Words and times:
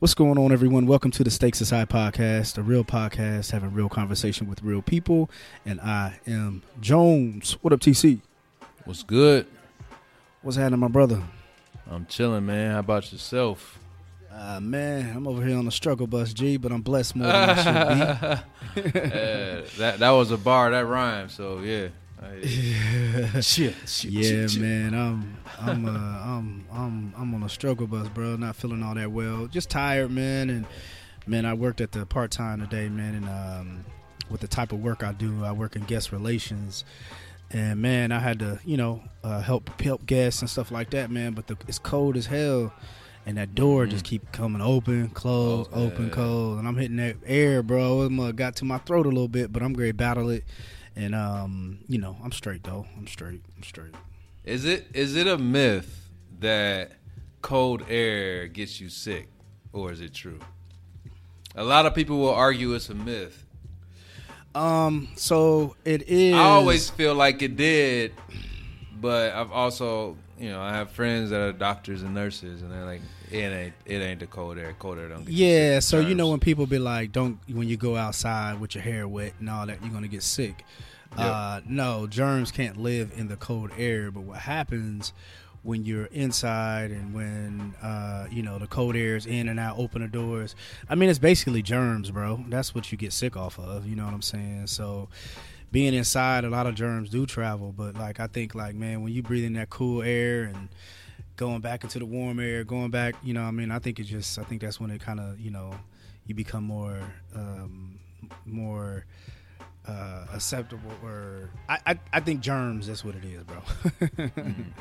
What's 0.00 0.14
going 0.14 0.38
on, 0.38 0.50
everyone? 0.50 0.86
Welcome 0.86 1.10
to 1.10 1.22
the 1.22 1.30
Stakes 1.30 1.60
is 1.60 1.68
High 1.68 1.84
podcast, 1.84 2.56
a 2.56 2.62
real 2.62 2.84
podcast 2.84 3.50
having 3.50 3.74
real 3.74 3.90
conversation 3.90 4.48
with 4.48 4.62
real 4.62 4.80
people. 4.80 5.28
And 5.66 5.78
I 5.78 6.18
am 6.26 6.62
Jones. 6.80 7.58
What 7.60 7.74
up, 7.74 7.80
TC? 7.80 8.22
What's 8.86 9.02
good? 9.02 9.46
What's 10.40 10.56
happening, 10.56 10.80
my 10.80 10.88
brother? 10.88 11.22
I'm 11.86 12.06
chilling, 12.06 12.46
man. 12.46 12.72
How 12.72 12.78
about 12.78 13.12
yourself? 13.12 13.78
Uh, 14.32 14.58
man, 14.60 15.14
I'm 15.14 15.28
over 15.28 15.44
here 15.44 15.58
on 15.58 15.66
the 15.66 15.70
struggle 15.70 16.06
bus, 16.06 16.32
G, 16.32 16.56
but 16.56 16.72
I'm 16.72 16.80
blessed 16.80 17.16
more 17.16 17.26
than 17.26 17.50
I 17.50 18.34
should 18.34 18.36
be. 18.36 18.80
Uh, 19.00 19.62
that 19.78 19.98
that 19.98 20.10
was 20.10 20.30
a 20.30 20.38
bar 20.38 20.70
that 20.70 20.86
rhymed. 20.86 21.30
So 21.30 21.58
yeah. 21.58 21.88
I- 22.22 23.40
Shit, 23.40 23.74
shit, 23.86 24.10
Yeah, 24.12 24.22
shit, 24.22 24.50
shit. 24.52 24.60
man, 24.62 24.94
I'm, 24.94 25.36
I'm, 25.60 25.86
uh, 25.86 25.90
I'm, 25.90 26.64
I'm, 26.72 27.14
I'm 27.16 27.34
on 27.34 27.42
a 27.42 27.48
struggle 27.48 27.86
bus, 27.86 28.08
bro. 28.08 28.36
Not 28.36 28.56
feeling 28.56 28.82
all 28.82 28.94
that 28.94 29.10
well. 29.10 29.46
Just 29.46 29.70
tired, 29.70 30.10
man. 30.10 30.50
And 30.50 30.66
man, 31.26 31.46
I 31.46 31.54
worked 31.54 31.80
at 31.80 31.92
the 31.92 32.04
part 32.06 32.30
time 32.30 32.60
today, 32.60 32.88
man. 32.88 33.14
And 33.14 33.28
um, 33.28 33.84
with 34.30 34.40
the 34.40 34.48
type 34.48 34.72
of 34.72 34.80
work 34.82 35.02
I 35.02 35.12
do, 35.12 35.44
I 35.44 35.52
work 35.52 35.76
in 35.76 35.82
guest 35.84 36.12
relations. 36.12 36.84
And 37.52 37.80
man, 37.80 38.12
I 38.12 38.18
had 38.20 38.38
to, 38.40 38.60
you 38.64 38.76
know, 38.76 39.02
uh, 39.24 39.40
help 39.40 39.80
help 39.80 40.06
guests 40.06 40.40
and 40.40 40.48
stuff 40.50 40.70
like 40.70 40.90
that, 40.90 41.10
man. 41.10 41.32
But 41.32 41.46
the, 41.48 41.56
it's 41.66 41.78
cold 41.80 42.16
as 42.16 42.26
hell, 42.26 42.72
and 43.26 43.36
that 43.38 43.54
door 43.56 43.86
just 43.86 44.04
keep 44.04 44.30
coming 44.30 44.62
open, 44.62 45.08
close, 45.10 45.66
Oh, 45.72 45.86
open, 45.86 46.06
yeah. 46.08 46.12
close, 46.12 46.58
and 46.60 46.68
I'm 46.68 46.76
hitting 46.76 46.96
that 46.98 47.16
air, 47.26 47.62
bro. 47.64 48.02
It 48.02 48.36
got 48.36 48.54
to 48.56 48.64
my 48.64 48.78
throat 48.78 49.06
a 49.06 49.08
little 49.08 49.26
bit, 49.26 49.52
but 49.52 49.64
I'm 49.64 49.72
great 49.72 49.96
battle 49.96 50.30
it, 50.30 50.44
and 51.00 51.14
um, 51.14 51.78
you 51.88 51.98
know, 51.98 52.16
I'm 52.22 52.32
straight 52.32 52.62
though. 52.62 52.86
I'm 52.96 53.06
straight. 53.06 53.40
I'm 53.56 53.62
straight. 53.62 53.94
Is 54.44 54.64
it 54.64 54.86
is 54.92 55.16
it 55.16 55.26
a 55.26 55.38
myth 55.38 56.08
that 56.40 56.92
cold 57.42 57.82
air 57.88 58.46
gets 58.46 58.80
you 58.80 58.90
sick, 58.90 59.28
or 59.72 59.92
is 59.92 60.00
it 60.00 60.12
true? 60.12 60.38
A 61.54 61.64
lot 61.64 61.86
of 61.86 61.94
people 61.94 62.18
will 62.18 62.34
argue 62.34 62.74
it's 62.74 62.90
a 62.90 62.94
myth. 62.94 63.46
Um, 64.54 65.08
so 65.16 65.76
it 65.84 66.08
is. 66.08 66.34
I 66.34 66.44
always 66.44 66.90
feel 66.90 67.14
like 67.14 67.40
it 67.42 67.56
did, 67.56 68.12
but 69.00 69.32
I've 69.32 69.52
also, 69.52 70.16
you 70.38 70.50
know, 70.50 70.60
I 70.60 70.74
have 70.74 70.90
friends 70.90 71.30
that 71.30 71.40
are 71.40 71.52
doctors 71.52 72.02
and 72.02 72.14
nurses, 72.14 72.62
and 72.62 72.70
they're 72.70 72.84
like, 72.84 73.00
it 73.30 73.36
ain't 73.36 73.74
it 73.86 74.02
ain't 74.02 74.20
the 74.20 74.26
cold 74.26 74.58
air. 74.58 74.74
Cold 74.78 74.98
air 74.98 75.08
don't 75.08 75.24
get 75.24 75.32
Yeah, 75.32 75.78
so 75.78 76.00
you 76.00 76.14
know 76.14 76.28
when 76.28 76.40
people 76.40 76.66
be 76.66 76.78
like, 76.78 77.12
"Don't 77.12 77.38
when 77.48 77.68
you 77.68 77.76
go 77.76 77.96
outside 77.96 78.60
with 78.60 78.74
your 78.74 78.82
hair 78.82 79.06
wet 79.06 79.34
and 79.38 79.48
all 79.48 79.66
that, 79.66 79.80
you're 79.82 79.92
gonna 79.92 80.08
get 80.08 80.22
sick." 80.22 80.64
Uh, 81.16 81.60
no, 81.66 82.06
germs 82.06 82.52
can't 82.52 82.76
live 82.76 83.12
in 83.16 83.28
the 83.28 83.36
cold 83.36 83.70
air. 83.76 84.10
But 84.10 84.22
what 84.22 84.38
happens 84.38 85.12
when 85.62 85.84
you're 85.84 86.06
inside 86.06 86.90
and 86.90 87.14
when 87.14 87.74
uh, 87.82 88.26
you 88.30 88.42
know 88.42 88.58
the 88.58 88.66
cold 88.66 88.96
air 88.96 89.16
is 89.16 89.26
in 89.26 89.48
and 89.48 89.60
out, 89.60 89.78
open 89.78 90.02
the 90.02 90.08
doors? 90.08 90.54
I 90.88 90.94
mean, 90.94 91.10
it's 91.10 91.18
basically 91.18 91.62
germs, 91.62 92.10
bro. 92.10 92.44
That's 92.48 92.74
what 92.74 92.90
you 92.92 92.98
get 92.98 93.12
sick 93.12 93.36
off 93.36 93.58
of. 93.58 93.86
You 93.86 93.96
know 93.96 94.04
what 94.04 94.14
I'm 94.14 94.22
saying? 94.22 94.66
So. 94.68 95.08
Being 95.72 95.94
inside, 95.94 96.42
a 96.42 96.50
lot 96.50 96.66
of 96.66 96.74
germs 96.74 97.10
do 97.10 97.26
travel, 97.26 97.72
but 97.72 97.94
like 97.94 98.18
I 98.18 98.26
think, 98.26 98.56
like 98.56 98.74
man, 98.74 99.02
when 99.02 99.12
you 99.12 99.22
breathe 99.22 99.44
in 99.44 99.52
that 99.52 99.70
cool 99.70 100.02
air 100.02 100.42
and 100.42 100.68
going 101.36 101.60
back 101.60 101.84
into 101.84 101.98
the 101.98 102.04
warm 102.04 102.38
air, 102.38 102.64
going 102.64 102.90
back, 102.90 103.14
you 103.22 103.32
know, 103.32 103.42
I 103.42 103.50
mean, 103.50 103.70
I 103.70 103.78
think 103.78 103.98
it 103.98 104.02
just, 104.02 104.38
I 104.38 104.42
think 104.42 104.60
that's 104.60 104.78
when 104.78 104.90
it 104.90 105.00
kind 105.00 105.18
of, 105.18 105.40
you 105.40 105.50
know, 105.50 105.72
you 106.26 106.34
become 106.34 106.64
more, 106.64 107.00
um, 107.34 107.98
more 108.44 109.06
uh, 109.86 110.26
acceptable, 110.32 110.92
or 111.02 111.50
I, 111.68 111.78
I, 111.86 111.98
I 112.14 112.20
think 112.20 112.40
germs. 112.40 112.86
That's 112.86 113.04
what 113.04 113.14
it 113.14 113.24
is, 113.24 113.42
bro. 113.44 113.62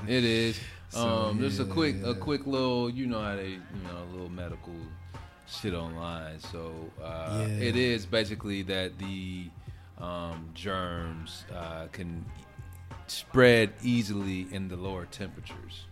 It 0.07 0.23
is. 0.23 0.59
So, 0.91 1.07
um, 1.07 1.39
just 1.39 1.59
a 1.59 1.65
quick, 1.65 1.97
yeah. 2.01 2.09
a 2.09 2.15
quick 2.15 2.47
little, 2.47 2.89
you 2.89 3.05
know 3.05 3.21
how 3.21 3.35
they, 3.35 3.49
you 3.49 3.59
know, 3.83 4.01
a 4.01 4.09
little 4.11 4.27
medical 4.29 4.73
shit 5.47 5.75
online. 5.75 6.39
So 6.39 6.73
uh, 6.99 7.45
Yeah. 7.47 7.67
it 7.67 7.75
is 7.75 8.07
basically 8.07 8.63
that 8.63 8.97
the 8.97 9.51
um, 9.99 10.49
germs 10.55 11.45
uh, 11.55 11.85
can 11.91 12.25
spread 13.05 13.71
easily 13.83 14.47
in 14.51 14.67
the 14.67 14.77
lower 14.77 15.05
temperatures. 15.05 15.85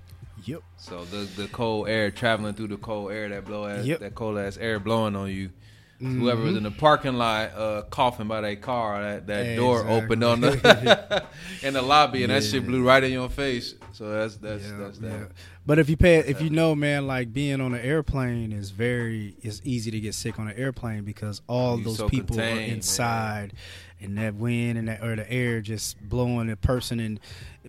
yep. 0.45 0.63
So 0.77 1.05
the 1.05 1.27
the 1.39 1.47
cold 1.49 1.89
air 1.89 2.09
traveling 2.09 2.55
through 2.55 2.69
the 2.69 2.77
cold 2.77 3.11
air 3.11 3.29
that 3.29 3.45
blow 3.45 3.67
ass, 3.67 3.85
Yep. 3.85 3.99
that 3.99 4.15
cold 4.15 4.39
ass 4.39 4.57
air 4.57 4.79
blowing 4.79 5.15
on 5.15 5.29
you. 5.29 5.51
Whoever 5.99 6.43
was 6.43 6.55
in 6.55 6.61
the 6.63 6.69
parking 6.69 7.15
lot 7.15 7.53
uh, 7.55 7.81
coughing 7.89 8.27
by 8.27 8.41
that 8.41 8.61
car, 8.61 9.01
that, 9.01 9.25
that 9.27 9.55
door 9.55 9.81
Exactly. 9.81 10.03
opened 10.03 10.23
on 10.23 10.41
the 10.41 11.23
in 11.63 11.73
the 11.73 11.81
lobby, 11.81 12.21
and 12.23 12.31
that 12.31 12.43
shit 12.43 12.65
blew 12.67 12.83
right 12.85 13.03
in 13.03 13.11
your 13.11 13.29
face. 13.29 13.73
So 13.93 14.09
that's 14.11 14.35
that's 14.35 14.63
Yeah, 14.63 14.77
that's 14.77 14.99
yeah. 14.99 15.09
that. 15.09 15.31
But 15.65 15.79
if 15.79 15.89
you 15.89 15.97
pay, 15.97 16.17
if 16.19 16.39
you 16.39 16.51
know, 16.51 16.75
man, 16.75 17.07
like 17.07 17.33
being 17.33 17.59
on 17.61 17.73
an 17.73 17.81
airplane 17.81 18.51
is 18.51 18.69
very, 18.69 19.35
it's 19.41 19.59
easy 19.63 19.89
to 19.89 19.99
get 19.99 20.13
sick 20.13 20.37
on 20.39 20.47
an 20.47 20.55
airplane 20.55 21.03
because 21.03 21.41
all 21.47 21.79
You 21.79 21.85
those 21.85 21.97
so 21.97 22.07
people 22.09 22.35
are 22.39 22.43
man. 22.43 22.69
inside, 22.69 23.53
and 23.99 24.17
that 24.19 24.35
wind 24.35 24.77
and 24.77 24.87
that 24.89 25.03
or 25.03 25.15
the 25.15 25.29
air 25.31 25.61
just 25.61 25.99
blowing 26.07 26.49
a 26.51 26.55
person 26.55 26.99
in, 26.99 27.19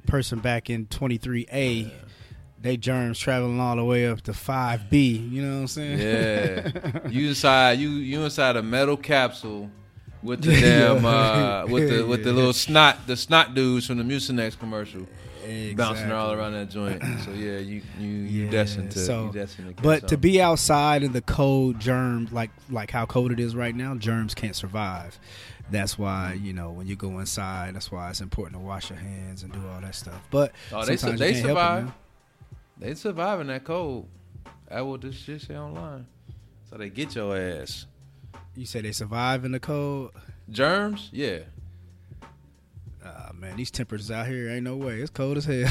person 0.06 0.38
back 0.40 0.68
in 0.68 0.84
twenty 0.86 1.16
three 1.16 1.46
A. 1.50 1.90
They 2.60 2.76
germs 2.76 3.18
traveling 3.18 3.60
all 3.60 3.76
the 3.76 3.84
way 3.84 4.06
up 4.06 4.20
to 4.22 4.34
five 4.34 4.90
B. 4.90 5.16
You 5.16 5.42
know 5.42 5.54
what 5.54 5.60
I'm 5.60 5.66
saying? 5.68 5.98
Yeah, 6.00 7.08
you 7.08 7.28
inside 7.28 7.78
you 7.78 7.90
you 7.90 8.22
inside 8.24 8.56
a 8.56 8.62
metal 8.62 8.96
capsule 8.96 9.70
with 10.22 10.42
the 10.42 10.52
damn 10.60 11.04
uh, 11.04 11.66
with 11.66 11.88
the 11.88 12.04
with 12.06 12.24
the 12.24 12.32
little 12.32 12.52
snot 12.52 13.06
the 13.06 13.16
snot 13.16 13.54
dudes 13.54 13.86
from 13.86 13.98
the 13.98 14.04
Mucinex 14.04 14.58
commercial 14.58 15.06
bouncing 15.76 16.10
all 16.12 16.32
around 16.32 16.52
that 16.52 16.68
joint. 16.68 17.00
So 17.24 17.30
yeah, 17.30 17.58
you 17.58 17.80
you 17.98 18.08
you 18.08 18.44
Yeah, 18.46 18.50
destined 18.50 18.90
to 18.92 18.98
so- 18.98 19.26
you 19.26 19.32
destined 19.32 19.76
to 19.76 19.82
But 19.82 20.08
to 20.08 20.16
be 20.18 20.42
outside 20.42 21.02
in 21.04 21.12
the 21.12 21.22
cold, 21.22 21.78
germ 21.78 22.28
like 22.32 22.50
like 22.68 22.90
how 22.90 23.06
cold 23.06 23.30
it 23.30 23.38
is 23.40 23.54
right 23.54 23.74
now, 23.74 23.94
germs 23.94 24.34
can't 24.34 24.56
survive. 24.56 25.18
That's 25.70 25.96
why 25.98 26.32
you 26.42 26.52
know 26.52 26.70
when 26.72 26.86
you 26.88 26.96
go 26.96 27.18
inside, 27.20 27.76
that's 27.76 27.92
why 27.92 28.10
it's 28.10 28.20
important 28.20 28.60
to 28.60 28.66
wash 28.66 28.90
your 28.90 28.98
hands 28.98 29.42
and 29.44 29.52
do 29.52 29.60
all 29.72 29.80
that 29.80 29.94
stuff. 29.94 30.20
But 30.30 30.52
Oh, 30.72 30.84
they 30.84 30.96
su- 30.96 31.12
they 31.12 31.32
can't 31.34 31.46
help 31.46 31.58
it, 31.58 31.60
survive. 31.60 31.92
They 32.78 32.94
survive 32.94 33.40
in 33.40 33.48
that 33.48 33.64
cold. 33.64 34.08
That 34.68 34.86
what 34.86 35.00
this 35.00 35.16
shit 35.16 35.42
say 35.42 35.56
online. 35.56 36.06
So 36.70 36.76
they 36.76 36.90
get 36.90 37.14
your 37.14 37.36
ass. 37.36 37.86
You 38.54 38.66
say 38.66 38.80
they 38.82 38.92
survive 38.92 39.44
in 39.44 39.52
the 39.52 39.60
cold. 39.60 40.12
Germs, 40.50 41.08
yeah. 41.12 41.40
Ah 43.04 43.30
man, 43.34 43.56
these 43.56 43.70
temperatures 43.70 44.10
out 44.10 44.26
here 44.26 44.50
ain't 44.50 44.64
no 44.64 44.76
way. 44.76 45.00
It's 45.00 45.10
cold 45.10 45.38
as 45.38 45.44
hell. 45.44 45.70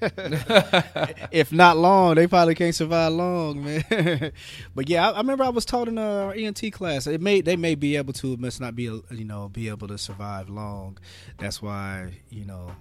if 1.30 1.52
not 1.52 1.76
long, 1.76 2.14
they 2.14 2.26
probably 2.26 2.54
can't 2.54 2.74
survive 2.74 3.12
long, 3.12 3.64
man. 3.64 4.32
but 4.74 4.88
yeah, 4.88 5.10
I, 5.10 5.12
I 5.12 5.18
remember 5.18 5.44
I 5.44 5.50
was 5.50 5.64
taught 5.64 5.88
in 5.88 5.98
uh, 5.98 6.02
our 6.02 6.34
ENT 6.34 6.72
class. 6.72 7.06
It 7.06 7.20
may 7.20 7.40
they 7.40 7.56
may 7.56 7.74
be 7.74 7.96
able 7.96 8.14
to, 8.14 8.32
it 8.32 8.40
must 8.40 8.60
not 8.60 8.74
be 8.74 8.84
you 8.84 9.24
know 9.24 9.48
be 9.48 9.68
able 9.68 9.88
to 9.88 9.98
survive 9.98 10.48
long. 10.48 10.98
That's 11.38 11.60
why 11.60 12.12
you 12.30 12.46
know 12.46 12.72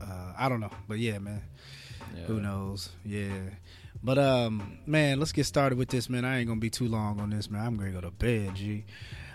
uh, 0.00 0.32
I 0.36 0.48
don't 0.48 0.60
know, 0.60 0.72
but 0.88 0.98
yeah, 0.98 1.18
man. 1.18 1.42
Yeah. 2.14 2.24
Who 2.24 2.40
knows? 2.40 2.90
Yeah. 3.04 3.28
But 4.02 4.18
um, 4.18 4.78
man, 4.86 5.18
let's 5.18 5.32
get 5.32 5.44
started 5.46 5.78
with 5.78 5.88
this, 5.88 6.08
man. 6.08 6.24
I 6.24 6.38
ain't 6.38 6.48
gonna 6.48 6.60
be 6.60 6.70
too 6.70 6.86
long 6.86 7.20
on 7.20 7.30
this, 7.30 7.50
man. 7.50 7.66
I'm 7.66 7.76
gonna 7.76 7.90
go 7.90 8.00
to 8.00 8.10
bed, 8.10 8.54
G. 8.54 8.84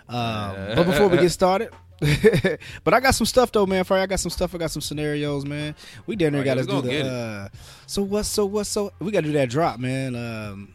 Um, 0.08 0.54
but 0.76 0.84
before 0.84 1.08
we 1.08 1.18
get 1.18 1.30
started, 1.30 1.70
but 2.84 2.94
I 2.94 3.00
got 3.00 3.14
some 3.14 3.26
stuff 3.26 3.52
though, 3.52 3.66
man. 3.66 3.84
For 3.84 3.96
I 3.96 4.06
got 4.06 4.20
some 4.20 4.30
stuff. 4.30 4.54
I 4.54 4.58
got 4.58 4.70
some 4.70 4.82
scenarios, 4.82 5.44
man. 5.44 5.74
We 6.06 6.16
near 6.16 6.34
Oh, 6.34 6.42
got 6.44 6.54
to 6.54 6.64
do 6.64 6.80
the. 6.82 7.06
Uh, 7.06 7.48
so 7.86 8.02
what? 8.02 8.24
So 8.26 8.46
what? 8.46 8.66
So 8.66 8.92
we 8.98 9.10
got 9.12 9.20
to 9.20 9.26
do 9.28 9.32
that 9.34 9.50
drop, 9.50 9.78
man. 9.78 10.14
Um, 10.16 10.74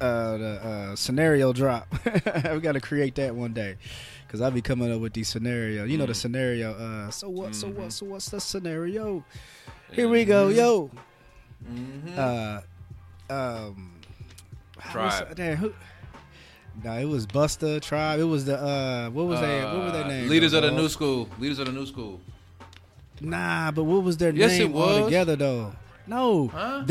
uh, 0.00 0.36
the 0.36 0.60
uh, 0.62 0.96
scenario 0.96 1.52
drop. 1.52 1.86
we 2.52 2.60
got 2.60 2.72
to 2.72 2.80
create 2.80 3.14
that 3.16 3.34
one 3.34 3.52
day. 3.52 3.76
Cause 4.28 4.42
I'll 4.42 4.50
be 4.50 4.60
coming 4.60 4.92
up 4.92 5.00
with 5.00 5.14
these 5.14 5.26
scenarios. 5.28 5.88
You 5.88 5.96
know 5.96 6.04
the 6.04 6.14
scenario. 6.14 6.74
Uh, 6.74 7.10
so 7.10 7.30
what? 7.30 7.54
So 7.54 7.68
what? 7.68 7.92
So 7.94 8.04
what's 8.04 8.28
the 8.28 8.40
scenario? 8.40 9.24
Here 9.92 10.06
we 10.06 10.26
go, 10.26 10.48
yo. 10.48 10.90
Uh, 12.16 12.60
um, 13.30 13.92
Tribe. 14.90 15.34
damn, 15.36 15.56
who? 15.56 15.72
No, 16.84 16.92
it 16.92 17.04
was 17.06 17.26
Busta 17.26 17.80
Tribe. 17.80 18.20
It 18.20 18.24
was 18.24 18.44
the 18.44 18.58
uh, 18.60 19.10
what 19.10 19.26
was 19.26 19.40
they? 19.40 19.64
What 19.64 19.84
were 19.84 19.90
their 19.90 20.04
Uh, 20.04 20.08
names? 20.08 20.30
Leaders 20.30 20.52
of 20.52 20.62
the 20.62 20.68
dog? 20.70 20.78
new 20.78 20.88
school. 20.88 21.28
Leaders 21.38 21.58
of 21.58 21.66
the 21.66 21.72
new 21.72 21.86
school. 21.86 22.20
Nah, 23.20 23.72
but 23.72 23.84
what 23.84 24.02
was 24.04 24.16
their 24.16 24.30
Yes, 24.32 24.52
name 24.52 24.70
it 24.70 24.74
was. 24.74 24.98
altogether 24.98 25.34
though? 25.36 25.72
No, 26.06 26.48
Huh? 26.48 26.84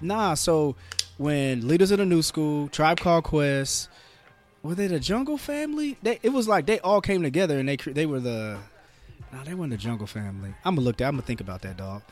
nah. 0.00 0.34
So 0.34 0.74
when 1.16 1.66
leaders 1.68 1.90
of 1.92 1.98
the 1.98 2.04
new 2.06 2.20
school, 2.22 2.68
Tribe 2.68 2.98
Called 2.98 3.24
Quest, 3.24 3.88
were 4.62 4.74
they 4.74 4.88
the 4.88 4.98
Jungle 5.00 5.38
Family? 5.38 5.96
They 6.02 6.18
it 6.22 6.30
was 6.30 6.48
like 6.48 6.66
they 6.66 6.80
all 6.80 7.00
came 7.00 7.22
together 7.22 7.58
and 7.60 7.68
they 7.68 7.76
they 7.76 8.06
were 8.06 8.20
the. 8.20 8.58
Nah, 9.32 9.44
they 9.44 9.54
weren't 9.54 9.70
the 9.70 9.76
Jungle 9.76 10.06
Family. 10.06 10.54
I'm 10.64 10.74
gonna 10.74 10.84
look. 10.84 10.96
That, 10.96 11.06
I'm 11.06 11.14
gonna 11.14 11.22
think 11.22 11.40
about 11.40 11.62
that, 11.62 11.76
dog. 11.76 12.02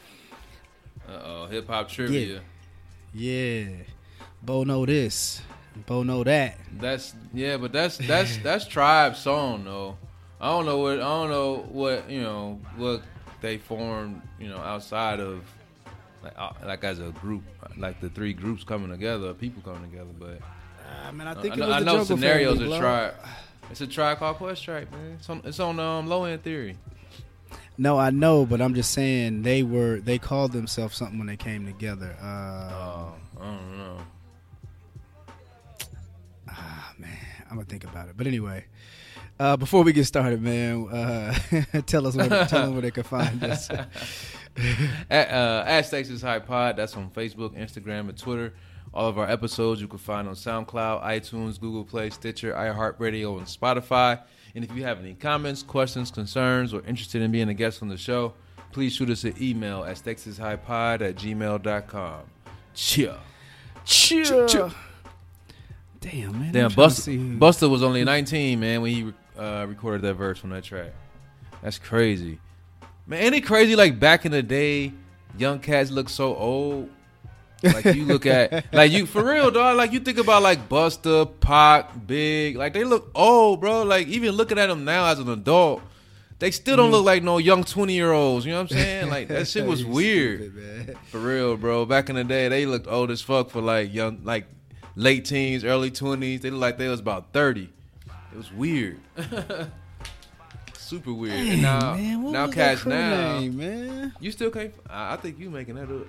Uh 1.08 1.20
oh, 1.24 1.46
hip 1.46 1.66
hop 1.68 1.88
trivia. 1.88 2.40
Yeah, 3.12 3.60
yeah. 3.60 3.66
Bo 4.42 4.64
know 4.64 4.86
this, 4.86 5.42
Bo 5.86 6.02
know 6.02 6.24
that. 6.24 6.58
That's 6.78 7.14
yeah, 7.32 7.56
but 7.56 7.72
that's 7.72 7.98
that's 7.98 8.36
that's 8.42 8.66
tribe 8.66 9.16
song 9.16 9.64
though. 9.64 9.96
I 10.40 10.48
don't 10.48 10.66
know 10.66 10.78
what 10.78 10.94
I 10.94 11.02
don't 11.02 11.30
know 11.30 11.66
what 11.70 12.10
you 12.10 12.22
know 12.22 12.60
what 12.76 13.02
they 13.40 13.58
formed 13.58 14.22
you 14.38 14.48
know 14.48 14.58
outside 14.58 15.20
of 15.20 15.44
like 16.22 16.34
uh, 16.36 16.52
like 16.64 16.84
as 16.84 16.98
a 16.98 17.10
group 17.10 17.42
like 17.76 18.00
the 18.00 18.08
three 18.08 18.32
groups 18.32 18.64
coming 18.64 18.90
together, 18.90 19.34
people 19.34 19.62
coming 19.62 19.90
together. 19.90 20.10
But 20.18 20.40
I 21.06 21.10
mean, 21.12 21.26
I 21.26 21.32
I, 21.32 21.34
think 21.34 21.54
it 21.54 21.60
know, 21.60 21.66
was 21.66 21.76
I 21.76 21.78
the 21.80 21.84
know 21.84 22.04
scenarios 22.04 22.60
of. 22.60 22.78
Tribe. 22.78 23.14
It's 23.70 23.80
a 23.80 23.86
Tribe 23.86 24.18
called 24.18 24.36
Quest 24.36 24.62
track, 24.62 24.92
man. 24.92 25.16
It's 25.18 25.28
on 25.30 25.40
it's 25.44 25.60
on 25.60 25.80
um, 25.80 26.06
low 26.06 26.24
end 26.24 26.42
theory. 26.42 26.76
No, 27.76 27.98
I 27.98 28.10
know, 28.10 28.46
but 28.46 28.60
I'm 28.60 28.74
just 28.74 28.92
saying 28.92 29.42
they 29.42 29.62
were 29.62 29.98
they 30.00 30.18
called 30.18 30.52
themselves 30.52 30.96
something 30.96 31.18
when 31.18 31.26
they 31.26 31.36
came 31.36 31.66
together. 31.66 32.16
Uh, 32.20 32.70
Oh, 32.72 33.14
I 33.40 33.44
don't 33.44 33.78
know. 33.78 33.98
Ah, 36.48 36.92
man, 36.98 37.10
I'm 37.50 37.56
gonna 37.56 37.64
think 37.64 37.84
about 37.84 38.08
it. 38.08 38.16
But 38.16 38.26
anyway, 38.26 38.64
uh, 39.40 39.56
before 39.56 39.82
we 39.82 39.92
get 39.92 40.04
started, 40.04 40.40
man, 40.40 40.88
uh, 40.88 41.34
tell 41.86 42.06
us 42.06 42.14
where, 42.16 42.28
tell 42.28 42.66
them 42.66 42.72
where 42.74 42.82
they 42.82 42.90
can 42.90 43.02
find 43.02 43.42
us. 43.42 43.68
at, 45.10 45.30
uh, 45.30 45.64
at 45.66 45.82
Stakes 45.86 46.10
Is 46.10 46.22
High 46.22 46.38
Pod. 46.38 46.76
That's 46.76 46.96
on 46.96 47.10
Facebook, 47.10 47.58
Instagram, 47.58 48.08
and 48.08 48.16
Twitter. 48.16 48.54
All 48.92 49.08
of 49.08 49.18
our 49.18 49.28
episodes 49.28 49.80
you 49.80 49.88
can 49.88 49.98
find 49.98 50.28
on 50.28 50.34
SoundCloud, 50.34 51.02
iTunes, 51.02 51.60
Google 51.60 51.84
Play, 51.84 52.10
Stitcher, 52.10 52.52
iHeartRadio, 52.52 53.38
and 53.38 53.46
Spotify. 53.48 54.20
And 54.54 54.64
if 54.64 54.74
you 54.74 54.84
have 54.84 55.00
any 55.00 55.14
comments, 55.14 55.62
questions, 55.62 56.10
concerns, 56.10 56.72
or 56.72 56.82
interested 56.86 57.22
in 57.22 57.32
being 57.32 57.48
a 57.48 57.54
guest 57.54 57.82
on 57.82 57.88
the 57.88 57.96
show, 57.96 58.34
please 58.72 58.92
shoot 58.92 59.10
us 59.10 59.24
an 59.24 59.34
email 59.40 59.84
at 59.84 59.96
stakesishighpod 59.96 61.00
at 61.00 61.16
gmail.com. 61.16 62.20
Cheer. 62.74 63.16
Cheer. 63.84 64.70
Damn, 66.00 66.38
man. 66.38 66.52
Damn, 66.52 66.64
I'm 66.66 66.70
Busta, 66.70 67.38
Busta 67.38 67.68
was 67.68 67.82
only 67.82 68.04
19, 68.04 68.60
man, 68.60 68.82
when 68.82 68.92
he 68.92 69.12
uh, 69.38 69.66
recorded 69.68 70.02
that 70.02 70.14
verse 70.14 70.38
from 70.38 70.50
that 70.50 70.62
track. 70.62 70.92
That's 71.62 71.78
crazy. 71.78 72.38
Man, 73.06 73.22
ain't 73.22 73.34
it 73.34 73.40
crazy? 73.40 73.74
Like 73.74 73.98
back 73.98 74.26
in 74.26 74.32
the 74.32 74.42
day, 74.42 74.92
young 75.38 75.58
cats 75.58 75.90
look 75.90 76.08
so 76.08 76.36
old. 76.36 76.90
Like 77.64 77.84
you 77.86 78.04
look 78.04 78.26
at, 78.26 78.72
like 78.72 78.92
you 78.92 79.06
for 79.06 79.24
real, 79.24 79.50
dog. 79.50 79.76
Like 79.76 79.92
you 79.92 80.00
think 80.00 80.18
about 80.18 80.42
like 80.42 80.68
Busta, 80.68 81.28
Pac, 81.40 82.06
Big. 82.06 82.56
Like 82.56 82.72
they 82.72 82.84
look 82.84 83.10
old, 83.14 83.60
bro. 83.60 83.82
Like 83.82 84.06
even 84.08 84.32
looking 84.32 84.58
at 84.58 84.66
them 84.66 84.84
now 84.84 85.06
as 85.06 85.18
an 85.18 85.28
adult, 85.28 85.82
they 86.38 86.50
still 86.50 86.76
don't 86.76 86.90
mm. 86.90 86.92
look 86.92 87.04
like 87.04 87.22
no 87.22 87.38
young 87.38 87.64
20 87.64 87.92
year 87.94 88.12
olds. 88.12 88.44
You 88.44 88.52
know 88.52 88.62
what 88.62 88.72
I'm 88.72 88.78
saying? 88.78 89.08
Like 89.08 89.28
that 89.28 89.48
shit 89.48 89.64
was 89.64 89.84
weird. 89.84 90.52
stupid. 90.52 90.98
For 91.10 91.18
real, 91.18 91.56
bro. 91.56 91.86
Back 91.86 92.10
in 92.10 92.16
the 92.16 92.24
day, 92.24 92.48
they 92.48 92.66
looked 92.66 92.86
old 92.86 93.10
as 93.10 93.22
fuck 93.22 93.50
for 93.50 93.60
like 93.60 93.92
young, 93.94 94.20
like 94.24 94.46
late 94.96 95.24
teens, 95.24 95.64
early 95.64 95.90
twenties. 95.90 96.40
They 96.40 96.50
looked 96.50 96.60
like 96.60 96.78
they 96.78 96.88
was 96.88 97.00
about 97.00 97.32
thirty. 97.32 97.70
It 98.32 98.36
was 98.36 98.52
weird, 98.52 98.98
super 100.76 101.12
weird. 101.12 101.34
and 101.34 101.62
now, 101.62 101.94
man, 101.94 102.32
now 102.32 102.50
crew 102.50 102.90
now, 102.92 103.38
name, 103.38 103.56
man? 103.56 104.12
you 104.18 104.32
still 104.32 104.50
can't. 104.50 104.74
I, 104.90 105.14
I 105.14 105.16
think 105.16 105.38
you 105.38 105.50
making 105.50 105.76
that 105.76 105.88
up. 105.88 106.06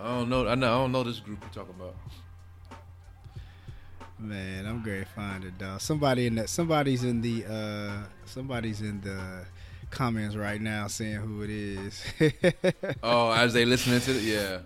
I 0.00 0.18
don't 0.18 0.28
know. 0.28 0.48
I 0.48 0.54
know. 0.54 0.66
I 0.66 0.78
don't 0.78 0.92
know 0.92 1.02
this 1.02 1.20
group 1.20 1.38
you're 1.42 1.64
talking 1.64 1.74
about. 1.78 1.94
Man, 4.18 4.66
I'm 4.66 4.82
great 4.82 5.08
find 5.08 5.44
it, 5.44 5.58
dog. 5.58 5.80
Somebody 5.80 6.26
in 6.26 6.34
that. 6.36 6.48
Somebody's 6.48 7.04
in 7.04 7.20
the. 7.20 7.44
uh 7.46 8.02
Somebody's 8.24 8.80
in 8.80 9.00
the 9.00 9.44
comments 9.90 10.36
right 10.36 10.60
now 10.60 10.86
saying 10.86 11.16
who 11.16 11.42
it 11.42 11.50
is. 11.50 12.04
Oh, 13.02 13.32
as 13.32 13.52
they 13.52 13.64
listening 13.64 14.00
to 14.00 14.12
it, 14.12 14.22
yeah. 14.22 14.58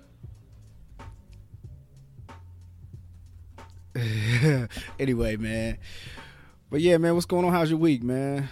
anyway, 4.98 5.37
man. 5.37 5.78
But 6.70 6.80
yeah, 6.80 6.98
man, 6.98 7.14
what's 7.14 7.26
going 7.26 7.44
on? 7.44 7.52
How's 7.52 7.70
your 7.70 7.78
week, 7.78 8.02
man? 8.02 8.48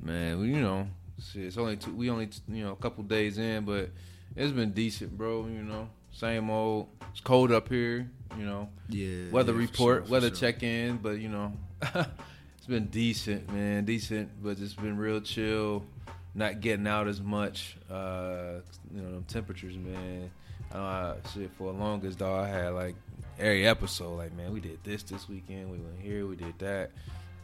Man, 0.00 0.38
well, 0.38 0.46
you 0.46 0.60
know, 0.60 0.88
it's 1.34 1.56
only 1.56 1.76
two, 1.76 1.94
we 1.94 2.10
only 2.10 2.28
you 2.48 2.64
know 2.64 2.72
a 2.72 2.76
couple 2.76 3.04
days 3.04 3.38
in, 3.38 3.64
but 3.64 3.90
it's 4.36 4.52
been 4.52 4.72
decent, 4.72 5.16
bro. 5.16 5.46
You 5.46 5.62
know, 5.62 5.88
same 6.12 6.50
old. 6.50 6.88
It's 7.10 7.20
cold 7.20 7.52
up 7.52 7.68
here. 7.68 8.10
You 8.38 8.44
know, 8.46 8.68
Yeah. 8.88 9.30
weather 9.30 9.52
yeah, 9.52 9.58
report, 9.58 10.04
sure, 10.04 10.10
weather 10.12 10.28
sure. 10.28 10.36
check 10.36 10.62
in, 10.62 10.96
but 10.96 11.18
you 11.18 11.28
know, 11.28 11.52
it's 11.82 12.66
been 12.66 12.86
decent, 12.86 13.52
man, 13.52 13.84
decent, 13.84 14.30
but 14.42 14.58
it's 14.58 14.72
been 14.74 14.96
real 14.96 15.20
chill. 15.20 15.84
Not 16.34 16.60
getting 16.62 16.86
out 16.86 17.08
as 17.08 17.20
much. 17.20 17.76
Uh, 17.90 18.60
you 18.94 19.02
know, 19.02 19.12
them 19.12 19.24
temperatures, 19.28 19.76
man. 19.76 20.30
I 20.72 20.76
know 20.78 21.16
shit 21.34 21.50
for 21.58 21.72
the 21.74 21.78
longest, 21.78 22.18
dog. 22.20 22.46
I 22.46 22.48
had 22.48 22.68
like 22.70 22.94
every 23.38 23.66
episode, 23.66 24.16
like, 24.16 24.32
man, 24.34 24.50
we 24.50 24.60
did 24.60 24.78
this 24.82 25.02
this 25.02 25.28
weekend. 25.28 25.70
We 25.70 25.76
went 25.76 26.00
here, 26.00 26.26
we 26.26 26.36
did 26.36 26.58
that. 26.60 26.90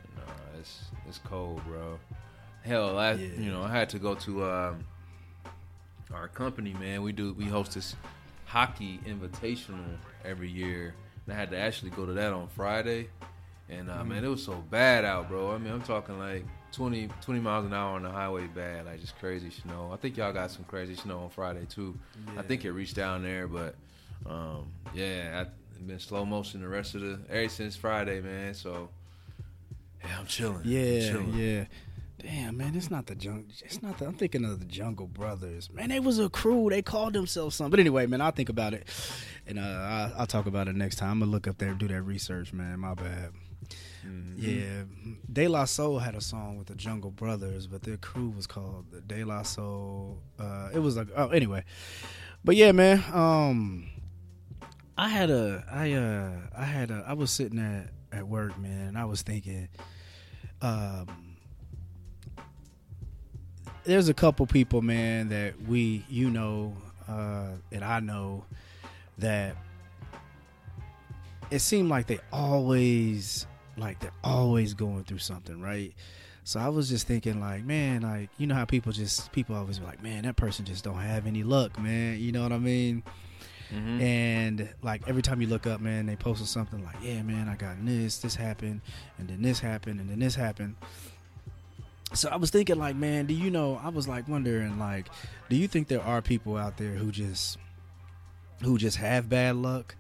And, 0.03 0.23
uh, 0.27 0.59
it's 0.59 0.81
it's 1.07 1.19
cold, 1.19 1.61
bro. 1.67 1.99
Hell, 2.65 2.99
I 2.99 3.13
Yeah. 3.13 3.27
you 3.39 3.51
know 3.51 3.63
I 3.63 3.71
had 3.71 3.91
to 3.91 3.99
go 3.99 4.15
to 4.15 4.45
um, 4.51 4.85
our 6.13 6.29
company, 6.29 6.75
man. 6.75 7.03
We 7.03 7.13
do 7.13 7.33
we 7.35 7.45
host 7.45 7.75
this 7.75 7.95
hockey 8.47 9.01
invitational 9.07 9.97
every 10.25 10.51
year, 10.51 10.95
and 11.27 11.35
I 11.35 11.39
had 11.39 11.51
to 11.51 11.59
actually 11.59 11.91
go 11.91 12.07
to 12.07 12.13
that 12.15 12.33
on 12.33 12.49
Friday. 12.49 13.09
And 13.71 13.91
uh, 13.91 14.03
man, 14.05 14.25
it 14.25 14.29
was 14.29 14.43
so 14.43 14.55
bad 14.71 15.05
out, 15.05 15.29
bro. 15.29 15.53
I 15.53 15.59
mean, 15.59 15.73
I'm 15.73 15.83
talking 15.83 16.19
like 16.19 16.47
20, 16.73 17.09
20 17.21 17.41
miles 17.41 17.67
an 17.67 17.75
hour 17.75 17.97
on 17.97 18.03
the 18.03 18.11
highway, 18.11 18.47
bad, 18.47 18.87
like 18.87 19.01
just 19.01 19.19
crazy 19.19 19.51
snow. 19.51 19.91
I 19.93 19.97
think 19.97 20.17
y'all 20.17 20.33
got 20.33 20.51
some 20.51 20.65
crazy 20.65 20.95
snow 20.95 21.19
on 21.21 21.29
Friday 21.29 21.67
too. 21.69 21.99
I 22.39 22.43
think 22.43 22.65
it 22.65 22.73
reached 22.73 22.97
down 22.97 23.23
there, 23.23 23.47
but 23.47 23.75
um, 24.27 24.71
yeah, 24.95 25.43
I've 25.45 25.87
been 25.87 25.99
slow 25.99 26.25
motion 26.25 26.63
the 26.63 26.69
rest 26.69 26.95
of 26.95 27.03
the 27.03 27.19
ever 27.29 27.49
since 27.51 27.77
Friday, 27.77 28.21
man. 28.23 28.55
So 28.55 28.89
yeah, 30.03 30.19
I'm 30.19 30.27
chilling. 30.27 30.63
I'm 30.63 30.65
Yeah, 30.71 31.11
chilling. 31.11 31.35
yeah. 31.35 31.65
Damn, 32.19 32.57
man, 32.57 32.75
it's 32.75 32.91
not 32.91 33.07
the 33.07 33.15
jungle. 33.15 33.45
It's 33.65 33.81
not 33.81 33.99
the. 33.99 34.07
I'm 34.07 34.15
thinking 34.15 34.45
of 34.45 34.59
the 34.59 34.67
Jungle 34.67 35.07
Brothers. 35.07 35.71
Man, 35.73 35.89
they 35.91 36.01
was 36.01 36.19
a 36.19 36.29
crew. 36.29 36.69
They 36.69 36.83
called 36.83 37.13
themselves 37.13 37.55
something. 37.55 37.71
But 37.71 37.81
anyway, 37.81 38.07
man, 38.07 38.21
I'll 38.21 38.33
think 38.33 38.49
about 38.49 38.75
it, 38.75 38.89
and 39.47 39.59
uh, 39.59 39.63
I, 39.63 40.13
I'll 40.19 40.27
talk 40.27 40.47
about 40.47 40.67
it 40.67 40.75
next 40.75 40.97
time. 40.97 41.13
I'm 41.13 41.19
gonna 41.21 41.31
look 41.31 41.47
up 41.47 41.59
there 41.59 41.69
and 41.69 41.79
do 41.79 41.87
that 41.89 42.03
research, 42.03 42.53
man. 42.53 42.81
My 42.81 42.95
bad. 42.95 43.31
Mhm. 44.05 44.35
Yeah, 44.37 45.15
De 45.33 45.47
La 45.47 45.65
Soul 45.65 45.99
had 46.01 46.15
a 46.17 46.21
song 46.21 46.59
with 46.59 46.67
the 46.69 46.75
Jungle 46.75 47.11
Brothers, 47.13 47.67
but 47.69 47.83
their 47.83 47.97
crew 47.99 48.31
was 48.31 48.47
called 48.49 48.87
the 48.91 49.01
De 49.01 49.23
La 49.25 49.43
Soul. 49.43 50.21
Uh, 50.41 50.71
it 50.75 50.79
was 50.81 50.97
like, 50.97 51.09
oh, 51.17 51.29
anyway. 51.29 51.63
But 52.45 52.57
yeah, 52.57 52.73
man. 52.73 53.05
Um, 53.13 53.91
I 54.97 55.09
had 55.09 55.31
a, 55.31 55.65
I 55.71 55.93
uh, 55.93 56.33
I 56.57 56.65
had 56.65 56.91
a, 56.91 57.05
I 57.07 57.13
was 57.13 57.31
sitting 57.31 57.61
at 57.61 57.91
at 58.11 58.27
work, 58.27 58.59
man. 58.59 58.89
And 58.89 58.99
I 58.99 59.05
was 59.05 59.23
thinking, 59.23 59.69
um, 60.63 61.28
there's 63.85 64.09
a 64.09 64.15
couple 64.15 64.47
people, 64.47 64.83
man, 64.83 65.29
that 65.29 65.61
we, 65.63 66.05
you 66.09 66.31
know, 66.31 66.77
uh, 67.09 67.49
and 67.73 67.85
I 67.85 68.01
know 68.01 68.45
that 69.19 69.57
it 71.51 71.61
seemed 71.61 71.89
like 71.89 72.07
they 72.07 72.19
always 72.33 73.47
like 73.77 74.01
they're 74.01 74.11
always 74.25 74.75
going 74.75 75.05
through 75.05 75.19
something, 75.19 75.61
right? 75.61 75.95
So 76.45 76.59
I 76.61 76.69
was 76.69 76.89
just 76.89 77.07
thinking 77.07 77.41
like, 77.41 77.65
man, 77.65 78.03
like 78.03 78.31
you 78.39 78.47
know 78.47 78.55
how 78.55 78.65
people 78.65 78.93
just 78.93 79.33
people 79.33 79.55
always 79.57 79.79
be 79.79 79.87
like, 79.87 80.03
man, 80.03 80.25
that 80.25 80.37
person 80.37 80.65
just 80.65 80.85
don't 80.85 80.99
have 80.99 81.27
any 81.27 81.43
luck, 81.43 81.79
man. 81.79 82.19
You 82.19 82.33
know 82.33 82.43
what 82.43 82.53
I 82.53 82.59
mean? 82.59 83.03
Mhm. 83.73 84.01
And 84.01 84.69
like 84.83 85.07
every 85.07 85.23
time 85.23 85.41
you 85.41 85.47
look 85.47 85.67
up, 85.67 85.81
man, 85.81 86.07
they 86.07 86.17
posted 86.17 86.49
something 86.49 86.83
like, 86.85 86.97
yeah, 87.03 87.23
man, 87.23 87.49
I 87.49 87.55
got 87.57 87.85
this, 87.85 88.19
this 88.19 88.35
happened, 88.35 88.81
and 89.19 89.29
then 89.29 89.43
this 89.43 89.61
happened, 89.61 90.01
and 90.01 90.09
then 90.09 90.19
this 90.19 90.35
happened. 90.35 90.77
So 92.15 92.29
I 92.31 92.37
was 92.37 92.51
thinking 92.51 92.79
like, 92.79 92.97
man, 92.97 93.27
do 93.27 93.35
you 93.35 93.51
know? 93.51 93.81
I 93.83 93.91
was 93.91 94.09
like 94.09 94.29
wondering 94.29 94.79
like, 94.79 95.09
do 95.51 95.57
you 95.57 95.69
think 95.69 95.89
there 95.89 96.03
are 96.03 96.23
people 96.23 96.57
out 96.57 96.77
there 96.77 96.93
who 96.93 97.13
just 97.13 97.59
who 98.63 98.79
just 98.79 98.97
have 98.97 99.29
bad 99.29 99.57
luck 99.57 99.95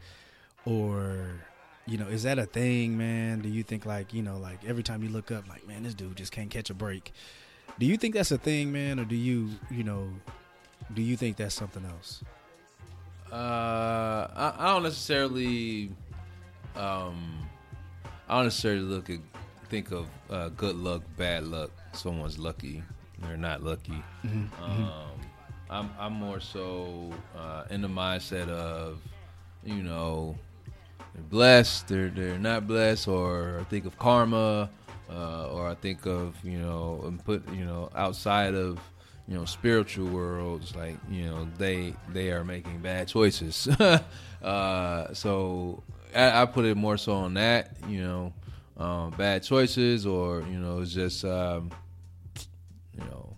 or 0.64 1.40
you 1.88 1.96
know, 1.96 2.06
is 2.06 2.24
that 2.24 2.38
a 2.38 2.44
thing, 2.44 2.98
man? 2.98 3.40
Do 3.40 3.48
you 3.48 3.62
think 3.62 3.86
like, 3.86 4.12
you 4.12 4.22
know, 4.22 4.36
like 4.36 4.58
every 4.66 4.82
time 4.82 5.02
you 5.02 5.08
look 5.08 5.32
up, 5.32 5.48
like, 5.48 5.66
man, 5.66 5.84
this 5.84 5.94
dude 5.94 6.16
just 6.16 6.32
can't 6.32 6.50
catch 6.50 6.68
a 6.68 6.74
break. 6.74 7.12
Do 7.78 7.86
you 7.86 7.96
think 7.96 8.14
that's 8.14 8.30
a 8.30 8.36
thing, 8.36 8.70
man, 8.70 9.00
or 9.00 9.06
do 9.06 9.16
you, 9.16 9.50
you 9.70 9.84
know, 9.84 10.08
do 10.92 11.00
you 11.00 11.16
think 11.16 11.38
that's 11.38 11.54
something 11.54 11.84
else? 11.86 12.22
Uh, 13.32 14.26
I, 14.36 14.54
I 14.58 14.66
don't 14.74 14.82
necessarily, 14.82 15.90
um, 16.76 17.48
I 18.28 18.36
don't 18.36 18.44
necessarily 18.44 18.82
look 18.82 19.08
at 19.08 19.20
think 19.68 19.92
of 19.92 20.06
uh, 20.30 20.48
good 20.50 20.76
luck, 20.76 21.02
bad 21.16 21.44
luck. 21.44 21.70
Someone's 21.92 22.38
lucky, 22.38 22.82
they're 23.20 23.36
not 23.36 23.62
lucky. 23.62 24.02
Mm-hmm. 24.24 24.62
Um, 24.62 25.20
I'm 25.70 25.90
I'm 25.98 26.12
more 26.12 26.40
so 26.40 27.12
uh, 27.36 27.64
in 27.70 27.82
the 27.82 27.88
mindset 27.88 28.48
of, 28.48 29.00
you 29.64 29.82
know, 29.82 30.36
they're 31.14 31.22
blessed, 31.24 31.88
they're 31.88 32.08
they're 32.08 32.38
not 32.38 32.66
blessed, 32.66 33.08
or 33.08 33.58
I 33.60 33.64
think 33.64 33.84
of 33.84 33.98
karma, 33.98 34.70
uh, 35.10 35.48
or 35.48 35.68
I 35.68 35.74
think 35.74 36.06
of 36.06 36.36
you 36.44 36.58
know, 36.58 37.02
and 37.04 37.22
put 37.24 37.46
you 37.52 37.64
know 37.64 37.90
outside 37.94 38.54
of 38.54 38.78
you 39.26 39.34
know 39.34 39.44
spiritual 39.44 40.08
worlds, 40.08 40.74
like 40.74 40.96
you 41.10 41.24
know 41.24 41.46
they 41.58 41.94
they 42.12 42.30
are 42.30 42.44
making 42.44 42.80
bad 42.80 43.08
choices. 43.08 43.68
uh, 44.42 45.12
so 45.12 45.82
I, 46.14 46.42
I, 46.42 46.46
put 46.46 46.64
it 46.64 46.76
more 46.76 46.96
so 46.96 47.12
on 47.12 47.34
that, 47.34 47.76
you 47.88 48.00
know, 48.00 48.32
um, 48.78 49.10
bad 49.10 49.42
choices, 49.42 50.06
or 50.06 50.42
you 50.42 50.58
know, 50.58 50.80
it's 50.80 50.92
just 50.92 51.24
um, 51.24 51.70
you 52.94 53.00
know 53.00 53.36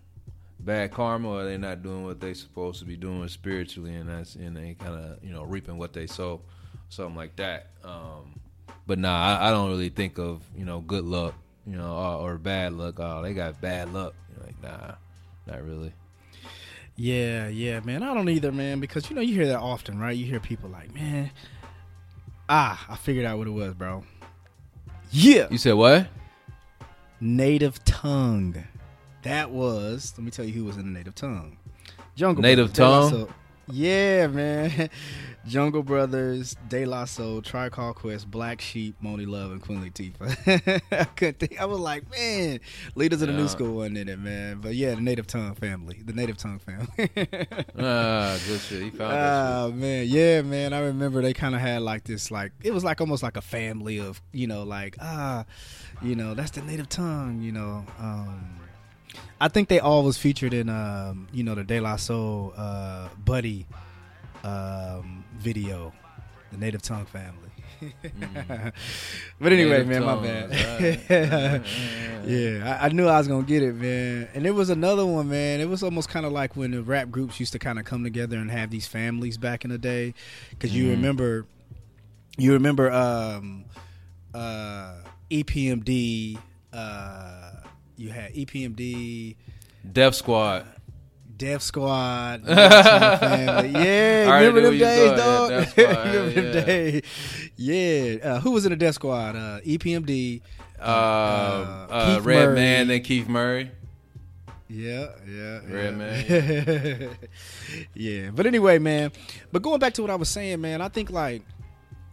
bad 0.60 0.92
karma, 0.92 1.28
or 1.28 1.44
they're 1.44 1.58
not 1.58 1.82
doing 1.82 2.04
what 2.04 2.20
they're 2.20 2.34
supposed 2.34 2.80
to 2.80 2.84
be 2.84 2.96
doing 2.96 3.26
spiritually, 3.28 3.94
and 3.94 4.08
that's 4.08 4.34
and 4.34 4.56
they 4.56 4.74
kind 4.74 4.94
of 4.94 5.24
you 5.24 5.32
know 5.32 5.42
reaping 5.44 5.78
what 5.78 5.92
they 5.92 6.06
sow 6.06 6.40
something 6.88 7.16
like 7.16 7.36
that. 7.36 7.68
Um, 7.84 8.38
but 8.86 8.98
nah, 8.98 9.38
I, 9.38 9.48
I, 9.48 9.50
don't 9.50 9.70
really 9.70 9.88
think 9.88 10.18
of 10.18 10.42
you 10.56 10.64
know 10.64 10.80
good 10.80 11.04
luck, 11.04 11.34
you 11.66 11.76
know, 11.76 11.94
or, 11.94 12.32
or 12.32 12.38
bad 12.38 12.74
luck. 12.74 12.96
Oh, 12.98 13.22
they 13.22 13.32
got 13.32 13.60
bad 13.60 13.92
luck. 13.92 14.14
You're 14.34 14.46
like 14.46 14.62
nah, 14.62 14.94
not 15.46 15.64
really. 15.64 15.92
Yeah, 16.96 17.48
yeah, 17.48 17.80
man. 17.80 18.02
I 18.02 18.12
don't 18.12 18.28
either, 18.28 18.52
man, 18.52 18.78
because 18.78 19.08
you 19.08 19.16
know 19.16 19.22
you 19.22 19.34
hear 19.34 19.46
that 19.46 19.60
often, 19.60 19.98
right? 19.98 20.14
You 20.14 20.26
hear 20.26 20.40
people 20.40 20.68
like, 20.68 20.94
man, 20.94 21.30
ah, 22.48 22.84
I 22.90 22.96
figured 22.96 23.24
out 23.24 23.38
what 23.38 23.46
it 23.46 23.52
was, 23.52 23.72
bro. 23.72 24.04
Yeah. 25.10 25.48
You 25.50 25.58
said 25.58 25.74
what? 25.74 26.08
Native 27.20 27.82
tongue. 27.84 28.64
That 29.22 29.50
was. 29.50 30.14
Let 30.16 30.24
me 30.24 30.30
tell 30.30 30.44
you 30.44 30.52
who 30.52 30.64
was 30.64 30.76
in 30.76 30.84
the 30.86 30.98
native 30.98 31.14
tongue. 31.14 31.58
Jungle. 32.16 32.42
Native 32.42 32.72
Brothers, 32.72 33.10
tongue. 33.10 33.34
Yeah, 33.68 34.26
man. 34.28 34.90
Jungle 35.46 35.82
Brothers, 35.82 36.54
De 36.68 36.84
La 36.84 37.06
Soul, 37.06 37.40
Tribe 37.40 37.72
Called 37.72 37.96
Quest, 37.96 38.30
Black 38.30 38.60
Sheep, 38.60 38.94
Monie 39.02 39.26
Love, 39.26 39.52
and 39.52 39.60
Queen 39.60 39.80
Latifah. 39.82 40.82
I 40.92 41.04
couldn't 41.04 41.38
think. 41.38 41.60
I 41.60 41.64
was 41.64 41.78
like, 41.78 42.10
man, 42.10 42.60
leaders 42.94 43.22
of 43.22 43.28
the 43.28 43.34
new 43.34 43.48
school 43.48 43.74
wasn't 43.76 43.98
in 43.98 44.08
it, 44.08 44.18
man. 44.18 44.58
But 44.60 44.74
yeah, 44.74 44.94
the 44.94 45.00
Native 45.00 45.26
Tongue 45.26 45.54
family, 45.54 46.02
the 46.04 46.12
Native 46.12 46.36
Tongue 46.36 46.58
family. 46.58 46.86
ah, 47.78 48.38
good 48.46 48.60
shit. 48.60 48.82
He 48.82 48.90
found 48.90 49.12
Ah, 49.12 49.70
man, 49.72 50.06
yeah, 50.08 50.42
man. 50.42 50.72
I 50.72 50.80
remember 50.80 51.22
they 51.22 51.32
kind 51.32 51.54
of 51.54 51.60
had 51.60 51.82
like 51.82 52.04
this, 52.04 52.30
like 52.30 52.52
it 52.62 52.72
was 52.72 52.84
like 52.84 53.00
almost 53.00 53.22
like 53.22 53.36
a 53.36 53.42
family 53.42 53.98
of, 53.98 54.20
you 54.32 54.46
know, 54.46 54.62
like 54.64 54.96
ah, 55.00 55.46
you 56.02 56.16
know, 56.16 56.34
that's 56.34 56.50
the 56.50 56.62
Native 56.62 56.88
Tongue, 56.88 57.40
you 57.40 57.52
know. 57.52 57.84
Um, 57.98 58.56
I 59.40 59.48
think 59.48 59.68
they 59.68 59.80
all 59.80 60.04
was 60.04 60.18
featured 60.18 60.52
in, 60.52 60.68
um, 60.68 61.28
you 61.32 61.42
know, 61.42 61.54
the 61.54 61.64
De 61.64 61.80
La 61.80 61.96
Soul 61.96 62.52
uh, 62.56 63.08
Buddy 63.24 63.66
um, 64.44 65.24
video, 65.40 65.92
the 66.50 66.58
Native 66.58 66.82
Tongue 66.82 67.06
family. 67.06 67.50
mm. 67.82 68.72
but 69.40 69.52
anyway, 69.52 69.84
Native 69.84 69.88
man, 69.88 70.02
tongues, 70.02 70.22
my 70.22 70.28
bad. 70.28 71.64
yeah, 72.26 72.78
I, 72.80 72.86
I, 72.86 72.88
knew 72.90 73.06
I 73.06 73.18
was 73.18 73.28
gonna 73.28 73.46
get 73.46 73.62
it, 73.62 73.74
man. 73.74 74.28
And 74.34 74.46
it 74.46 74.52
was 74.52 74.70
another 74.70 75.06
one, 75.06 75.28
man. 75.28 75.60
It 75.60 75.68
was 75.68 75.82
almost 75.82 76.08
kind 76.08 76.26
of 76.26 76.32
like 76.32 76.56
when 76.56 76.72
the 76.72 76.82
rap 76.82 77.10
groups 77.10 77.40
used 77.40 77.52
to 77.52 77.58
kind 77.58 77.78
of 77.78 77.84
come 77.84 78.04
together 78.04 78.36
and 78.36 78.50
have 78.50 78.70
these 78.70 78.86
families 78.86 79.38
back 79.38 79.64
in 79.64 79.70
the 79.70 79.78
day, 79.78 80.14
because 80.50 80.70
mm. 80.70 80.74
you 80.74 80.90
remember, 80.90 81.46
you 82.36 82.52
remember 82.52 82.90
um, 82.90 83.64
uh, 84.34 84.96
EPMD. 85.30 86.38
Uh, 86.72 87.50
you 87.96 88.10
had 88.10 88.32
EPMD, 88.34 89.36
Def 89.92 90.14
Squad. 90.14 90.66
Def 91.40 91.62
Squad. 91.62 92.42
Yeah, 92.46 94.30
remember 94.38 94.60
them 94.60 94.78
days, 94.78 95.18
dog? 95.18 95.50
Yeah, 95.50 96.04
remember 96.04 96.28
yeah. 96.28 96.50
them 96.52 96.66
days? 96.66 97.02
Yeah. 97.56 98.16
Uh, 98.22 98.40
who 98.40 98.50
was 98.50 98.66
in 98.66 98.72
the 98.72 98.76
Def 98.76 98.94
Squad? 98.94 99.36
Uh, 99.36 99.60
EPMD, 99.60 100.42
uh, 100.78 100.82
uh, 100.82 101.86
uh 101.90 102.20
Redman 102.22 102.90
and 102.90 103.02
Keith 103.02 103.26
Murray. 103.26 103.70
Yeah, 104.68 105.06
yeah, 105.26 105.60
Red 105.66 105.68
yeah. 105.68 105.90
man. 105.90 106.24
Yeah. 107.94 108.22
yeah. 108.22 108.30
But 108.30 108.46
anyway, 108.46 108.78
man. 108.78 109.10
But 109.50 109.62
going 109.62 109.80
back 109.80 109.94
to 109.94 110.02
what 110.02 110.10
I 110.10 110.16
was 110.16 110.28
saying, 110.28 110.60
man, 110.60 110.82
I 110.82 110.88
think 110.88 111.10
like 111.10 111.42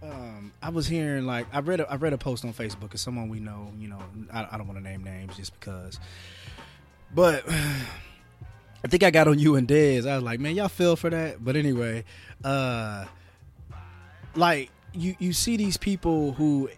um, 0.01 0.53
I 0.62 0.69
was 0.69 0.88
hearing 0.88 1.25
like 1.25 1.48
I 1.51 1.60
read 1.60 1.81
a, 1.81 1.91
I 1.91 1.96
read 1.98 2.13
a 2.13 2.17
post 2.17 2.46
on 2.46 2.53
Facebook 2.53 2.93
of 2.93 3.00
someone 3.01 3.27
we 3.27 3.41
know. 3.41 3.74
You 3.77 3.89
know, 3.89 4.00
I, 4.31 4.48
I 4.51 4.57
don't 4.57 4.67
want 4.67 4.79
to 4.79 4.84
name 4.84 5.03
names 5.03 5.36
just 5.36 5.53
because, 5.60 6.00
but 7.13 7.46
I 8.84 8.88
think 8.88 9.03
I 9.03 9.12
got 9.12 9.27
on 9.27 9.39
you 9.39 9.55
and 9.55 9.67
Dez. 9.67 10.07
I 10.07 10.15
was 10.15 10.24
like, 10.24 10.39
man, 10.39 10.55
y'all 10.55 10.67
feel 10.67 10.96
for 10.96 11.10
that. 11.10 11.43
But 11.43 11.55
anyway, 11.55 12.03
uh, 12.43 13.05
like 14.36 14.69
you 14.93 15.15
you 15.19 15.34
see 15.34 15.57
these 15.57 15.77
people 15.77 16.34
who 16.34 16.69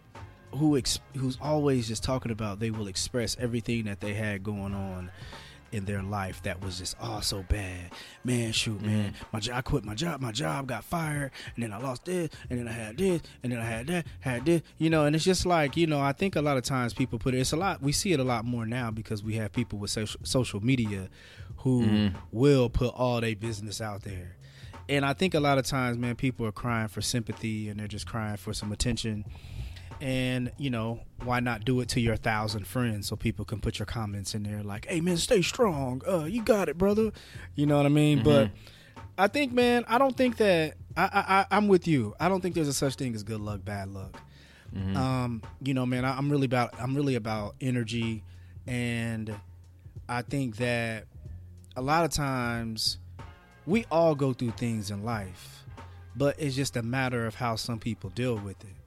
who 0.56 0.78
ex- 0.78 1.00
who's 1.16 1.38
always 1.42 1.88
just 1.88 2.04
talking 2.04 2.32
about 2.32 2.60
they 2.60 2.72
will 2.72 2.88
express 2.88 3.38
everything 3.40 3.86
that 3.86 4.00
they 4.00 4.14
had 4.14 4.44
going 4.44 4.74
on 4.74 5.12
in 5.72 5.86
their 5.86 6.02
life 6.02 6.42
that 6.44 6.62
was 6.64 6.80
just 6.80 6.96
oh 7.02 7.20
so 7.22 7.44
bad. 7.48 7.92
Man, 8.24 8.52
shoot, 8.52 8.82
man, 8.82 9.12
mm-hmm. 9.12 9.24
my 9.32 9.40
job, 9.40 9.56
I 9.58 9.62
quit 9.62 9.86
my 9.86 9.96
job. 9.96 10.22
My 10.22 10.32
job 10.32 10.68
got 10.68 10.84
fired, 10.84 11.32
and 11.56 11.64
then 11.64 11.74
I 11.74 11.78
lost 11.78 12.06
this, 12.06 12.30
and 12.50 12.60
then 12.60 12.68
I 12.68 12.72
had 12.72 12.98
this, 12.98 13.22
and 13.44 13.52
then 13.52 13.60
I 13.60 13.66
had 13.66 13.88
that, 13.88 14.06
had 14.20 14.46
this. 14.46 14.62
You 14.78 14.90
know, 14.90 15.06
and 15.06 15.16
it's 15.16 15.26
just 15.26 15.46
like 15.46 15.78
you 15.78 15.88
know, 15.88 16.00
I 16.00 16.12
think 16.12 16.36
a 16.36 16.42
lot 16.42 16.58
of 16.58 16.64
times 16.64 16.94
people 16.94 17.20
put 17.20 17.34
it. 17.34 17.40
It's 17.40 17.52
a 17.52 17.58
lot. 17.58 17.82
We 17.82 17.92
see 17.92 18.14
it 18.14 18.20
a 18.20 18.24
lot 18.24 18.46
more 18.46 18.66
now 18.66 18.92
because 18.92 19.24
we 19.24 19.36
have 19.36 19.52
people 19.52 19.80
with 19.80 19.92
social 19.92 20.20
social 20.24 20.60
media 20.62 21.10
who 21.58 21.84
mm-hmm. 21.84 22.18
will 22.32 22.70
put 22.70 22.94
all 22.94 23.22
their 23.22 23.36
business 23.36 23.82
out 23.82 24.04
there. 24.04 24.36
And 24.88 25.06
I 25.06 25.14
think 25.14 25.36
a 25.36 25.40
lot 25.40 25.60
of 25.60 25.66
times, 25.66 25.98
man, 25.98 26.16
people 26.16 26.48
are 26.48 26.52
crying 26.52 26.88
for 26.88 27.02
sympathy 27.02 27.70
and 27.70 27.80
they're 27.80 27.88
just 27.88 28.08
crying 28.08 28.38
for 28.38 28.54
some 28.54 28.72
attention 28.72 29.24
and 30.02 30.52
you 30.58 30.70
know 30.70 31.02
why 31.24 31.40
not 31.40 31.66
do 31.66 31.80
it 31.82 31.90
to 31.90 32.00
your 32.00 32.16
thousand 32.16 32.66
friends 32.66 33.08
so 33.08 33.16
people 33.16 33.44
can 33.44 33.60
put 33.60 33.80
your 33.80 33.86
comments 33.86 34.34
in 34.34 34.44
there 34.44 34.64
like 34.64 34.86
hey 34.88 35.02
man 35.02 35.18
stay 35.18 35.42
strong. 35.42 36.02
Uh 36.08 36.24
you 36.24 36.42
got 36.42 36.70
it 36.70 36.78
brother. 36.78 37.12
You 37.56 37.66
know 37.66 37.78
what 37.78 37.86
i 37.86 37.90
mean? 37.90 38.20
Mm-hmm. 38.20 38.26
but 38.26 38.52
i 39.18 39.28
think 39.28 39.52
man 39.52 39.84
i 39.88 39.98
don't 39.98 40.16
think 40.16 40.38
that 40.38 40.76
I, 40.96 41.46
I 41.52 41.58
i'm 41.58 41.68
with 41.68 41.88
you. 41.88 42.16
I 42.20 42.30
don't 42.30 42.42
think 42.42 42.56
there's 42.56 42.68
a 42.68 42.74
such 42.74 42.96
thing 42.96 43.14
as 43.16 43.24
good 43.24 43.42
luck 43.42 43.64
bad 43.64 43.90
luck. 43.90 44.18
Mm-hmm. 44.76 44.96
um 44.96 45.42
you 45.62 45.74
know 45.74 45.86
man 45.86 46.06
I, 46.06 46.16
i'm 46.16 46.30
really 46.30 46.46
about 46.46 46.80
i'm 46.80 46.96
really 46.96 47.16
about 47.16 47.56
energy. 47.60 48.24
And 48.68 49.36
i 50.08 50.22
think 50.22 50.58
that 50.58 51.06
a 51.76 51.82
lot 51.82 52.06
of 52.06 52.12
times 52.12 53.00
we 53.66 53.86
all 53.92 54.16
go 54.16 54.34
through 54.34 54.52
things 54.52 54.92
in 54.92 55.04
life 55.04 55.66
but 56.16 56.36
it's 56.40 56.56
just 56.56 56.76
a 56.76 56.82
matter 56.84 57.26
of 57.26 57.36
how 57.36 57.56
some 57.56 57.80
people 57.80 58.10
deal 58.12 58.36
with 58.36 58.64
it 58.64 58.79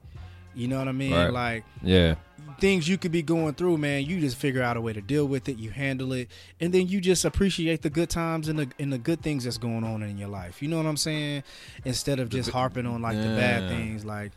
you 0.55 0.67
know 0.67 0.77
what 0.79 0.87
I 0.87 0.91
mean? 0.91 1.13
Right. 1.13 1.31
Like, 1.31 1.65
yeah, 1.81 2.15
things 2.59 2.87
you 2.87 2.97
could 2.97 3.11
be 3.11 3.21
going 3.21 3.53
through, 3.53 3.77
man. 3.77 4.05
You 4.05 4.19
just 4.19 4.37
figure 4.37 4.61
out 4.61 4.77
a 4.77 4.81
way 4.81 4.93
to 4.93 5.01
deal 5.01 5.25
with 5.25 5.49
it. 5.49 5.57
You 5.57 5.71
handle 5.71 6.13
it, 6.13 6.29
and 6.59 6.73
then 6.73 6.87
you 6.87 7.01
just 7.01 7.25
appreciate 7.25 7.81
the 7.81 7.89
good 7.89 8.09
times 8.09 8.47
and 8.47 8.59
the 8.59 8.69
and 8.79 8.91
the 8.91 8.97
good 8.97 9.21
things 9.21 9.43
that's 9.43 9.57
going 9.57 9.83
on 9.83 10.03
in 10.03 10.17
your 10.17 10.29
life. 10.29 10.61
You 10.61 10.69
know 10.69 10.77
what 10.77 10.85
I'm 10.85 10.97
saying? 10.97 11.43
Instead 11.85 12.19
of 12.19 12.29
just 12.29 12.49
harping 12.51 12.85
on 12.85 13.01
like 13.01 13.15
yeah. 13.15 13.21
the 13.21 13.35
bad 13.35 13.69
things, 13.69 14.05
like. 14.05 14.31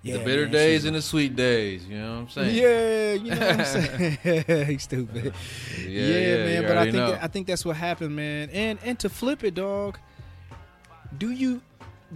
Yeah, 0.00 0.18
the 0.18 0.24
bitter 0.24 0.42
man, 0.44 0.52
days 0.52 0.84
and 0.84 0.94
the 0.94 1.02
sweet 1.02 1.34
days, 1.34 1.84
you 1.84 1.98
know 1.98 2.12
what 2.12 2.20
I'm 2.20 2.28
saying? 2.28 2.56
Yeah, 2.56 3.12
you 3.14 3.34
know 3.34 3.46
what 3.46 3.60
I'm 3.60 3.64
saying. 4.44 4.66
He's 4.66 4.84
stupid. 4.84 5.34
Yeah, 5.76 5.88
yeah, 5.88 6.18
yeah 6.18 6.44
man. 6.44 6.62
But 6.62 6.78
I 6.78 6.84
think 6.84 6.94
that, 6.94 7.24
I 7.24 7.26
think 7.26 7.46
that's 7.48 7.64
what 7.64 7.76
happened, 7.76 8.14
man. 8.14 8.48
And 8.52 8.78
and 8.84 8.96
to 9.00 9.08
flip 9.08 9.42
it, 9.42 9.56
dog. 9.56 9.98
Do 11.18 11.32
you 11.32 11.62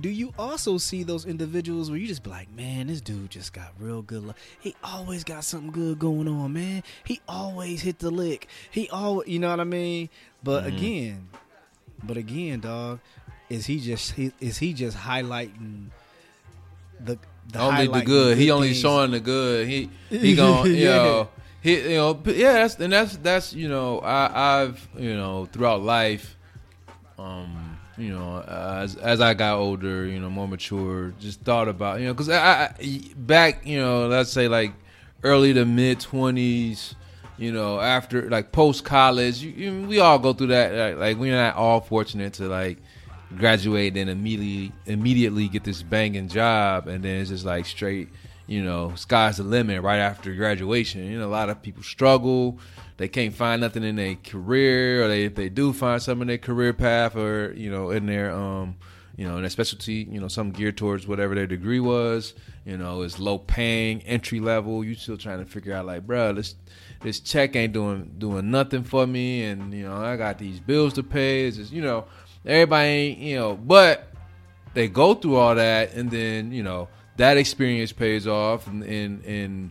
do 0.01 0.09
you 0.09 0.33
also 0.39 0.79
see 0.79 1.03
those 1.03 1.27
individuals 1.27 1.91
where 1.91 1.99
you 1.99 2.07
just 2.07 2.23
be 2.23 2.31
like, 2.31 2.51
man, 2.55 2.87
this 2.87 3.01
dude 3.01 3.31
just 3.31 3.53
got 3.53 3.73
real 3.79 4.03
good 4.03 4.25
luck. 4.25 4.37
He 4.59 4.75
always 4.83 5.23
got 5.25 5.45
something 5.45 5.71
good 5.71 5.99
going 5.99 6.29
on, 6.29 6.53
man. 6.53 6.83
He 7.05 7.21
always 7.29 7.83
hit 7.83 7.99
the 7.99 8.11
lick. 8.11 8.49
He 8.71 8.89
always, 8.89 9.29
you 9.29 9.39
know 9.39 9.51
what 9.51 9.61
I 9.61 9.65
mean? 9.65 10.09
But 10.43 10.65
mm-hmm. 10.65 10.77
again, 10.77 11.29
but 12.03 12.17
again, 12.17 12.61
dog, 12.61 13.01
is 13.51 13.67
he 13.67 13.81
just 13.81 14.19
is 14.41 14.59
he 14.59 14.73
just 14.73 14.97
highlighting 14.97 15.89
the, 16.99 17.19
the 17.53 17.59
only 17.61 17.87
the 17.87 18.03
good? 18.03 18.39
He 18.39 18.51
only 18.51 18.73
showing 18.73 19.11
the 19.11 19.21
good. 19.21 19.69
He 19.69 19.91
he 20.09 20.35
going 20.37 20.75
you 20.75 20.87
know 20.87 21.29
he 21.61 21.81
you 21.93 21.97
know 21.97 22.19
yeah 22.27 22.55
that's 22.55 22.77
and 22.77 22.93
that's 22.93 23.17
that's 23.19 23.53
you 23.53 23.69
know 23.69 23.99
I 24.01 24.63
I've 24.63 24.89
you 24.97 25.15
know 25.15 25.47
throughout 25.47 25.83
life 25.83 26.37
um 27.19 27.62
you 27.99 28.11
know, 28.11 28.41
as 28.41 28.97
as 28.97 29.21
I 29.21 29.35
got 29.35 29.59
older, 29.59 30.07
you 30.07 30.19
know, 30.19 30.31
more 30.31 30.49
mature, 30.49 31.13
just 31.21 31.41
thought 31.43 31.69
about, 31.69 32.01
you 32.01 32.07
know, 32.07 32.15
because 32.15 32.29
I, 32.29 32.75
I 32.81 33.01
back, 33.17 33.67
you 33.67 33.79
know, 33.79 34.07
let's 34.09 34.31
say 34.31 34.49
like 34.49 34.73
early 35.23 35.53
to 35.55 35.65
mid 35.65 36.01
twenties, 36.01 36.95
you 37.37 37.53
know, 37.53 37.81
after 37.81 38.31
like 38.31 38.53
post 38.53 38.85
college, 38.85 39.43
you, 39.43 39.51
you, 39.51 39.87
we 39.87 39.99
all 39.99 40.19
go 40.19 40.33
through 40.33 40.49
that. 40.49 40.73
Like, 40.73 40.97
like, 40.97 41.17
we're 41.19 41.37
not 41.37 41.57
all 41.57 41.81
fortunate 41.81 42.33
to 42.35 42.49
like 42.49 42.79
graduate 43.37 43.97
and 43.97 44.11
immediately 44.11 44.73
immediately 44.87 45.49
get 45.49 45.65
this 45.65 45.83
banging 45.83 46.29
job, 46.29 46.89
and 46.89 47.05
then 47.05 47.21
it's 47.21 47.31
just 47.31 47.45
like 47.45 47.67
straight, 47.67 48.09
you 48.53 48.63
know, 48.63 48.93
sky's 48.97 49.39
the 49.39 49.43
limit 49.43 49.83
right 49.83 49.99
after 49.99 50.35
graduation. 50.35 51.05
You 51.11 51.19
know, 51.19 51.27
a 51.27 51.31
lot 51.31 51.49
of 51.51 51.63
people 51.63 51.83
struggle 51.83 52.59
they 53.03 53.09
can't 53.09 53.35
find 53.35 53.61
nothing 53.61 53.83
in 53.83 53.97
their 53.97 54.15
career, 54.15 55.05
or 55.05 55.09
they 55.09 55.25
if 55.25 55.35
they 55.35 55.49
do 55.49 55.73
find 55.73 56.01
something 56.01 56.23
in 56.23 56.29
their 56.29 56.39
career 56.39 56.73
path, 56.73 57.17
or 57.17 57.53
you 57.57 57.69
know 57.69 57.91
in 57.91 58.07
their 58.07 58.31
um 58.31 58.77
you 59.17 59.27
know 59.27 59.35
in 59.37 59.43
their 59.43 59.51
specialty, 59.51 60.07
you 60.09 60.21
know 60.21 60.29
some 60.29 60.53
geared 60.53 60.77
towards 60.77 61.07
whatever 61.07 61.35
their 61.35 61.49
degree 61.49 61.81
was. 61.81 62.35
You 62.65 62.77
know, 62.77 63.03
it's 63.03 63.19
low 63.19 63.39
paying, 63.39 64.03
entry 64.03 64.39
level. 64.39 64.85
You 64.85 64.95
still 64.95 65.17
trying 65.17 65.41
to 65.41 65.51
figure 65.51 65.75
out 65.75 65.85
like, 65.85 66.07
bro, 66.07 66.35
this 66.35 66.55
this 67.01 67.19
check 67.19 67.57
ain't 67.57 67.73
doing 67.73 68.15
doing 68.19 68.53
nothing 68.53 68.85
for 68.85 69.07
me, 69.07 69.45
and 69.45 69.75
you 69.75 69.85
know 69.85 69.97
I 69.97 70.17
got 70.17 70.39
these 70.39 70.61
bills 70.61 70.93
to 70.93 71.03
pay. 71.03 71.47
It's 71.47 71.57
just 71.57 71.73
you 71.73 71.83
know 71.83 72.05
everybody 72.47 72.89
ain't 72.89 73.19
you 73.19 73.37
know, 73.37 73.57
but 73.57 74.13
they 74.75 74.87
go 74.87 75.15
through 75.15 75.37
all 75.37 75.57
that, 75.57 75.95
and 75.95 76.09
then 76.09 76.53
you 76.53 76.63
know 76.63 76.89
that 77.23 77.37
experience 77.37 77.93
pays 77.93 78.27
off, 78.27 78.67
and 78.67 78.83
and, 78.83 79.25
and 79.25 79.71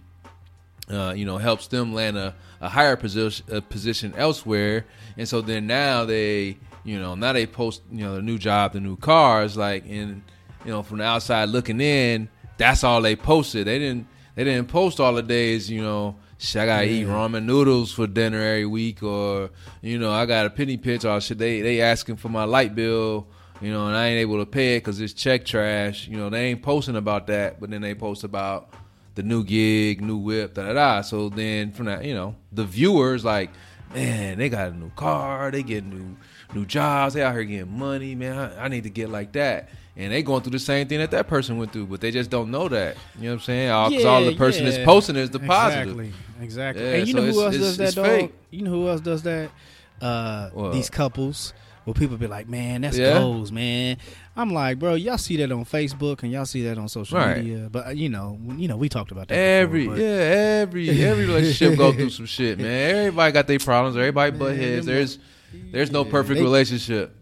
uh, 0.90 1.14
you 1.14 1.26
know 1.26 1.38
helps 1.38 1.68
them 1.68 1.94
land 1.94 2.18
a 2.18 2.34
a 2.62 2.70
higher 2.70 2.96
position 2.96 3.46
a 3.54 3.62
position 3.62 4.14
elsewhere, 4.16 4.86
and 5.18 5.28
so 5.28 5.42
then 5.42 5.68
now 5.68 6.06
they 6.06 6.58
you 6.86 6.98
know 6.98 7.14
now 7.14 7.34
they 7.34 7.46
post 7.46 7.82
you 7.92 8.06
know 8.06 8.16
the 8.16 8.22
new 8.22 8.38
job, 8.38 8.72
the 8.72 8.80
new 8.80 8.96
cars, 8.96 9.58
like 9.58 9.84
and 9.86 10.24
you 10.64 10.72
know 10.72 10.82
from 10.82 11.00
the 11.00 11.04
outside 11.04 11.50
looking 11.50 11.82
in, 11.82 12.30
that's 12.58 12.86
all 12.86 13.02
they 13.02 13.18
posted. 13.18 13.68
They 13.68 13.80
didn't 13.80 14.08
they 14.36 14.46
didn't 14.46 14.70
post 14.70 15.02
all 15.02 15.14
the 15.14 15.24
days 15.24 15.70
you 15.70 15.82
know. 15.82 16.16
Shit, 16.38 16.62
I 16.62 16.66
gotta 16.66 16.86
yeah. 16.88 17.02
eat 17.02 17.08
ramen 17.08 17.44
noodles 17.44 17.92
for 17.92 18.08
dinner 18.08 18.40
every 18.40 18.66
week, 18.66 19.04
or 19.04 19.52
you 19.82 20.00
know, 20.00 20.12
I 20.12 20.26
got 20.26 20.48
a 20.48 20.50
penny 20.50 20.78
pitch, 20.78 21.04
or 21.04 21.20
shit. 21.20 21.38
They 21.38 21.62
they 21.62 21.82
asking 21.82 22.16
for 22.16 22.30
my 22.30 22.46
light 22.46 22.74
bill, 22.74 23.28
you 23.62 23.72
know, 23.72 23.88
and 23.88 23.96
I 23.96 24.08
ain't 24.08 24.20
able 24.20 24.40
to 24.40 24.46
pay 24.46 24.76
it 24.76 24.80
because 24.80 25.00
it's 25.00 25.14
check 25.14 25.46
trash. 25.46 26.08
You 26.08 26.18
know, 26.18 26.30
they 26.30 26.48
ain't 26.48 26.64
posting 26.64 26.96
about 26.96 27.28
that, 27.28 27.60
but 27.60 27.70
then 27.70 27.82
they 27.82 27.94
post 27.94 28.24
about 28.24 28.70
the 29.16 29.24
new 29.24 29.44
gig, 29.44 30.02
new 30.02 30.18
whip, 30.18 30.56
da 30.56 30.66
da 30.68 30.74
da. 30.74 31.02
So 31.02 31.30
then 31.30 31.72
from 31.72 31.86
that, 31.86 32.04
you 32.04 32.14
know, 32.14 32.36
the 32.52 32.64
viewers 32.64 33.24
like, 33.24 33.52
man, 33.94 34.38
they 34.38 34.50
got 34.50 34.72
a 34.72 34.76
new 34.76 34.90
car, 34.92 35.52
they 35.52 35.64
get 35.64 35.86
new 35.86 36.18
new 36.54 36.66
jobs, 36.66 37.14
they 37.14 37.22
out 37.22 37.34
here 37.34 37.44
getting 37.44 37.78
money, 37.78 38.16
man. 38.16 38.38
I, 38.38 38.66
I 38.66 38.68
need 38.68 38.84
to 38.84 38.90
get 38.90 39.10
like 39.10 39.32
that. 39.34 39.70
And 39.96 40.12
they 40.12 40.24
going 40.24 40.42
through 40.42 40.52
the 40.52 40.60
same 40.60 40.88
thing 40.88 41.00
that 41.00 41.12
that 41.12 41.28
person 41.28 41.58
went 41.58 41.74
through, 41.74 41.88
but 41.88 42.00
they 42.00 42.12
just 42.12 42.30
don't 42.30 42.50
know 42.50 42.70
that. 42.70 42.96
You 43.18 43.24
know 43.24 43.30
what 43.30 43.34
I'm 43.34 43.40
saying? 43.42 43.70
All, 43.70 43.92
yeah, 43.92 44.08
all 44.08 44.24
the 44.24 44.36
person 44.36 44.64
yeah. 44.64 44.72
is 44.72 44.86
posting 44.86 45.18
is 45.18 45.30
the 45.30 45.40
positive. 45.40 46.00
Exactly. 46.00 46.14
Exactly. 46.42 46.84
Yeah, 46.84 46.94
and 46.96 47.08
you 47.08 47.14
so 47.14 47.20
know 47.20 47.32
who 47.32 47.44
else 47.44 47.58
does 47.58 47.78
that, 47.78 47.96
dog? 47.96 48.06
Fake. 48.06 48.34
You 48.50 48.62
know 48.64 48.72
who 48.72 48.88
else 48.88 49.02
does 49.02 49.24
that? 49.24 49.52
Uh, 50.02 50.72
these 50.72 50.90
couples 50.90 51.54
where 51.92 52.00
people 52.00 52.18
be 52.18 52.28
like, 52.28 52.48
"Man, 52.48 52.82
that's 52.82 52.98
yeah. 52.98 53.20
goals, 53.20 53.52
man." 53.52 53.98
I'm 54.36 54.52
like, 54.52 54.80
bro, 54.80 54.96
y'all 54.96 55.18
see 55.18 55.38
that 55.38 55.52
on 55.52 55.66
Facebook 55.66 56.24
and 56.24 56.32
y'all 56.32 56.46
see 56.46 56.64
that 56.64 56.78
on 56.78 56.88
social 56.88 57.18
right. 57.18 57.38
media, 57.38 57.68
but 57.70 57.88
uh, 57.88 57.90
you 57.90 58.08
know, 58.08 58.40
you 58.56 58.68
know, 58.68 58.78
we 58.78 58.88
talked 58.88 59.12
about 59.12 59.28
that. 59.28 59.36
Every 59.36 59.84
before, 59.84 59.98
yeah, 59.98 60.62
every 60.62 60.90
every 61.04 61.26
relationship 61.26 61.78
go 61.78 61.92
through 61.92 62.12
some 62.12 62.26
shit, 62.26 62.58
man. 62.58 62.96
Everybody 62.96 63.32
got 63.34 63.48
their 63.48 63.60
problems. 63.60 63.98
Everybody 63.98 64.32
butt 64.38 64.56
heads. 64.56 64.86
There's 64.86 65.20
there's 65.72 65.92
no 65.92 66.06
perfect 66.06 66.38
they, 66.38 66.44
relationship. 66.44 67.14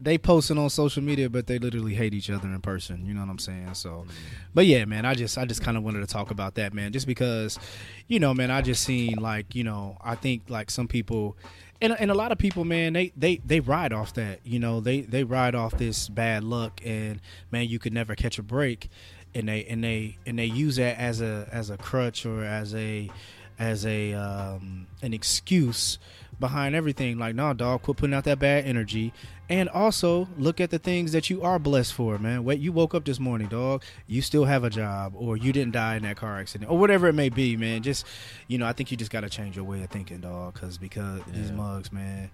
They 0.00 0.16
posting 0.16 0.58
on 0.58 0.70
social 0.70 1.02
media, 1.02 1.28
but 1.28 1.46
they 1.46 1.58
literally 1.58 1.94
hate 1.94 2.14
each 2.14 2.30
other 2.30 2.46
in 2.46 2.60
person. 2.60 3.04
You 3.06 3.14
know 3.14 3.20
what 3.20 3.30
I'm 3.30 3.38
saying? 3.38 3.74
So, 3.74 4.06
but 4.54 4.66
yeah, 4.66 4.84
man, 4.84 5.04
I 5.04 5.14
just 5.14 5.36
I 5.36 5.46
just 5.46 5.62
kind 5.62 5.76
of 5.76 5.82
wanted 5.82 6.00
to 6.00 6.06
talk 6.06 6.30
about 6.30 6.54
that, 6.54 6.72
man, 6.72 6.92
just 6.92 7.08
because, 7.08 7.58
you 8.06 8.20
know, 8.20 8.32
man, 8.32 8.52
I 8.52 8.62
just 8.62 8.84
seen 8.84 9.16
like 9.16 9.56
you 9.56 9.64
know, 9.64 9.98
I 10.04 10.14
think 10.14 10.44
like 10.48 10.70
some 10.70 10.86
people 10.86 11.36
and, 11.84 12.00
and 12.00 12.10
a 12.10 12.14
lot 12.14 12.32
of 12.32 12.38
people 12.38 12.64
man 12.64 12.94
they, 12.94 13.12
they 13.16 13.36
they 13.44 13.60
ride 13.60 13.92
off 13.92 14.14
that 14.14 14.40
you 14.44 14.58
know 14.58 14.80
they 14.80 15.02
they 15.02 15.22
ride 15.22 15.54
off 15.54 15.72
this 15.76 16.08
bad 16.08 16.42
luck 16.42 16.80
and 16.84 17.20
man 17.50 17.68
you 17.68 17.78
could 17.78 17.92
never 17.92 18.14
catch 18.14 18.38
a 18.38 18.42
break. 18.42 18.88
And 19.36 19.48
they 19.48 19.64
and 19.64 19.82
they 19.82 20.16
and 20.26 20.38
they 20.38 20.44
use 20.44 20.76
that 20.76 20.96
as 20.96 21.20
a 21.20 21.48
as 21.50 21.68
a 21.68 21.76
crutch 21.76 22.24
or 22.24 22.44
as 22.44 22.72
a 22.74 23.10
as 23.58 23.84
a 23.84 24.14
um, 24.14 24.86
an 25.02 25.12
excuse 25.12 25.98
behind 26.38 26.74
everything. 26.74 27.18
Like, 27.18 27.34
nah, 27.34 27.52
dog, 27.52 27.82
quit 27.82 27.96
putting 27.96 28.14
out 28.14 28.24
that 28.24 28.38
bad 28.38 28.64
energy. 28.64 29.12
And 29.48 29.68
also 29.68 30.28
look 30.38 30.60
at 30.60 30.70
the 30.70 30.78
things 30.78 31.12
that 31.12 31.28
you 31.28 31.42
are 31.42 31.58
blessed 31.58 31.92
for, 31.92 32.18
man. 32.18 32.44
Wait, 32.44 32.60
you 32.60 32.72
woke 32.72 32.94
up 32.94 33.04
this 33.04 33.20
morning, 33.20 33.48
dog. 33.48 33.82
You 34.06 34.22
still 34.22 34.46
have 34.46 34.64
a 34.64 34.70
job, 34.70 35.12
or 35.14 35.36
you 35.36 35.52
didn't 35.52 35.72
die 35.72 35.96
in 35.96 36.02
that 36.04 36.16
car 36.16 36.38
accident, 36.38 36.70
or 36.70 36.78
whatever 36.78 37.08
it 37.08 37.12
may 37.12 37.28
be, 37.28 37.56
man. 37.56 37.82
Just, 37.82 38.06
you 38.48 38.56
know, 38.56 38.66
I 38.66 38.72
think 38.72 38.90
you 38.90 38.96
just 38.96 39.10
got 39.10 39.20
to 39.20 39.28
change 39.28 39.56
your 39.56 39.66
way 39.66 39.82
of 39.82 39.90
thinking, 39.90 40.20
dog. 40.20 40.54
Because 40.54 40.78
because 40.78 41.20
yeah. 41.26 41.34
these 41.34 41.52
mugs, 41.52 41.92
man. 41.92 42.30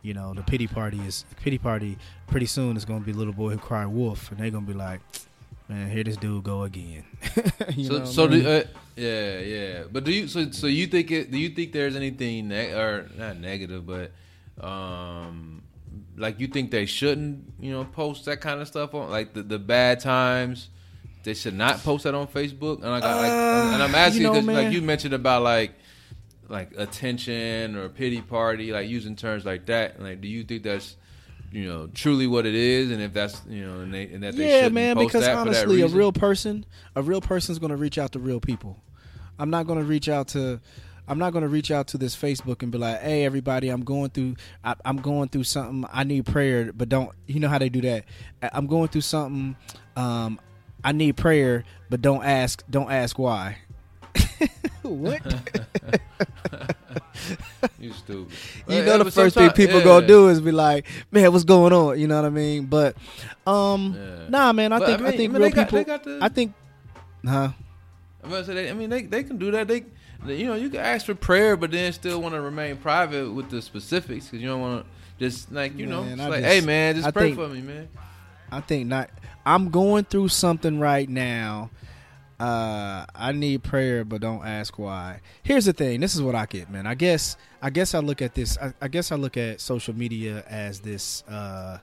You 0.00 0.12
know, 0.12 0.34
the 0.34 0.42
pity 0.42 0.66
party 0.66 1.00
is 1.00 1.24
pity 1.42 1.56
party. 1.56 1.96
Pretty 2.26 2.46
soon, 2.46 2.76
it's 2.76 2.84
gonna 2.84 3.00
be 3.00 3.14
little 3.14 3.32
boy 3.32 3.50
who 3.50 3.58
cried 3.58 3.86
wolf, 3.86 4.30
and 4.30 4.38
they're 4.38 4.50
gonna 4.50 4.66
be 4.66 4.74
like, 4.74 5.00
man, 5.68 5.90
here 5.90 6.04
this 6.04 6.16
dude 6.16 6.44
go 6.44 6.62
again. 6.62 7.04
so, 7.86 8.04
so 8.04 8.28
do, 8.28 8.46
uh, 8.46 8.64
yeah, 8.96 9.38
yeah. 9.38 9.82
But 9.90 10.04
do 10.04 10.12
you 10.12 10.28
so 10.28 10.50
so 10.50 10.66
you 10.66 10.86
think 10.86 11.10
it? 11.10 11.30
Do 11.30 11.38
you 11.38 11.50
think 11.50 11.72
there's 11.72 11.96
anything 11.96 12.48
ne- 12.48 12.72
or 12.72 13.08
not 13.16 13.38
negative, 13.38 13.86
but 13.86 14.12
um, 14.64 15.62
like 16.16 16.40
you 16.40 16.46
think 16.46 16.70
they 16.70 16.86
shouldn't, 16.86 17.52
you 17.60 17.72
know, 17.72 17.84
post 17.84 18.24
that 18.26 18.40
kind 18.40 18.60
of 18.60 18.68
stuff 18.68 18.94
on 18.94 19.10
like 19.10 19.34
the 19.34 19.42
the 19.42 19.58
bad 19.58 20.00
times. 20.00 20.70
They 21.24 21.32
should 21.32 21.54
not 21.54 21.82
post 21.82 22.04
that 22.04 22.14
on 22.14 22.26
Facebook. 22.26 22.82
And, 22.82 22.90
like, 22.90 23.02
uh, 23.02 23.16
like, 23.16 23.30
and 23.30 23.82
I'm 23.82 23.94
asking 23.94 24.24
because 24.24 24.44
you 24.44 24.52
know, 24.52 24.52
like 24.52 24.72
you 24.72 24.82
mentioned 24.82 25.14
about 25.14 25.42
like 25.42 25.72
like 26.48 26.72
attention 26.76 27.76
or 27.76 27.88
pity 27.88 28.20
party, 28.20 28.72
like 28.72 28.88
using 28.88 29.16
terms 29.16 29.44
like 29.44 29.66
that. 29.66 30.00
Like, 30.00 30.20
do 30.20 30.28
you 30.28 30.44
think 30.44 30.64
that's 30.64 30.96
you 31.54 31.68
know 31.68 31.86
truly 31.94 32.26
what 32.26 32.46
it 32.46 32.54
is, 32.54 32.90
and 32.90 33.00
if 33.00 33.12
that's 33.12 33.40
you 33.48 33.64
know, 33.64 33.80
and, 33.80 33.94
they, 33.94 34.08
and 34.08 34.24
that 34.24 34.34
yeah, 34.34 34.68
man. 34.68 34.98
because 34.98 35.26
honestly, 35.28 35.82
a 35.82 35.86
real 35.86 36.12
person, 36.12 36.66
a 36.96 37.02
real 37.02 37.20
person's 37.20 37.60
going 37.60 37.70
to 37.70 37.76
reach 37.76 37.96
out 37.96 38.12
to 38.12 38.18
real 38.18 38.40
people. 38.40 38.82
I'm 39.38 39.50
not 39.50 39.66
going 39.66 39.78
to 39.78 39.84
reach 39.84 40.08
out 40.08 40.28
to. 40.28 40.60
I'm 41.06 41.18
not 41.18 41.32
going 41.32 41.42
to 41.42 41.48
reach 41.48 41.70
out 41.70 41.88
to 41.88 41.98
this 41.98 42.16
Facebook 42.16 42.62
and 42.62 42.72
be 42.72 42.78
like, 42.78 43.00
"Hey, 43.00 43.24
everybody, 43.24 43.68
I'm 43.68 43.84
going 43.84 44.10
through, 44.10 44.34
I, 44.64 44.74
am 44.84 44.96
going 44.96 45.28
through 45.28 45.44
something. 45.44 45.88
I 45.92 46.02
need 46.02 46.26
prayer, 46.26 46.72
but 46.72 46.88
don't, 46.88 47.10
you 47.26 47.38
know 47.38 47.48
how 47.48 47.58
they 47.58 47.68
do 47.68 47.82
that? 47.82 48.04
I'm 48.42 48.66
going 48.66 48.88
through 48.88 49.02
something. 49.02 49.54
Um, 49.96 50.40
I 50.82 50.90
need 50.90 51.16
prayer, 51.16 51.64
but 51.88 52.02
don't 52.02 52.24
ask, 52.24 52.64
don't 52.68 52.90
ask 52.90 53.18
why. 53.18 53.58
what? 54.82 55.20
you 57.78 57.92
stupid. 57.92 58.36
you 58.68 58.82
know 58.82 59.02
the 59.02 59.10
first 59.10 59.34
thing 59.34 59.50
people 59.50 59.78
yeah. 59.78 59.84
gonna 59.84 60.06
do 60.06 60.28
is 60.28 60.40
be 60.40 60.52
like, 60.52 60.86
"Man, 61.10 61.32
what's 61.32 61.44
going 61.44 61.72
on?" 61.72 61.98
You 61.98 62.06
know 62.06 62.16
what 62.16 62.26
I 62.26 62.30
mean? 62.30 62.66
But, 62.66 62.96
um, 63.46 63.94
yeah. 63.96 64.28
nah, 64.28 64.52
man. 64.52 64.72
I 64.72 64.78
but 64.78 64.86
think 64.86 65.00
I, 65.00 65.02
mean, 65.02 65.06
I 65.06 65.16
think 65.16 65.30
I 65.30 65.32
mean, 65.32 65.42
real 65.42 65.64
people. 65.64 65.84
Got, 65.84 66.04
the, 66.04 66.18
I 66.20 66.28
think, 66.28 66.54
huh? 67.26 67.48
I, 68.24 68.68
I 68.70 68.72
mean, 68.72 68.90
they 68.90 69.02
they 69.02 69.24
can 69.24 69.38
do 69.38 69.50
that. 69.52 69.68
They, 69.68 69.84
they 70.24 70.36
you 70.36 70.46
know, 70.46 70.54
you 70.54 70.70
can 70.70 70.80
ask 70.80 71.06
for 71.06 71.14
prayer, 71.14 71.56
but 71.56 71.70
then 71.70 71.92
still 71.92 72.20
want 72.20 72.34
to 72.34 72.40
remain 72.40 72.76
private 72.76 73.30
with 73.30 73.50
the 73.50 73.60
specifics 73.62 74.26
because 74.26 74.40
you 74.40 74.48
don't 74.48 74.60
want 74.60 74.84
to 74.84 74.90
just 75.18 75.52
like 75.52 75.76
you 75.76 75.86
man, 75.86 76.16
know, 76.16 76.28
like, 76.28 76.42
just, 76.42 76.52
hey 76.52 76.60
man, 76.60 76.96
just 76.96 77.12
pray 77.12 77.34
think, 77.34 77.36
for 77.36 77.48
me, 77.48 77.60
man. 77.60 77.88
I 78.50 78.60
think 78.60 78.86
not. 78.86 79.10
I'm 79.46 79.70
going 79.70 80.04
through 80.04 80.28
something 80.28 80.80
right 80.80 81.08
now 81.08 81.70
uh, 82.40 83.06
I 83.14 83.32
need 83.32 83.62
prayer, 83.62 84.04
but 84.04 84.20
don't 84.20 84.44
ask 84.44 84.78
why. 84.78 85.20
Here's 85.42 85.66
the 85.66 85.72
thing. 85.72 86.00
This 86.00 86.14
is 86.14 86.22
what 86.22 86.34
I 86.34 86.46
get, 86.46 86.70
man. 86.70 86.86
I 86.86 86.94
guess 86.94 87.36
I 87.62 87.70
guess 87.70 87.94
I 87.94 88.00
look 88.00 88.20
at 88.22 88.34
this. 88.34 88.58
I, 88.58 88.72
I 88.80 88.88
guess 88.88 89.12
I 89.12 89.16
look 89.16 89.36
at 89.36 89.60
social 89.60 89.94
media 89.94 90.44
as 90.48 90.80
this 90.80 91.22
uh, 91.24 91.78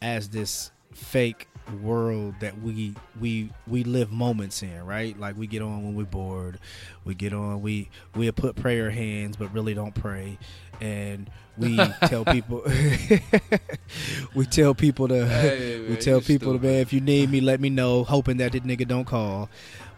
as 0.00 0.28
this 0.28 0.70
fake 0.94 1.48
world 1.82 2.34
that 2.40 2.60
we 2.60 2.94
we 3.20 3.50
we 3.66 3.84
live 3.84 4.12
moments 4.12 4.62
in, 4.62 4.84
right? 4.84 5.18
Like 5.18 5.36
we 5.36 5.46
get 5.46 5.62
on 5.62 5.84
when 5.84 5.94
we're 5.94 6.04
bored. 6.04 6.58
We 7.04 7.14
get 7.14 7.32
on. 7.32 7.62
We 7.62 7.88
we 8.14 8.30
put 8.32 8.56
prayer 8.56 8.90
hands, 8.90 9.36
but 9.36 9.52
really 9.52 9.74
don't 9.74 9.94
pray, 9.94 10.38
and 10.80 11.30
we 11.56 11.76
tell 12.06 12.24
people 12.24 12.62
we 14.34 14.46
tell 14.46 14.74
people 14.74 15.08
to 15.08 15.26
hey, 15.26 15.78
man, 15.80 15.90
we 15.90 15.96
tell 15.96 16.20
people 16.20 16.52
to 16.52 16.58
man 16.58 16.80
if 16.80 16.92
you 16.92 17.00
need 17.00 17.30
me 17.30 17.40
let 17.40 17.60
me 17.60 17.70
know 17.70 18.04
hoping 18.04 18.38
that 18.38 18.52
the 18.52 18.60
nigga 18.60 18.86
don't 18.86 19.04
call 19.04 19.48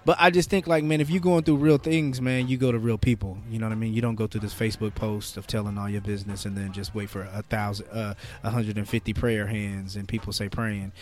but 0.07 0.17
I 0.19 0.31
just 0.31 0.49
think 0.49 0.67
like 0.67 0.85
man 0.85 1.01
if 1.01 1.11
you're 1.11 1.21
going 1.21 1.43
through 1.43 1.57
real 1.57 1.77
things 1.77 2.21
man 2.21 2.49
you 2.49 2.57
go 2.57 2.73
to 2.73 2.79
real 2.79 2.97
people 2.97 3.37
you 3.51 3.59
know 3.59 3.67
what 3.67 3.73
I 3.73 3.77
mean 3.77 3.93
you 3.93 4.01
don't 4.01 4.15
go 4.15 4.27
to 4.27 4.39
this 4.39 4.55
Facebook 4.55 4.95
post 4.95 5.37
of 5.37 5.47
telling 5.47 5.77
all 5.77 5.89
your 5.91 6.01
business 6.01 6.47
and 6.47 6.57
then 6.57 6.73
just 6.73 6.95
wait 6.95 7.11
for 7.11 7.23
a 7.23 7.43
thousand 7.43 7.89
uh 7.89 8.15
150 8.43 9.13
prayer 9.13 9.47
hands 9.47 9.97
and 9.97 10.09
people 10.09 10.33
say 10.33 10.49
praying 10.49 10.93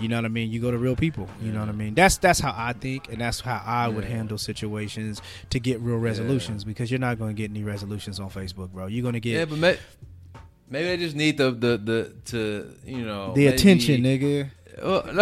you 0.00 0.08
know 0.08 0.14
what 0.16 0.26
I 0.26 0.28
mean? 0.28 0.52
You 0.52 0.60
go 0.60 0.70
to 0.70 0.78
real 0.78 0.94
people. 0.94 1.28
You 1.40 1.48
yeah. 1.48 1.54
know 1.54 1.60
what 1.60 1.70
I 1.70 1.72
mean? 1.72 1.94
That's 1.94 2.18
that's 2.18 2.38
how 2.38 2.54
I 2.56 2.72
think, 2.72 3.08
and 3.08 3.20
that's 3.20 3.40
how 3.40 3.60
I 3.66 3.88
yeah. 3.88 3.94
would 3.96 4.04
handle 4.04 4.38
situations 4.38 5.20
to 5.50 5.58
get 5.58 5.80
real 5.80 5.96
resolutions. 5.96 6.62
Yeah. 6.62 6.68
Because 6.68 6.88
you're 6.88 7.00
not 7.00 7.18
going 7.18 7.34
to 7.34 7.34
get 7.34 7.50
any 7.50 7.64
resolutions 7.64 8.20
on 8.20 8.30
Facebook, 8.30 8.70
bro. 8.70 8.86
You're 8.86 9.02
going 9.02 9.14
to 9.14 9.20
get. 9.20 9.32
Yeah, 9.32 9.44
but 9.46 9.80
Maybe 10.70 10.88
they 10.88 10.96
just 10.98 11.16
need 11.16 11.38
the 11.38 11.50
the 11.50 11.78
the 11.78 12.12
to 12.26 12.74
you 12.84 13.04
know 13.04 13.32
the 13.32 13.46
maybe- 13.46 13.56
attention, 13.56 14.02
nigga. 14.02 14.50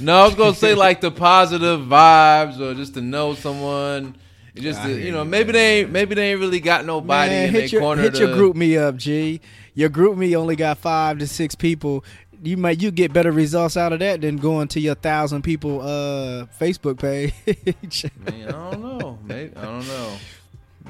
No, 0.00 0.16
I 0.22 0.26
was 0.26 0.34
gonna 0.34 0.54
say 0.54 0.74
like 0.74 1.00
the 1.00 1.10
positive 1.10 1.80
vibes 1.80 2.58
or 2.58 2.74
just 2.74 2.94
to 2.94 3.00
know 3.00 3.34
someone. 3.34 4.16
Just 4.54 4.82
to, 4.82 4.90
you 4.92 5.12
know, 5.12 5.24
maybe 5.24 5.52
they 5.52 5.80
ain't 5.80 5.90
maybe 5.90 6.14
they 6.14 6.32
ain't 6.32 6.40
really 6.40 6.60
got 6.60 6.84
nobody 6.84 7.30
Man, 7.30 7.46
in 7.48 7.52
their 7.54 7.64
your 7.66 7.80
corner. 7.80 8.02
hit 8.02 8.18
your 8.18 8.28
GroupMe 8.28 8.78
up, 8.78 8.96
G. 8.96 9.40
Your 9.74 9.88
GroupMe 9.88 10.34
only 10.36 10.56
got 10.56 10.78
five 10.78 11.18
to 11.20 11.26
six 11.26 11.54
people. 11.54 12.04
You 12.42 12.56
might 12.56 12.82
you 12.82 12.90
get 12.90 13.12
better 13.12 13.30
results 13.32 13.76
out 13.76 13.92
of 13.92 14.00
that 14.00 14.20
than 14.20 14.36
going 14.36 14.68
to 14.68 14.80
your 14.80 14.96
thousand 14.96 15.42
people 15.42 15.80
uh 15.80 16.46
Facebook 16.60 16.98
page. 16.98 18.10
Man, 18.18 18.48
I 18.48 18.70
don't 18.72 18.82
know. 18.82 19.18
Maybe 19.22 19.56
I 19.56 19.62
don't 19.62 19.86
know. 19.86 20.16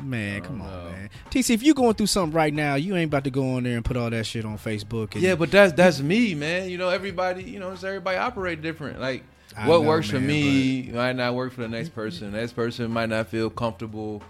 Man, 0.05 0.43
come 0.43 0.59
don't 0.59 0.67
on, 0.69 0.85
know. 0.85 0.91
man. 0.91 1.11
TC, 1.31 1.51
if 1.55 1.63
you 1.63 1.75
going 1.75 1.95
through 1.95 2.07
something 2.07 2.35
right 2.35 2.53
now, 2.53 2.75
you 2.75 2.97
ain't 2.97 3.09
about 3.09 3.25
to 3.25 3.31
go 3.31 3.55
on 3.57 3.63
there 3.65 3.77
and 3.77 3.85
put 3.85 3.97
all 3.97 4.11
that 4.11 4.25
shit 4.27 4.45
on 4.45 4.59
Facebook. 4.59 5.15
And 5.15 5.23
Yeah, 5.23 5.35
but 5.35 5.51
that's 5.51 5.73
that's 5.73 6.01
me, 6.01 6.35
man. 6.35 6.69
You 6.71 6.79
know, 6.79 6.89
everybody. 6.89 7.45
You 7.45 7.59
know, 7.59 7.71
everybody 7.71 8.17
operate 8.19 8.63
different. 8.63 9.01
Like 9.01 9.25
I 9.57 9.69
what 9.69 9.83
know, 9.83 9.89
works 9.89 10.11
for 10.11 10.21
me 10.21 10.91
might 10.93 11.17
not 11.17 11.35
work 11.35 11.53
for 11.53 11.63
the 11.63 11.69
next 11.69 11.91
person. 11.95 12.33
The 12.33 12.39
next 12.39 12.53
person 12.53 12.91
might 12.91 13.09
not 13.09 13.29
feel 13.29 13.51
comfortable 13.51 14.23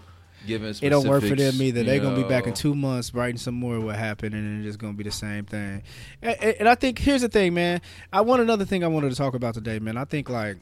giving. 0.45 0.69
it 0.81 0.89
don't 0.89 1.07
work 1.07 1.23
for 1.23 1.35
them 1.35 1.61
either. 1.61 1.83
They're 1.83 1.99
gonna 2.01 2.21
be 2.21 2.27
back 2.27 2.47
in 2.47 2.53
two 2.53 2.75
months 2.75 3.13
writing 3.13 3.37
some 3.37 3.55
more 3.55 3.77
of 3.77 3.83
what 3.83 3.95
happened, 3.95 4.35
and 4.35 4.59
it's 4.59 4.65
just 4.73 4.79
gonna 4.79 4.93
be 4.93 5.03
the 5.03 5.11
same 5.11 5.45
thing. 5.45 5.83
And- 6.21 6.37
and 6.59 6.69
I 6.69 6.75
think 6.75 6.99
here's 6.99 7.21
the 7.21 7.29
thing, 7.29 7.53
man. 7.53 7.79
I 8.11 8.21
want 8.21 8.41
another 8.41 8.65
thing 8.65 8.83
I 8.83 8.87
wanted 8.87 9.11
to 9.11 9.15
talk 9.15 9.33
about 9.33 9.53
today, 9.53 9.79
man. 9.79 9.95
I 9.97 10.03
think 10.05 10.29
like, 10.29 10.57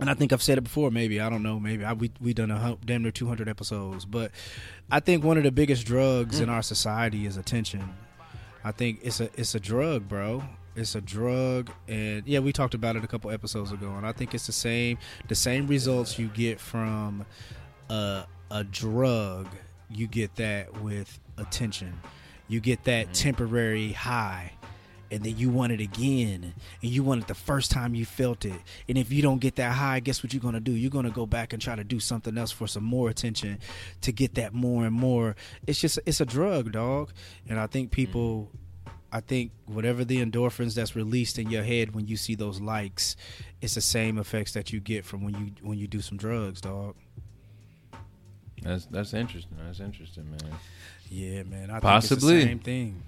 and 0.00 0.08
I 0.08 0.14
think 0.14 0.32
I've 0.32 0.42
said 0.42 0.58
it 0.58 0.62
before. 0.62 0.90
Maybe 0.90 1.20
I 1.20 1.28
don't 1.28 1.42
know. 1.42 1.60
Maybe 1.60 1.84
I, 1.84 1.92
we 1.92 2.10
we 2.20 2.34
done 2.34 2.50
a 2.50 2.76
damn 2.84 3.02
near 3.02 3.12
200 3.12 3.48
episodes, 3.48 4.04
but 4.04 4.32
I 4.90 5.00
think 5.00 5.22
one 5.22 5.36
of 5.36 5.44
the 5.44 5.52
biggest 5.52 5.86
drugs 5.86 6.40
in 6.40 6.48
mm. 6.48 6.52
our 6.52 6.62
society 6.62 7.26
is 7.26 7.36
attention. 7.36 7.94
I 8.64 8.72
think 8.72 9.00
it's 9.02 9.20
a 9.20 9.30
it's 9.34 9.54
a 9.54 9.60
drug, 9.60 10.08
bro. 10.08 10.42
It's 10.76 10.94
a 10.94 11.00
drug, 11.00 11.70
and 11.88 12.26
yeah, 12.26 12.38
we 12.38 12.52
talked 12.52 12.74
about 12.74 12.96
it 12.96 13.04
a 13.04 13.06
couple 13.06 13.30
episodes 13.30 13.72
ago, 13.72 13.90
and 13.96 14.06
I 14.06 14.12
think 14.12 14.34
it's 14.34 14.46
the 14.46 14.52
same 14.52 14.98
the 15.28 15.34
same 15.34 15.66
results 15.66 16.18
you 16.18 16.28
get 16.28 16.60
from 16.60 17.26
a 17.88 18.24
a 18.50 18.64
drug. 18.64 19.48
You 19.88 20.06
get 20.06 20.36
that 20.36 20.80
with 20.82 21.18
attention. 21.36 22.00
You 22.48 22.60
get 22.60 22.84
that 22.84 23.06
mm-hmm. 23.06 23.12
temporary 23.12 23.92
high, 23.92 24.52
and 25.10 25.22
then 25.22 25.36
you 25.36 25.50
want 25.50 25.72
it 25.72 25.80
again, 25.80 26.54
and 26.82 26.90
you 26.90 27.02
want 27.02 27.22
it 27.22 27.28
the 27.28 27.34
first 27.34 27.70
time 27.70 27.94
you 27.94 28.04
felt 28.04 28.44
it. 28.44 28.60
And 28.88 28.96
if 28.96 29.12
you 29.12 29.22
don't 29.22 29.40
get 29.40 29.56
that 29.56 29.72
high, 29.72 30.00
guess 30.00 30.22
what 30.22 30.32
you're 30.32 30.42
gonna 30.42 30.60
do? 30.60 30.72
You're 30.72 30.90
gonna 30.90 31.10
go 31.10 31.26
back 31.26 31.52
and 31.52 31.60
try 31.60 31.76
to 31.76 31.84
do 31.84 32.00
something 32.00 32.36
else 32.38 32.50
for 32.52 32.66
some 32.66 32.84
more 32.84 33.10
attention 33.10 33.58
to 34.02 34.12
get 34.12 34.34
that 34.34 34.54
more 34.54 34.86
and 34.86 34.94
more. 34.94 35.36
It's 35.66 35.80
just 35.80 35.98
it's 36.06 36.20
a 36.20 36.26
drug, 36.26 36.72
dog. 36.72 37.12
And 37.48 37.58
I 37.58 37.66
think 37.66 37.90
people 37.90 38.50
I 39.12 39.20
think 39.20 39.52
whatever 39.66 40.04
the 40.04 40.24
endorphins 40.24 40.74
that's 40.74 40.94
released 40.94 41.38
in 41.38 41.50
your 41.50 41.64
head 41.64 41.94
when 41.94 42.06
you 42.06 42.16
see 42.16 42.34
those 42.34 42.60
likes, 42.60 43.16
it's 43.60 43.74
the 43.74 43.80
same 43.80 44.18
effects 44.18 44.52
that 44.52 44.72
you 44.72 44.80
get 44.80 45.04
from 45.04 45.24
when 45.24 45.34
you 45.34 45.52
when 45.62 45.78
you 45.78 45.88
do 45.88 46.00
some 46.00 46.16
drugs, 46.16 46.60
dog. 46.60 46.94
That's 48.62 48.86
that's 48.86 49.14
interesting. 49.14 49.56
That's 49.64 49.80
interesting, 49.80 50.30
man. 50.30 50.52
Yeah, 51.08 51.42
man. 51.42 51.70
I 51.70 51.80
Possibly. 51.80 52.18
think 52.18 52.22
it's 52.22 52.44
the 52.44 52.48
same 52.48 52.58
thing. 52.60 53.02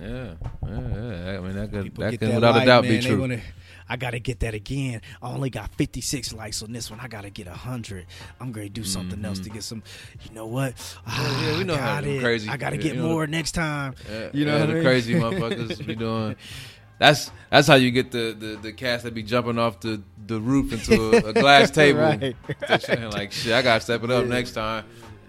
Yeah, 0.00 0.06
yeah, 0.06 0.34
yeah. 0.68 1.38
I 1.38 1.40
mean, 1.40 1.54
that 1.56 1.70
could 1.70 1.84
People 1.84 2.04
that 2.04 2.18
can 2.18 2.28
that 2.28 2.34
without 2.36 2.54
like, 2.54 2.62
a 2.64 2.66
doubt 2.66 2.84
man, 2.84 2.92
be 3.00 3.00
true. 3.06 3.20
wanna- 3.20 3.40
I 3.86 3.96
gotta 3.96 4.18
get 4.18 4.40
that 4.40 4.54
again. 4.54 5.02
I 5.22 5.28
only 5.28 5.50
got 5.50 5.74
56 5.74 6.32
likes 6.32 6.62
on 6.62 6.72
this 6.72 6.90
one. 6.90 7.00
I 7.00 7.06
gotta 7.06 7.28
get 7.28 7.46
hundred. 7.46 8.06
I'm 8.40 8.50
gonna 8.50 8.70
do 8.70 8.82
something 8.82 9.22
else 9.24 9.40
to 9.40 9.50
get 9.50 9.62
some. 9.62 9.82
You 10.26 10.34
know 10.34 10.46
what? 10.46 10.72
Ah, 11.06 11.10
Mm-hmm. 11.10 11.44
yeah, 11.52 11.58
we 11.58 11.64
know 11.64 11.74
I 11.74 11.78
how 11.78 11.98
it. 12.00 12.20
crazy- 12.22 12.48
I 12.48 12.56
gotta 12.56 12.76
yeah, 12.76 12.82
get 12.82 12.94
you 12.96 13.02
know, 13.02 13.08
more 13.10 13.26
next 13.26 13.52
time. 13.52 13.94
You 14.32 14.46
know 14.46 14.54
yeah, 14.54 14.60
what 14.60 14.62
I 14.62 14.66
the 14.66 14.72
mean? 14.74 14.82
crazy 14.84 15.14
motherfuckers 15.14 15.86
be 15.86 15.94
doing. 15.94 16.34
That's 16.98 17.30
that's 17.50 17.68
how 17.68 17.74
you 17.74 17.90
get 17.90 18.10
the, 18.10 18.34
the, 18.38 18.56
the 18.62 18.72
cats 18.72 19.02
that 19.02 19.12
be 19.14 19.22
jumping 19.22 19.58
off 19.58 19.80
the, 19.80 20.00
the 20.26 20.40
roof 20.40 20.72
into 20.72 21.26
a, 21.26 21.28
a 21.30 21.32
glass 21.34 21.70
table. 21.72 22.00
Right. 22.00 22.36
They're 22.86 23.10
like 23.10 23.32
shit, 23.32 23.52
I 23.52 23.60
gotta 23.62 23.80
step 23.80 24.02
it 24.02 24.10
up 24.10 24.24
next 24.26 24.52
time. 24.52 24.84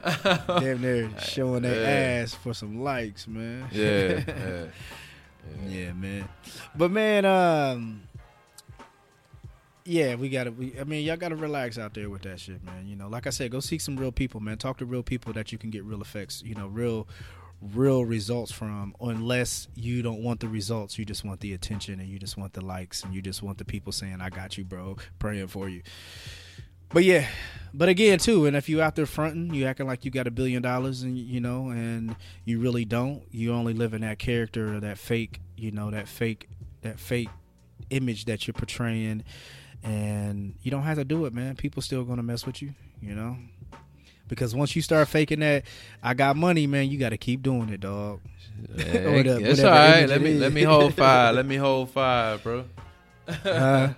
Damn, 0.48 0.82
they're 0.82 1.10
showing 1.20 1.63
their 1.63 1.82
Yeah. 1.82 2.22
ass 2.24 2.34
for 2.34 2.54
some 2.54 2.82
likes, 2.84 3.28
man. 3.28 3.68
Yeah, 3.72 4.22
yeah. 4.28 4.65
Yeah, 5.68 5.94
man. 5.94 6.28
But 6.76 6.89
man, 6.89 7.24
um, 7.24 8.02
yeah, 9.84 10.15
we 10.15 10.30
gotta. 10.30 10.52
We, 10.52 10.74
I 10.80 10.84
mean, 10.86 11.06
y'all 11.06 11.18
gotta 11.18 11.36
relax 11.36 11.78
out 11.78 11.94
there 11.94 12.10
with 12.10 12.24
that 12.24 12.39
shit, 12.39 12.63
man. 12.63 12.88
You 12.88 12.96
know, 12.96 13.08
like 13.08 13.28
I 13.28 13.30
said, 13.30 13.52
go 13.52 13.60
seek 13.60 13.82
some 13.82 13.96
real 13.96 14.12
people, 14.12 14.39
man. 14.39 14.58
Talk 14.58 14.80
to 14.80 14.86
real 14.86 15.04
people 15.04 15.34
that 15.34 15.52
you 15.52 15.60
can 15.60 15.70
get 15.70 15.84
real 15.84 16.02
effects. 16.02 16.41
You 16.44 16.56
know, 16.56 16.65
real, 16.68 17.08
real 17.62 18.06
results 18.06 18.52
from. 18.52 18.96
Unless 19.00 19.68
you 19.76 20.02
don't 20.02 20.24
want 20.24 20.39
the 20.39 20.48
results, 20.48 20.98
you 20.98 21.06
just 21.06 21.24
want 21.24 21.41
the 21.41 21.54
attention 21.54 22.00
and 22.00 22.10
you 22.10 22.18
just 22.18 22.38
want 22.38 22.54
the 22.54 22.65
likes 22.65 23.04
and 23.04 23.13
you 23.13 23.22
just 23.22 23.44
want 23.44 23.60
the 23.60 23.65
people 23.65 23.91
saying, 23.91 24.22
"I 24.22 24.32
got 24.32 24.58
you, 24.58 24.63
bro," 24.63 24.98
praying 25.20 25.48
for 25.50 25.70
you. 25.70 25.84
But 26.95 27.03
yeah, 27.03 27.27
but 27.73 27.89
again 27.89 28.19
too, 28.19 28.45
and 28.45 28.55
if 28.55 28.69
you 28.69 28.81
out 28.81 28.95
there 28.95 29.05
fronting, 29.05 29.53
you 29.53 29.65
acting 29.65 29.86
like 29.86 30.05
you 30.05 30.12
got 30.12 30.27
a 30.27 30.31
billion 30.31 30.62
dollars, 30.62 31.03
and 31.03 31.17
you 31.17 31.41
know, 31.41 31.67
and 31.67 32.15
you 32.45 32.58
really 32.62 32.86
don't. 32.86 33.21
You 33.31 33.51
only 33.51 33.73
live 33.73 33.93
in 33.93 33.99
that 33.99 34.17
character 34.17 34.73
or 34.73 34.79
that 34.79 34.97
fake, 34.97 35.41
you 35.58 35.71
know, 35.71 35.91
that 35.91 36.08
fake, 36.08 36.47
that 36.84 36.97
fake 36.97 37.27
image 37.89 38.23
that 38.25 38.47
you're 38.47 38.53
portraying, 38.53 39.25
and 39.84 40.55
you 40.62 40.71
don't 40.71 40.84
have 40.84 40.97
to 40.97 41.03
do 41.03 41.25
it, 41.25 41.34
man. 41.34 41.58
People 41.58 41.81
still 41.81 42.05
gonna 42.05 42.23
mess 42.23 42.45
with 42.45 42.62
you, 42.62 42.73
you 43.01 43.13
know. 43.13 43.36
Because 44.29 44.55
once 44.55 44.73
you 44.73 44.81
start 44.81 45.10
faking 45.10 45.41
that, 45.41 45.65
I 46.01 46.13
got 46.13 46.38
money, 46.38 46.65
man. 46.65 46.89
You 46.89 46.97
got 46.97 47.10
to 47.10 47.17
keep 47.17 47.41
doing 47.43 47.67
it, 47.67 47.81
dog. 47.81 48.21
Hey, 48.73 49.19
it's 49.25 49.60
all 49.60 49.69
right. 49.69 50.08
Let 50.08 50.21
me 50.21 50.29
is. 50.29 50.39
let 50.39 50.53
me 50.53 50.63
hold 50.63 50.93
five. 50.93 51.36
Let 51.36 51.45
me 51.45 51.58
hold 51.58 51.89
five, 51.89 52.41
bro. 52.41 52.63
Uh, 53.43 53.89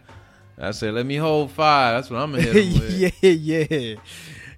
I 0.60 0.72
said, 0.72 0.94
let 0.96 1.06
me 1.06 1.16
hold 1.18 1.52
five. 1.52 1.98
That's 1.98 2.10
what 2.10 2.20
I'm 2.20 2.32
gonna 2.32 2.44
hit 2.44 3.14
yeah, 3.22 3.30
yeah. 3.30 3.64
Hey, 3.64 3.98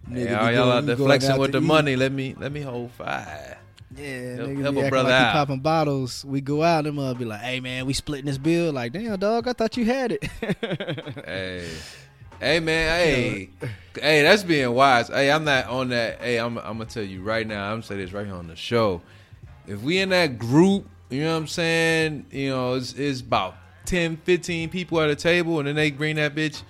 Nigga 0.10 0.42
all 0.42 0.52
y'all 0.52 0.72
out 0.72 0.86
there 0.86 0.96
flexing 0.96 1.32
out 1.32 1.40
with 1.40 1.52
the 1.52 1.60
eat. 1.60 1.64
money. 1.64 1.96
Let 1.96 2.12
me 2.12 2.36
let 2.40 2.52
me 2.52 2.62
hold 2.62 2.92
five. 2.92 3.58
Yeah, 3.96 4.36
Help- 4.36 4.50
niggas 4.50 4.62
help 4.62 4.78
a 4.78 4.90
brother 4.90 5.10
like 5.10 5.22
out. 5.22 5.34
popping 5.34 5.60
bottles. 5.60 6.24
We 6.26 6.42
go 6.42 6.64
out, 6.64 6.86
them 6.86 6.98
uh, 7.00 7.14
be 7.14 7.26
like, 7.26 7.42
"Hey 7.42 7.60
man, 7.60 7.86
we 7.86 7.94
splitting 7.94 8.26
this 8.28 8.38
bill." 8.38 8.72
Like, 8.72 8.94
damn 8.94 9.20
dog, 9.20 9.48
I 9.48 9.54
thought 9.54 9.78
you 9.78 9.86
had 9.86 10.14
it. 10.14 10.28
Hey, 11.26 11.68
hey 12.40 12.60
man, 12.60 13.00
hey, 13.00 13.50
hey, 14.00 14.22
that's 14.24 14.44
being 14.44 14.72
wise. 14.74 15.10
Hey, 15.10 15.30
I'm 15.32 15.44
not 15.44 15.68
on 15.68 15.90
that. 15.90 16.22
Hey, 16.22 16.38
I'm 16.40 16.58
I'm 16.60 16.78
gonna 16.78 16.86
tell 16.86 17.04
you 17.04 17.22
right 17.22 17.46
now. 17.46 17.66
I'm 17.66 17.74
gonna 17.74 17.84
say 17.84 17.98
this 17.98 18.14
right 18.14 18.26
here 18.26 18.36
on 18.36 18.48
the 18.48 18.56
show. 18.56 19.02
If 19.68 19.82
we 19.82 20.00
in 20.00 20.10
that 20.10 20.40
group, 20.40 20.88
you 21.10 21.22
know 21.24 21.34
what 21.34 21.38
I'm 21.42 21.48
saying? 21.48 22.26
You 22.32 22.50
know, 22.52 22.74
it's, 22.76 22.94
it's 22.94 23.22
about 23.22 23.56
10, 23.86 24.18
15 24.18 24.70
people 24.70 25.00
at 25.02 25.10
a 25.10 25.16
table, 25.16 25.60
and 25.60 25.68
then 25.68 25.76
they 25.76 25.92
bring 25.92 26.16
that 26.18 26.36
bitch 26.36 26.64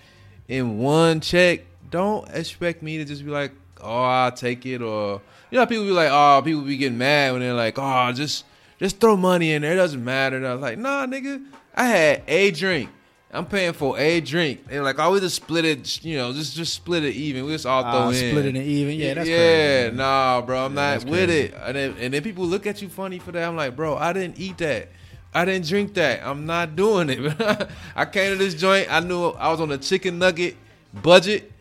in 0.47 0.77
one 0.79 1.19
check. 1.21 1.61
Don't 1.89 2.27
expect 2.29 2.81
me 2.83 2.97
to 2.97 3.05
just 3.05 3.23
be 3.25 3.31
like, 3.31 3.51
oh, 3.81 4.03
I'll 4.03 4.31
take 4.31 4.65
it, 4.65 4.81
or 4.81 5.21
you 5.51 5.57
know, 5.57 5.65
people 5.65 5.85
be 5.85 5.91
like, 5.91 6.09
oh, 6.11 6.41
people 6.43 6.61
be 6.61 6.77
getting 6.77 6.97
mad 6.97 7.31
when 7.33 7.41
they're 7.41 7.53
like, 7.53 7.75
oh, 7.77 8.11
just 8.13 8.45
just 8.79 8.99
throw 8.99 9.17
money 9.17 9.51
in 9.51 9.61
there. 9.61 9.73
It 9.73 9.77
doesn't 9.77 10.03
matter. 10.03 10.37
And 10.37 10.47
I 10.47 10.53
was 10.53 10.61
like, 10.61 10.77
nah, 10.77 11.05
nigga, 11.05 11.43
I 11.75 11.83
had 11.85 12.23
a 12.27 12.51
drink. 12.51 12.89
I'm 13.31 13.45
paying 13.45 13.73
for 13.73 13.95
a 13.99 14.21
drink. 14.21 14.61
And 14.71 14.83
like, 14.83 14.97
oh, 14.97 15.11
we 15.11 15.19
just 15.19 15.35
split 15.35 15.63
it, 15.63 16.03
you 16.03 16.17
know, 16.17 16.33
just 16.33 16.55
just 16.55 16.73
split 16.73 17.03
it 17.03 17.13
even. 17.13 17.45
We 17.45 17.51
just 17.51 17.65
all 17.65 17.83
throw 17.83 17.91
Ah, 17.91 18.09
in. 18.09 18.15
split 18.15 18.45
it 18.45 18.55
even. 18.55 18.95
Yeah, 18.95 19.13
that's 19.15 19.29
yeah, 19.29 19.83
crazy, 19.83 19.97
nah, 19.97 20.41
bro, 20.41 20.65
I'm 20.65 20.75
Yeah, 20.75 20.95
not 20.97 21.05
with 21.05 21.29
crazy. 21.29 21.41
it. 21.45 21.53
And 21.63 21.75
then, 21.75 21.95
and 21.99 22.13
then 22.13 22.23
people 22.23 22.45
look 22.45 22.65
at 22.65 22.81
you 22.81 22.89
funny 22.89 23.19
for 23.19 23.31
that. 23.31 23.47
I'm 23.47 23.55
like, 23.55 23.75
bro, 23.75 23.97
I 23.97 24.13
didn't 24.13 24.39
eat 24.39 24.57
that. 24.59 24.89
I 25.33 25.45
didn't 25.45 25.67
drink 25.67 25.93
that. 25.93 26.25
I'm 26.25 26.45
not 26.45 26.75
doing 26.75 27.09
it. 27.09 27.69
I 27.95 28.05
came 28.05 28.31
to 28.31 28.37
this 28.43 28.55
joint. 28.55 28.91
I 28.91 28.99
knew 28.99 29.29
I 29.29 29.49
was 29.49 29.61
on 29.61 29.71
a 29.71 29.77
chicken 29.77 30.17
nugget 30.19 30.57
budget. 30.93 31.51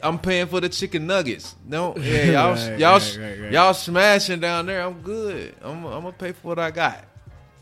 I'm 0.00 0.18
paying 0.18 0.46
for 0.46 0.60
the 0.60 0.68
chicken 0.68 1.06
nuggets. 1.06 1.56
No, 1.66 1.96
yeah, 1.98 2.24
y'all, 2.24 2.54
Right, 2.54 2.78
y'all, 2.78 2.92
right, 2.92 3.40
right, 3.40 3.52
y'all 3.52 3.74
smashing 3.74 4.40
down 4.40 4.66
there. 4.66 4.82
I'm 4.82 5.00
good. 5.02 5.54
I'm, 5.60 5.84
I'm 5.84 6.02
gonna 6.02 6.12
pay 6.12 6.32
for 6.32 6.48
what 6.48 6.58
I 6.58 6.70
got. 6.70 7.04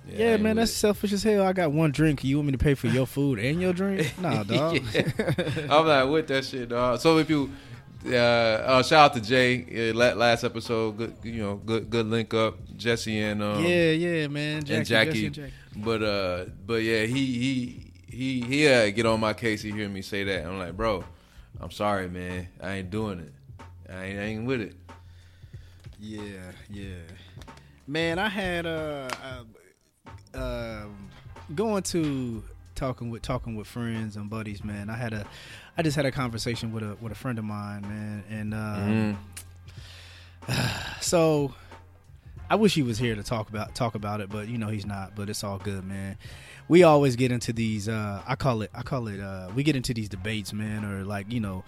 Yeah, 0.09 0.35
ain't 0.35 0.43
man, 0.43 0.57
that's 0.57 0.71
selfish 0.73 1.13
as 1.13 1.23
hell. 1.23 1.45
I 1.45 1.53
got 1.53 1.73
one 1.73 1.91
drink. 1.91 2.23
You 2.23 2.37
want 2.37 2.47
me 2.47 2.53
to 2.53 2.59
pay 2.59 2.75
for 2.75 2.87
your 2.87 3.07
food 3.07 3.39
and 3.39 3.61
your 3.61 3.73
drink? 3.73 4.15
Nah, 4.21 4.45
dog. 4.45 4.79
I'm 5.69 5.87
not 5.87 6.11
with 6.11 6.29
that 6.29 6.45
shit, 6.45 6.69
dog. 6.69 7.01
So 7.01 7.19
if 7.19 7.29
you, 7.29 7.51
uh, 8.07 8.17
uh, 8.17 8.83
shout 8.83 9.11
out 9.11 9.15
to 9.15 9.21
Jay. 9.21 9.91
Uh, 9.91 9.95
last 9.95 10.45
episode, 10.45 10.97
good, 10.97 11.17
you 11.23 11.43
know, 11.43 11.57
good, 11.57 11.91
good 11.91 12.07
link 12.07 12.33
up. 12.35 12.57
Jesse 12.77 13.21
and 13.21 13.43
um, 13.43 13.65
yeah, 13.65 13.91
yeah, 13.91 14.29
man. 14.29 14.63
Jackie, 14.63 14.77
and 14.77 14.87
Jackie. 14.87 15.11
Jesse 15.11 15.27
and 15.27 15.35
Jackie. 15.35 15.53
But 15.77 16.03
uh, 16.03 16.45
but 16.67 16.83
yeah, 16.83 17.05
he 17.05 17.27
he 17.27 17.93
he 18.09 18.41
he 18.43 18.69
uh, 18.69 18.91
get 18.91 19.07
on 19.07 19.21
my 19.21 19.33
case. 19.33 19.63
He 19.63 19.71
hear 19.71 19.89
me 19.89 20.03
say 20.03 20.25
that. 20.25 20.47
I'm 20.47 20.59
like, 20.59 20.77
bro, 20.77 21.05
I'm 21.61 21.71
sorry, 21.71 22.09
man. 22.09 22.49
I 22.63 22.75
ain't 22.75 22.91
doing 22.91 23.21
it. 23.21 23.33
I 23.91 24.05
ain't, 24.05 24.19
I 24.19 24.23
ain't 24.23 24.47
with 24.47 24.61
it. 24.61 24.75
Yeah, 25.99 26.21
yeah. 26.71 26.95
Man, 27.87 28.19
I 28.19 28.29
had 28.29 28.67
uh, 28.67 29.09
uh 30.35 30.85
going 31.55 31.83
to 31.85 32.43
talking 32.77 33.11
with 33.11 33.23
talking 33.23 33.57
with 33.57 33.67
friends 33.67 34.17
and 34.17 34.31
buddies, 34.31 34.63
man. 34.63 34.89
I 34.89 34.97
had 34.97 35.13
a 35.13 35.27
I 35.77 35.83
just 35.83 35.97
had 35.97 36.07
a 36.07 36.13
conversation 36.13 36.73
with 36.73 36.83
a 36.85 36.97
with 37.01 37.11
a 37.11 37.17
friend 37.17 37.39
of 37.39 37.45
mine, 37.45 37.83
man, 37.83 38.25
and 38.31 38.55
um, 38.55 39.19
Mm. 40.49 41.01
so 41.01 41.55
I 42.49 42.55
wish 42.55 42.75
he 42.75 42.83
was 42.83 42.99
here 42.99 43.15
to 43.15 43.23
talk 43.23 43.49
about 43.49 43.75
talk 43.75 43.95
about 43.95 44.21
it, 44.21 44.29
but 44.31 44.49
you 44.49 44.59
know 44.59 44.69
he's 44.69 44.87
not. 44.87 45.15
But 45.15 45.29
it's 45.29 45.43
all 45.43 45.59
good, 45.59 45.85
man. 45.85 46.17
We 46.69 46.83
always 46.83 47.17
get 47.17 47.33
into 47.33 47.53
these. 47.53 47.89
Uh, 47.89 48.23
I 48.27 48.37
call 48.37 48.63
it. 48.63 48.71
I 48.75 48.83
call 48.83 49.09
it. 49.09 49.21
Uh, 49.21 49.49
we 49.55 49.63
get 49.63 49.77
into 49.77 49.93
these 49.93 50.09
debates, 50.09 50.53
man, 50.53 50.85
or 50.85 51.05
like 51.05 51.33
you 51.33 51.41
know, 51.41 51.65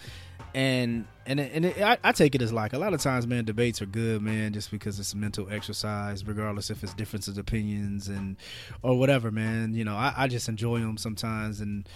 and 0.54 1.06
and 1.26 1.40
and 1.40 1.64
it, 1.66 1.80
I, 1.80 1.98
I, 2.04 2.12
take 2.12 2.34
it 2.34 2.42
as 2.42 2.52
like 2.52 2.72
a 2.72 2.78
lot 2.78 2.94
of 2.94 3.00
times, 3.00 3.26
man. 3.26 3.44
Debates 3.44 3.82
are 3.82 3.86
good, 3.86 4.22
man, 4.22 4.52
just 4.52 4.70
because 4.70 4.98
it's 5.00 5.14
mental 5.14 5.48
exercise, 5.50 6.24
regardless 6.24 6.70
if 6.70 6.82
it's 6.82 6.94
differences 6.94 7.36
of 7.36 7.42
opinions 7.42 8.08
and 8.08 8.36
or 8.82 8.98
whatever, 8.98 9.30
man. 9.30 9.74
You 9.74 9.84
know, 9.84 9.96
I, 9.96 10.14
I 10.16 10.28
just 10.28 10.48
enjoy 10.48 10.78
them 10.80 10.96
sometimes, 10.96 11.60
and 11.60 11.88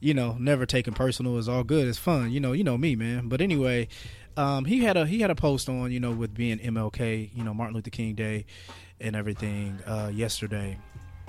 you 0.00 0.12
know, 0.14 0.36
never 0.38 0.66
taking 0.66 0.94
personal 0.94 1.38
is 1.38 1.48
all 1.48 1.64
good. 1.64 1.88
It's 1.88 1.98
fun, 1.98 2.30
you 2.30 2.40
know. 2.40 2.52
You 2.52 2.64
know 2.64 2.76
me, 2.76 2.96
man. 2.96 3.28
But 3.28 3.40
anyway, 3.40 3.88
um, 4.36 4.64
he 4.64 4.80
had 4.80 4.96
a 4.96 5.06
he 5.06 5.20
had 5.20 5.30
a 5.30 5.34
post 5.34 5.68
on 5.68 5.90
you 5.90 6.00
know 6.00 6.12
with 6.12 6.34
being 6.34 6.58
MLK, 6.58 7.30
you 7.34 7.44
know 7.44 7.54
Martin 7.54 7.74
Luther 7.74 7.90
King 7.90 8.14
Day, 8.14 8.46
and 9.00 9.16
everything 9.16 9.78
uh, 9.86 10.10
yesterday. 10.12 10.78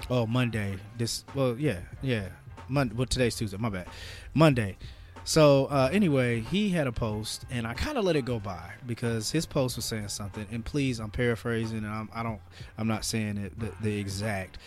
Oh, 0.09 0.27
Monday. 0.27 0.77
This 0.97 1.23
well, 1.33 1.55
yeah, 1.57 1.79
yeah. 2.01 2.29
Monday. 2.67 2.95
Well, 2.95 3.07
today's 3.07 3.35
Tuesday. 3.35 3.57
My 3.57 3.69
bad. 3.69 3.87
Monday. 4.33 4.77
So 5.23 5.65
uh, 5.65 5.89
anyway, 5.91 6.39
he 6.39 6.69
had 6.69 6.87
a 6.87 6.91
post, 6.91 7.45
and 7.49 7.67
I 7.67 7.73
kind 7.73 7.97
of 7.97 8.05
let 8.05 8.15
it 8.15 8.23
go 8.23 8.39
by 8.39 8.71
because 8.85 9.29
his 9.29 9.45
post 9.45 9.75
was 9.75 9.83
saying 9.83 10.07
something. 10.07 10.45
And 10.51 10.63
please, 10.63 10.99
I'm 10.99 11.11
paraphrasing, 11.11 11.79
and 11.79 11.87
I'm, 11.87 12.09
I 12.13 12.23
don't, 12.23 12.39
I'm 12.77 12.87
not 12.87 13.03
saying 13.03 13.37
it 13.37 13.59
the, 13.59 13.71
the 13.81 13.99
exact. 13.99 14.57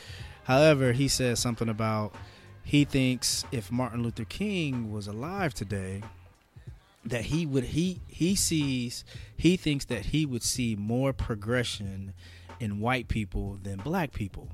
However, 0.44 0.92
he 0.92 1.08
said 1.08 1.38
something 1.38 1.68
about 1.68 2.14
he 2.62 2.84
thinks 2.84 3.44
if 3.50 3.72
Martin 3.72 4.02
Luther 4.02 4.24
King 4.24 4.92
was 4.92 5.06
alive 5.06 5.54
today, 5.54 6.02
that 7.04 7.24
he 7.26 7.46
would 7.46 7.64
he 7.64 8.00
he 8.06 8.34
sees 8.34 9.04
he 9.36 9.56
thinks 9.56 9.86
that 9.86 10.06
he 10.06 10.26
would 10.26 10.42
see 10.42 10.76
more 10.76 11.12
progression 11.12 12.12
in 12.58 12.78
white 12.80 13.08
people 13.08 13.58
than 13.62 13.78
black 13.78 14.12
people 14.12 14.48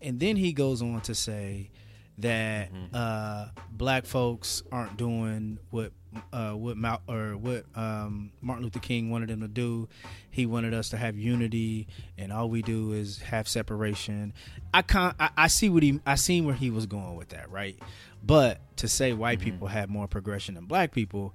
and 0.00 0.20
then 0.20 0.36
he 0.36 0.52
goes 0.52 0.80
on 0.80 1.00
to 1.02 1.14
say 1.14 1.70
that 2.18 2.72
mm-hmm. 2.72 2.94
uh, 2.94 3.46
black 3.72 4.04
folks 4.04 4.62
aren't 4.70 4.96
doing 4.96 5.58
what 5.70 5.92
uh, 6.32 6.52
what 6.52 6.76
Mal- 6.76 7.02
or 7.08 7.36
what 7.36 7.64
um, 7.74 8.32
Martin 8.40 8.64
Luther 8.64 8.80
King 8.80 9.10
wanted 9.10 9.28
them 9.28 9.40
to 9.40 9.48
do. 9.48 9.88
He 10.30 10.44
wanted 10.44 10.74
us 10.74 10.88
to 10.90 10.96
have 10.96 11.16
unity, 11.16 11.86
and 12.18 12.32
all 12.32 12.50
we 12.50 12.62
do 12.62 12.92
is 12.92 13.18
have 13.20 13.48
separation. 13.48 14.32
I 14.74 14.82
can't. 14.82 15.14
I, 15.20 15.30
I 15.36 15.46
see 15.48 15.68
what 15.68 15.82
he. 15.82 16.00
I 16.06 16.16
seen 16.16 16.44
where 16.46 16.54
he 16.54 16.70
was 16.70 16.86
going 16.86 17.16
with 17.16 17.28
that, 17.30 17.50
right? 17.50 17.78
But 18.22 18.60
to 18.78 18.88
say 18.88 19.12
white 19.12 19.38
mm-hmm. 19.38 19.50
people 19.50 19.68
have 19.68 19.88
more 19.88 20.08
progression 20.08 20.56
than 20.56 20.64
black 20.66 20.92
people, 20.92 21.34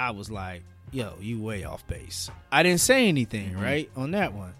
I 0.00 0.12
was 0.12 0.30
like, 0.30 0.62
yo, 0.92 1.12
you 1.20 1.42
way 1.42 1.64
off 1.64 1.86
base. 1.86 2.30
I 2.50 2.62
didn't 2.62 2.80
say 2.80 3.06
anything, 3.06 3.50
mm-hmm. 3.50 3.62
right, 3.62 3.90
on 3.94 4.12
that 4.12 4.32
one. 4.32 4.54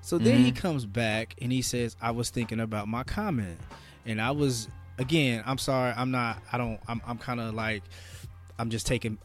So 0.00 0.16
then 0.16 0.38
he 0.38 0.52
mm-hmm. 0.52 0.58
comes 0.58 0.86
back 0.86 1.34
and 1.42 1.52
he 1.52 1.60
says, 1.60 1.96
I 2.00 2.12
was 2.12 2.30
thinking 2.30 2.60
about 2.60 2.88
my 2.88 3.02
comment. 3.02 3.58
And 4.06 4.20
I 4.20 4.30
was 4.30 4.68
again, 4.98 5.42
I'm 5.44 5.58
sorry, 5.58 5.92
I'm 5.94 6.10
not 6.12 6.38
I 6.50 6.56
don't 6.56 6.80
I'm 6.88 7.02
I'm 7.06 7.18
kinda 7.18 7.52
like 7.52 7.82
I'm 8.58 8.70
just 8.70 8.86
taking 8.86 9.18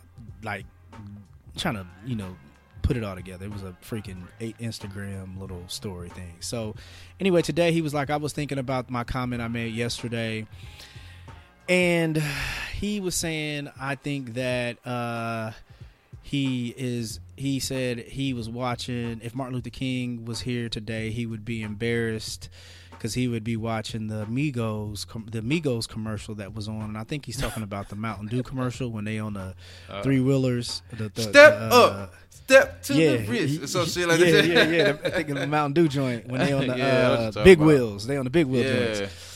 like 0.44 0.66
trying 1.56 1.76
to, 1.76 1.88
you 2.06 2.18
know, 2.18 2.36
put 2.82 2.98
it 2.98 3.04
all 3.06 3.16
together. 3.16 3.46
It 3.46 3.54
was 3.54 3.64
a 3.64 3.74
freaking 3.82 4.24
eight 4.42 4.58
Instagram 4.58 5.40
little 5.40 5.64
story 5.68 6.10
thing. 6.10 6.36
So 6.42 6.76
anyway, 7.20 7.44
today 7.44 7.72
he 7.72 7.82
was 7.82 7.94
like, 7.94 8.10
I 8.10 8.18
was 8.18 8.34
thinking 8.34 8.58
about 8.58 8.90
my 8.90 9.06
comment 9.06 9.42
I 9.42 9.48
made 9.48 9.74
yesterday 9.74 10.48
and 11.68 12.18
he 12.74 13.00
was 13.00 13.16
saying 13.16 13.70
I 13.80 13.96
think 13.96 14.34
that 14.34 14.86
uh, 14.86 15.52
he 16.22 16.74
is 16.78 17.20
he 17.36 17.60
said 17.60 18.00
he 18.00 18.34
was 18.34 18.50
watching 18.50 19.22
if 19.24 19.36
Martin 19.36 19.56
Luther 19.56 19.70
King 19.70 20.26
was 20.26 20.42
here 20.42 20.70
today 20.70 21.12
he 21.12 21.26
would 21.26 21.44
be 21.46 21.62
embarrassed 21.62 22.50
because 22.92 23.16
he 23.16 23.28
would 23.28 23.44
be 23.44 23.58
watching 23.58 24.08
the 24.08 24.26
Migos 24.26 25.06
the 25.30 25.42
Migos 25.42 25.88
commercial 25.88 26.36
that 26.36 26.54
was 26.54 26.68
on 26.68 26.82
and 26.82 26.98
I 26.98 27.04
think 27.04 27.26
he's 27.26 27.38
talking 27.38 27.64
about 27.64 27.90
the 27.90 27.96
Mountain 27.96 28.28
Dew 28.28 28.44
commercial 28.44 28.92
when 28.92 29.06
they 29.06 29.20
on 29.20 29.34
the 29.34 29.56
uh, 29.90 30.02
three 30.04 30.20
wheelers 30.20 30.84
the, 30.92 31.10
the, 31.10 31.22
step 31.22 31.34
the, 31.34 31.76
uh, 31.76 31.78
up 31.78 32.14
step 32.30 32.82
to 32.84 32.94
yeah, 32.94 33.18
the 33.18 33.28
wrist 33.28 33.68
so 33.70 33.86
shit 33.86 34.08
like 34.08 34.20
yeah, 34.20 34.28
yeah 34.28 34.42
yeah 34.42 34.64
yeah 34.64 34.98
I 35.04 35.10
think 35.10 35.30
the 35.30 35.48
Mountain 35.48 35.74
Dew 35.74 35.88
joint 35.88 36.28
when 36.28 36.40
they 36.40 36.54
on 36.54 36.68
the 36.68 36.78
yeah, 36.78 37.32
uh, 37.36 37.44
big 37.44 37.58
about. 37.58 37.68
wheels 37.68 38.08
they 38.08 38.18
on 38.18 38.26
the 38.26 38.30
big 38.32 38.46
wheel 38.46 38.64
yeah. 38.64 38.94
joints 38.94 39.31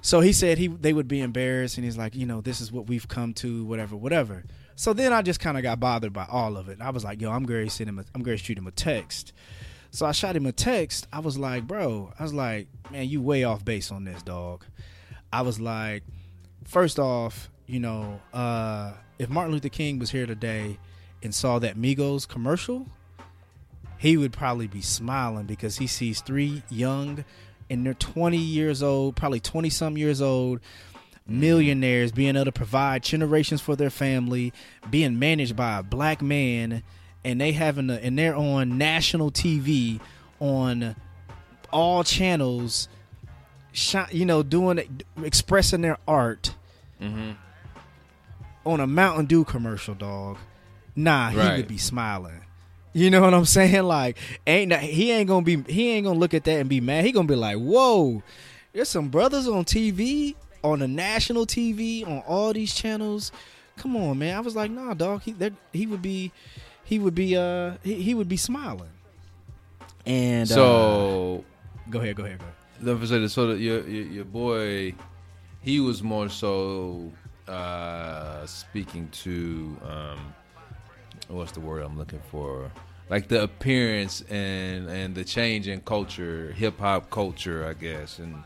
so 0.00 0.20
he 0.20 0.32
said 0.32 0.58
he 0.58 0.68
they 0.68 0.92
would 0.92 1.08
be 1.08 1.20
embarrassed, 1.20 1.76
and 1.76 1.84
he's 1.84 1.98
like, 1.98 2.14
you 2.14 2.26
know, 2.26 2.40
this 2.40 2.60
is 2.60 2.70
what 2.70 2.86
we've 2.86 3.08
come 3.08 3.34
to, 3.34 3.64
whatever, 3.64 3.96
whatever. 3.96 4.44
So 4.76 4.92
then 4.92 5.12
I 5.12 5.22
just 5.22 5.40
kind 5.40 5.56
of 5.56 5.64
got 5.64 5.80
bothered 5.80 6.12
by 6.12 6.26
all 6.30 6.56
of 6.56 6.68
it. 6.68 6.80
I 6.80 6.90
was 6.90 7.02
like, 7.04 7.20
yo, 7.20 7.32
I'm 7.32 7.44
going 7.44 7.64
to 7.64 7.70
send 7.70 7.88
him, 7.88 7.98
a, 7.98 8.04
I'm 8.14 8.22
going 8.22 8.36
to 8.36 8.42
shoot 8.42 8.56
him 8.56 8.68
a 8.68 8.70
text. 8.70 9.32
So 9.90 10.06
I 10.06 10.12
shot 10.12 10.36
him 10.36 10.46
a 10.46 10.52
text. 10.52 11.08
I 11.12 11.18
was 11.18 11.36
like, 11.36 11.66
bro, 11.66 12.12
I 12.16 12.22
was 12.22 12.32
like, 12.32 12.68
man, 12.90 13.08
you 13.08 13.20
way 13.20 13.42
off 13.42 13.64
base 13.64 13.90
on 13.90 14.04
this, 14.04 14.22
dog. 14.22 14.64
I 15.32 15.42
was 15.42 15.58
like, 15.58 16.04
first 16.64 17.00
off, 17.00 17.50
you 17.66 17.80
know, 17.80 18.20
uh, 18.32 18.92
if 19.18 19.28
Martin 19.28 19.52
Luther 19.52 19.68
King 19.68 19.98
was 19.98 20.10
here 20.10 20.26
today 20.26 20.78
and 21.24 21.34
saw 21.34 21.58
that 21.58 21.76
Migos 21.76 22.28
commercial, 22.28 22.86
he 23.98 24.16
would 24.16 24.32
probably 24.32 24.68
be 24.68 24.80
smiling 24.80 25.46
because 25.46 25.78
he 25.78 25.86
sees 25.88 26.20
three 26.20 26.62
young 26.70 27.24
and 27.70 27.84
they're 27.84 27.94
20 27.94 28.36
years 28.36 28.82
old, 28.82 29.16
probably 29.16 29.40
20 29.40 29.70
some 29.70 29.96
years 29.96 30.20
old, 30.20 30.60
millionaires 31.26 32.10
being 32.12 32.36
able 32.36 32.46
to 32.46 32.52
provide 32.52 33.02
generations 33.02 33.60
for 33.60 33.76
their 33.76 33.90
family, 33.90 34.52
being 34.90 35.18
managed 35.18 35.56
by 35.56 35.78
a 35.78 35.82
black 35.82 36.22
man, 36.22 36.82
and 37.24 37.40
they 37.40 37.52
having 37.52 37.90
a, 37.90 37.94
and 37.94 38.18
they're 38.18 38.34
on 38.34 38.78
national 38.78 39.30
TV 39.30 40.00
on 40.40 40.96
all 41.70 42.02
channels, 42.04 42.88
you 44.10 44.24
know, 44.24 44.42
doing 44.42 45.02
expressing 45.22 45.82
their 45.82 45.98
art 46.06 46.54
mm-hmm. 47.00 47.32
on 48.64 48.80
a 48.80 48.86
Mountain 48.86 49.26
Dew 49.26 49.44
commercial, 49.44 49.94
dog. 49.94 50.38
Nah, 50.96 51.26
right. 51.26 51.52
he 51.52 51.56
would 51.58 51.68
be 51.68 51.78
smiling. 51.78 52.40
You 52.92 53.10
know 53.10 53.20
what 53.20 53.34
I'm 53.34 53.44
saying? 53.44 53.84
Like, 53.84 54.16
ain't 54.46 54.72
he 54.74 55.12
ain't 55.12 55.28
gonna 55.28 55.44
be 55.44 55.62
he 55.62 55.90
ain't 55.90 56.06
gonna 56.06 56.18
look 56.18 56.34
at 56.34 56.44
that 56.44 56.60
and 56.60 56.68
be 56.68 56.80
mad. 56.80 57.04
He 57.04 57.12
gonna 57.12 57.28
be 57.28 57.36
like, 57.36 57.58
whoa, 57.58 58.22
there's 58.72 58.88
some 58.88 59.08
brothers 59.08 59.46
on 59.46 59.64
TV, 59.64 60.34
on 60.64 60.80
the 60.80 60.88
national 60.88 61.46
TV, 61.46 62.06
on 62.06 62.22
all 62.26 62.52
these 62.52 62.74
channels. 62.74 63.32
Come 63.76 63.96
on, 63.96 64.18
man. 64.18 64.36
I 64.36 64.40
was 64.40 64.56
like, 64.56 64.70
nah, 64.70 64.94
dog. 64.94 65.22
He 65.22 65.32
that 65.32 65.52
he 65.72 65.86
would 65.86 66.02
be, 66.02 66.32
he 66.84 66.98
would 66.98 67.14
be, 67.14 67.36
uh, 67.36 67.72
he, 67.82 67.94
he 67.94 68.14
would 68.14 68.28
be 68.28 68.36
smiling. 68.36 68.90
And 70.06 70.48
so, 70.48 71.44
uh, 71.86 71.90
go 71.90 72.00
ahead, 72.00 72.16
go 72.16 72.24
ahead, 72.24 72.38
go 72.82 72.92
ahead. 72.92 73.30
So 73.30 73.52
your, 73.52 73.86
your 73.86 74.04
your 74.06 74.24
boy, 74.24 74.94
he 75.60 75.80
was 75.80 76.02
more 76.02 76.28
so 76.28 77.12
uh, 77.46 78.46
speaking 78.46 79.08
to 79.10 79.76
um, 79.84 80.34
what's 81.28 81.52
the 81.52 81.60
word 81.60 81.82
I'm 81.82 81.98
looking 81.98 82.22
for? 82.30 82.70
Like 83.10 83.28
the 83.28 83.42
appearance 83.42 84.22
and 84.28 84.88
and 84.88 85.14
the 85.14 85.24
change 85.24 85.68
in 85.68 85.80
culture, 85.80 86.52
hip 86.52 86.78
hop 86.78 87.10
culture, 87.10 87.66
I 87.66 87.72
guess, 87.72 88.18
and 88.18 88.42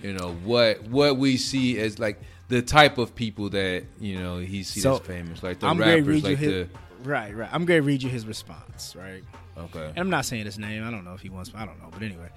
you 0.00 0.12
know 0.12 0.32
what 0.44 0.82
what 0.84 1.16
we 1.16 1.36
see 1.36 1.78
as 1.78 1.98
like 1.98 2.20
the 2.48 2.60
type 2.60 2.98
of 2.98 3.14
people 3.14 3.48
that 3.50 3.84
you 3.98 4.18
know 4.18 4.38
he 4.38 4.62
sees 4.62 4.82
so, 4.82 4.94
as 4.94 5.00
famous, 5.00 5.42
like 5.42 5.60
the 5.60 5.66
I'm 5.66 5.78
rappers, 5.78 6.24
like 6.24 6.36
his, 6.36 6.68
the 6.68 6.68
right, 7.08 7.34
right. 7.34 7.48
I'm 7.50 7.64
gonna 7.64 7.82
read 7.82 8.02
you 8.02 8.10
his 8.10 8.26
response, 8.26 8.94
right? 8.94 9.22
Okay. 9.56 9.86
And 9.86 9.98
I'm 9.98 10.10
not 10.10 10.24
saying 10.24 10.44
his 10.44 10.58
name. 10.58 10.86
I 10.86 10.90
don't 10.90 11.04
know 11.04 11.14
if 11.14 11.20
he 11.20 11.30
wants. 11.30 11.50
I 11.54 11.64
don't 11.64 11.78
know, 11.80 11.88
but 11.90 12.02
anyway, 12.02 12.28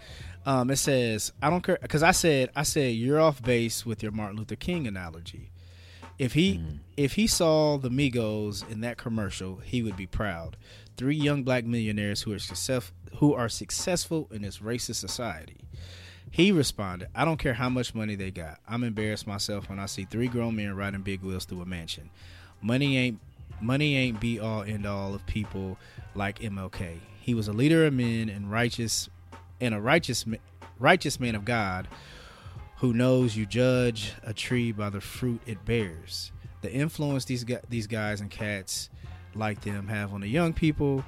um, 0.45 0.69
it 0.69 0.77
says 0.77 1.33
I 1.41 1.49
don't 1.49 1.61
care 1.61 1.77
because 1.81 2.03
I 2.03 2.11
said 2.11 2.49
I 2.55 2.63
said 2.63 2.93
you're 2.93 3.19
off 3.19 3.41
base 3.41 3.85
with 3.85 4.01
your 4.01 4.13
Martin 4.13 4.37
Luther 4.37 4.55
King 4.55 4.87
analogy. 4.87 5.49
If 6.17 6.33
he 6.33 6.55
mm-hmm. 6.55 6.77
if 6.95 7.13
he 7.13 7.27
saw 7.27 7.77
the 7.77 7.89
Migos 7.89 8.69
in 8.69 8.81
that 8.81 8.97
commercial, 8.97 9.57
he 9.57 9.81
would 9.83 9.97
be 9.97 10.07
proud. 10.07 10.57
Three 10.97 11.15
young 11.15 11.43
black 11.43 11.65
millionaires 11.65 12.21
who 12.21 12.33
are 12.33 12.39
success, 12.39 12.91
who 13.17 13.33
are 13.33 13.49
successful 13.49 14.27
in 14.31 14.41
this 14.43 14.59
racist 14.59 14.95
society. 14.95 15.57
He 16.31 16.51
responded, 16.51 17.09
"I 17.13 17.25
don't 17.25 17.37
care 17.37 17.53
how 17.53 17.69
much 17.69 17.95
money 17.95 18.15
they 18.15 18.31
got. 18.31 18.59
I'm 18.67 18.83
embarrassed 18.83 19.27
myself 19.27 19.69
when 19.69 19.79
I 19.79 19.85
see 19.87 20.05
three 20.05 20.27
grown 20.27 20.55
men 20.55 20.75
riding 20.75 21.01
big 21.01 21.21
wheels 21.21 21.45
through 21.45 21.61
a 21.61 21.65
mansion. 21.65 22.09
Money 22.61 22.97
ain't 22.97 23.19
money 23.61 23.95
ain't 23.95 24.19
be 24.19 24.39
all 24.39 24.63
end 24.63 24.85
all 24.85 25.13
of 25.13 25.25
people 25.25 25.77
like 26.13 26.39
MLK. 26.39 26.99
He 27.19 27.33
was 27.33 27.47
a 27.47 27.53
leader 27.53 27.85
of 27.85 27.93
men 27.93 28.29
and 28.29 28.51
righteous 28.51 29.09
and 29.59 29.73
a 29.73 29.81
righteous 29.81 30.25
righteous 30.79 31.19
man 31.19 31.35
of 31.35 31.45
God 31.45 31.87
who 32.77 32.93
knows 32.93 33.35
you 33.35 33.45
judge 33.45 34.13
a 34.23 34.33
tree 34.33 34.71
by 34.71 34.89
the 34.89 35.01
fruit 35.01 35.41
it 35.45 35.63
bears. 35.65 36.31
The 36.61 36.71
influence 36.71 37.25
these 37.25 37.45
these 37.69 37.87
guys 37.87 38.21
and 38.21 38.29
cats 38.29 38.89
like 39.33 39.61
them 39.61 39.87
have 39.87 40.13
on 40.13 40.21
the 40.21 40.27
young 40.27 40.53
people 40.53 41.03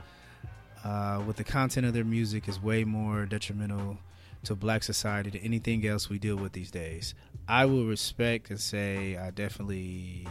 uh, 0.83 1.21
with 1.25 1.37
the 1.37 1.43
content 1.43 1.85
of 1.85 1.93
their 1.93 2.03
music 2.03 2.47
is 2.47 2.61
way 2.61 2.83
more 2.83 3.25
detrimental 3.25 3.97
to 4.43 4.55
black 4.55 4.83
society 4.83 5.29
than 5.29 5.41
anything 5.41 5.85
else 5.85 6.09
we 6.09 6.19
deal 6.19 6.35
with 6.35 6.53
these 6.53 6.71
days. 6.71 7.15
I 7.47 7.65
will 7.65 7.85
respect 7.85 8.49
and 8.49 8.59
say 8.59 9.17
I 9.17 9.31
definitely, 9.31 10.27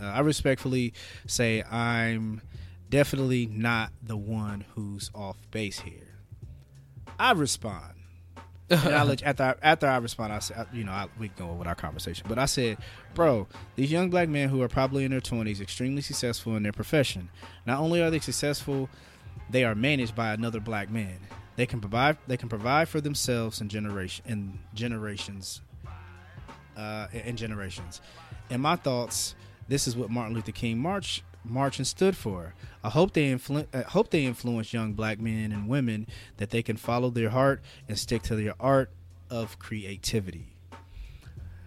uh, 0.00 0.06
I 0.06 0.20
respectfully 0.20 0.94
say 1.26 1.62
I'm 1.62 2.42
definitely 2.88 3.46
not 3.46 3.92
the 4.02 4.16
one 4.16 4.64
who's 4.74 5.10
off 5.14 5.38
base 5.50 5.80
here. 5.80 6.20
I 7.18 7.32
respond. 7.32 7.91
And 8.72 9.22
after 9.22 9.42
I, 9.42 9.54
after 9.62 9.86
I 9.86 9.96
respond, 9.98 10.32
I 10.32 10.38
said, 10.38 10.66
you 10.72 10.84
know, 10.84 10.92
I, 10.92 11.08
we 11.18 11.28
go 11.28 11.52
with 11.52 11.68
our 11.68 11.74
conversation. 11.74 12.26
But 12.28 12.38
I 12.38 12.46
said, 12.46 12.78
bro, 13.14 13.46
these 13.76 13.92
young 13.92 14.10
black 14.10 14.28
men 14.28 14.48
who 14.48 14.62
are 14.62 14.68
probably 14.68 15.04
in 15.04 15.10
their 15.10 15.20
twenties, 15.20 15.60
extremely 15.60 16.02
successful 16.02 16.56
in 16.56 16.62
their 16.62 16.72
profession. 16.72 17.30
Not 17.66 17.80
only 17.80 18.02
are 18.02 18.10
they 18.10 18.18
successful, 18.18 18.88
they 19.50 19.64
are 19.64 19.74
managed 19.74 20.14
by 20.14 20.32
another 20.32 20.60
black 20.60 20.90
man. 20.90 21.18
They 21.56 21.66
can 21.66 21.80
provide. 21.80 22.16
They 22.26 22.36
can 22.36 22.48
provide 22.48 22.88
for 22.88 23.00
themselves 23.00 23.60
and 23.60 23.70
generation 23.70 24.24
in 24.26 24.58
generations. 24.74 25.60
Uh, 26.76 27.06
in 27.12 27.36
generations. 27.36 28.00
In 28.48 28.62
my 28.62 28.76
thoughts, 28.76 29.34
this 29.68 29.86
is 29.86 29.94
what 29.94 30.08
Martin 30.08 30.34
Luther 30.34 30.52
King 30.52 30.78
March 30.78 31.22
march 31.44 31.78
and 31.78 31.86
stood 31.86 32.16
for. 32.16 32.54
I 32.84 32.90
hope 32.90 33.12
they 33.12 33.30
influ- 33.32 33.66
I 33.74 33.82
hope 33.82 34.10
they 34.10 34.24
influence 34.24 34.72
young 34.72 34.92
black 34.92 35.20
men 35.20 35.52
and 35.52 35.68
women 35.68 36.06
that 36.38 36.50
they 36.50 36.62
can 36.62 36.76
follow 36.76 37.10
their 37.10 37.30
heart 37.30 37.62
and 37.88 37.98
stick 37.98 38.22
to 38.22 38.36
their 38.36 38.54
art 38.60 38.90
of 39.30 39.58
creativity. 39.58 40.52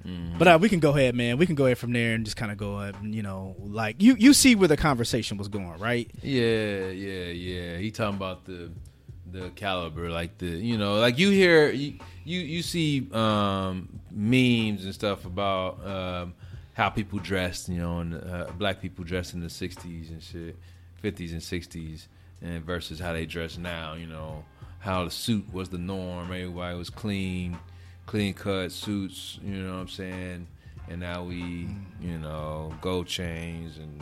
Mm-hmm. 0.06 0.38
But 0.38 0.48
uh, 0.48 0.60
we 0.62 0.70
can 0.70 0.80
go 0.80 0.92
ahead, 0.92 1.16
man. 1.16 1.38
We 1.38 1.46
can 1.46 1.56
go 1.56 1.66
ahead 1.66 1.80
from 1.80 1.92
there 1.92 2.14
and 2.14 2.24
just 2.24 2.38
kind 2.38 2.52
of 2.52 2.58
go, 2.58 2.78
up, 2.78 3.02
and, 3.02 3.16
you 3.16 3.24
know, 3.24 3.56
like 3.60 4.02
you 4.02 4.16
you 4.20 4.34
see 4.34 4.56
where 4.56 4.68
the 4.68 4.78
conversation 4.78 5.38
was 5.38 5.48
going, 5.48 5.80
right? 5.80 6.10
Yeah, 6.22 6.88
yeah, 6.90 7.26
yeah. 7.26 7.78
He 7.78 7.90
talking 7.92 8.16
about 8.16 8.46
the 8.46 8.72
the 9.32 9.50
caliber, 9.56 10.10
like 10.10 10.38
the 10.38 10.48
you 10.48 10.78
know, 10.78 11.00
like 11.00 11.18
you 11.18 11.32
hear 11.32 11.72
you 11.72 11.96
you, 12.24 12.40
you 12.40 12.62
see 12.62 13.08
um, 13.14 14.00
memes 14.12 14.86
and 14.86 14.94
stuff 14.94 15.26
about 15.26 15.86
um, 15.86 16.34
how 16.76 16.90
people 16.90 17.20
dressed, 17.20 17.70
you 17.70 17.80
know, 17.80 18.00
and 18.00 18.14
uh, 18.14 18.48
black 18.58 18.82
people 18.82 19.04
dressed 19.04 19.34
in 19.34 19.40
the 19.40 19.48
'60s 19.48 20.10
and 20.10 20.22
shit, 20.22 20.58
'50s 21.02 21.32
and 21.32 21.42
'60s, 21.42 22.08
and 22.42 22.64
versus 22.64 23.00
how 23.00 23.14
they 23.14 23.26
dress 23.26 23.58
now. 23.58 23.94
You 23.94 24.08
know, 24.08 24.44
how 24.80 25.06
the 25.06 25.12
suit 25.12 25.52
was 25.54 25.70
the 25.70 25.78
norm. 25.78 26.26
Everybody 26.26 26.78
was 26.78 26.90
clean, 26.90 27.58
clean 28.06 28.34
cut 28.34 28.72
suits. 28.72 29.40
You 29.44 29.56
know 29.64 29.74
what 29.74 29.80
I'm 29.80 29.88
saying? 29.88 30.48
And 30.90 31.00
now 31.00 31.24
we, 31.24 31.70
you 32.02 32.20
know, 32.20 32.76
gold 32.82 33.08
chains 33.08 33.78
and. 33.78 34.02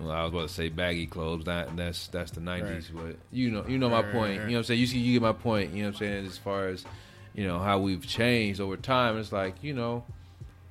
Well, 0.00 0.10
I 0.10 0.24
was 0.24 0.32
about 0.32 0.48
to 0.48 0.52
say 0.52 0.70
baggy 0.70 1.06
clothes. 1.06 1.44
That 1.44 1.76
that's 1.76 2.08
that's 2.08 2.32
the 2.32 2.40
'90s, 2.40 2.66
right. 2.66 2.84
but 2.94 3.16
you 3.30 3.52
know, 3.52 3.64
you 3.68 3.78
know 3.78 3.88
my 3.88 4.02
point. 4.02 4.14
Right. 4.14 4.32
You 4.32 4.38
know 4.38 4.46
what 4.46 4.58
I'm 4.58 4.64
saying? 4.64 4.80
You 4.80 4.86
see, 4.88 4.98
you 4.98 5.12
get 5.12 5.22
my 5.22 5.32
point. 5.32 5.70
You 5.70 5.84
know 5.84 5.90
what 5.90 5.94
I'm 5.94 5.98
saying? 6.00 6.26
As 6.26 6.36
far 6.36 6.66
as 6.66 6.84
you 7.32 7.46
know 7.46 7.60
how 7.60 7.78
we've 7.78 8.04
changed 8.04 8.60
over 8.60 8.76
time, 8.76 9.18
it's 9.18 9.30
like 9.30 9.54
you 9.62 9.72
know, 9.72 10.04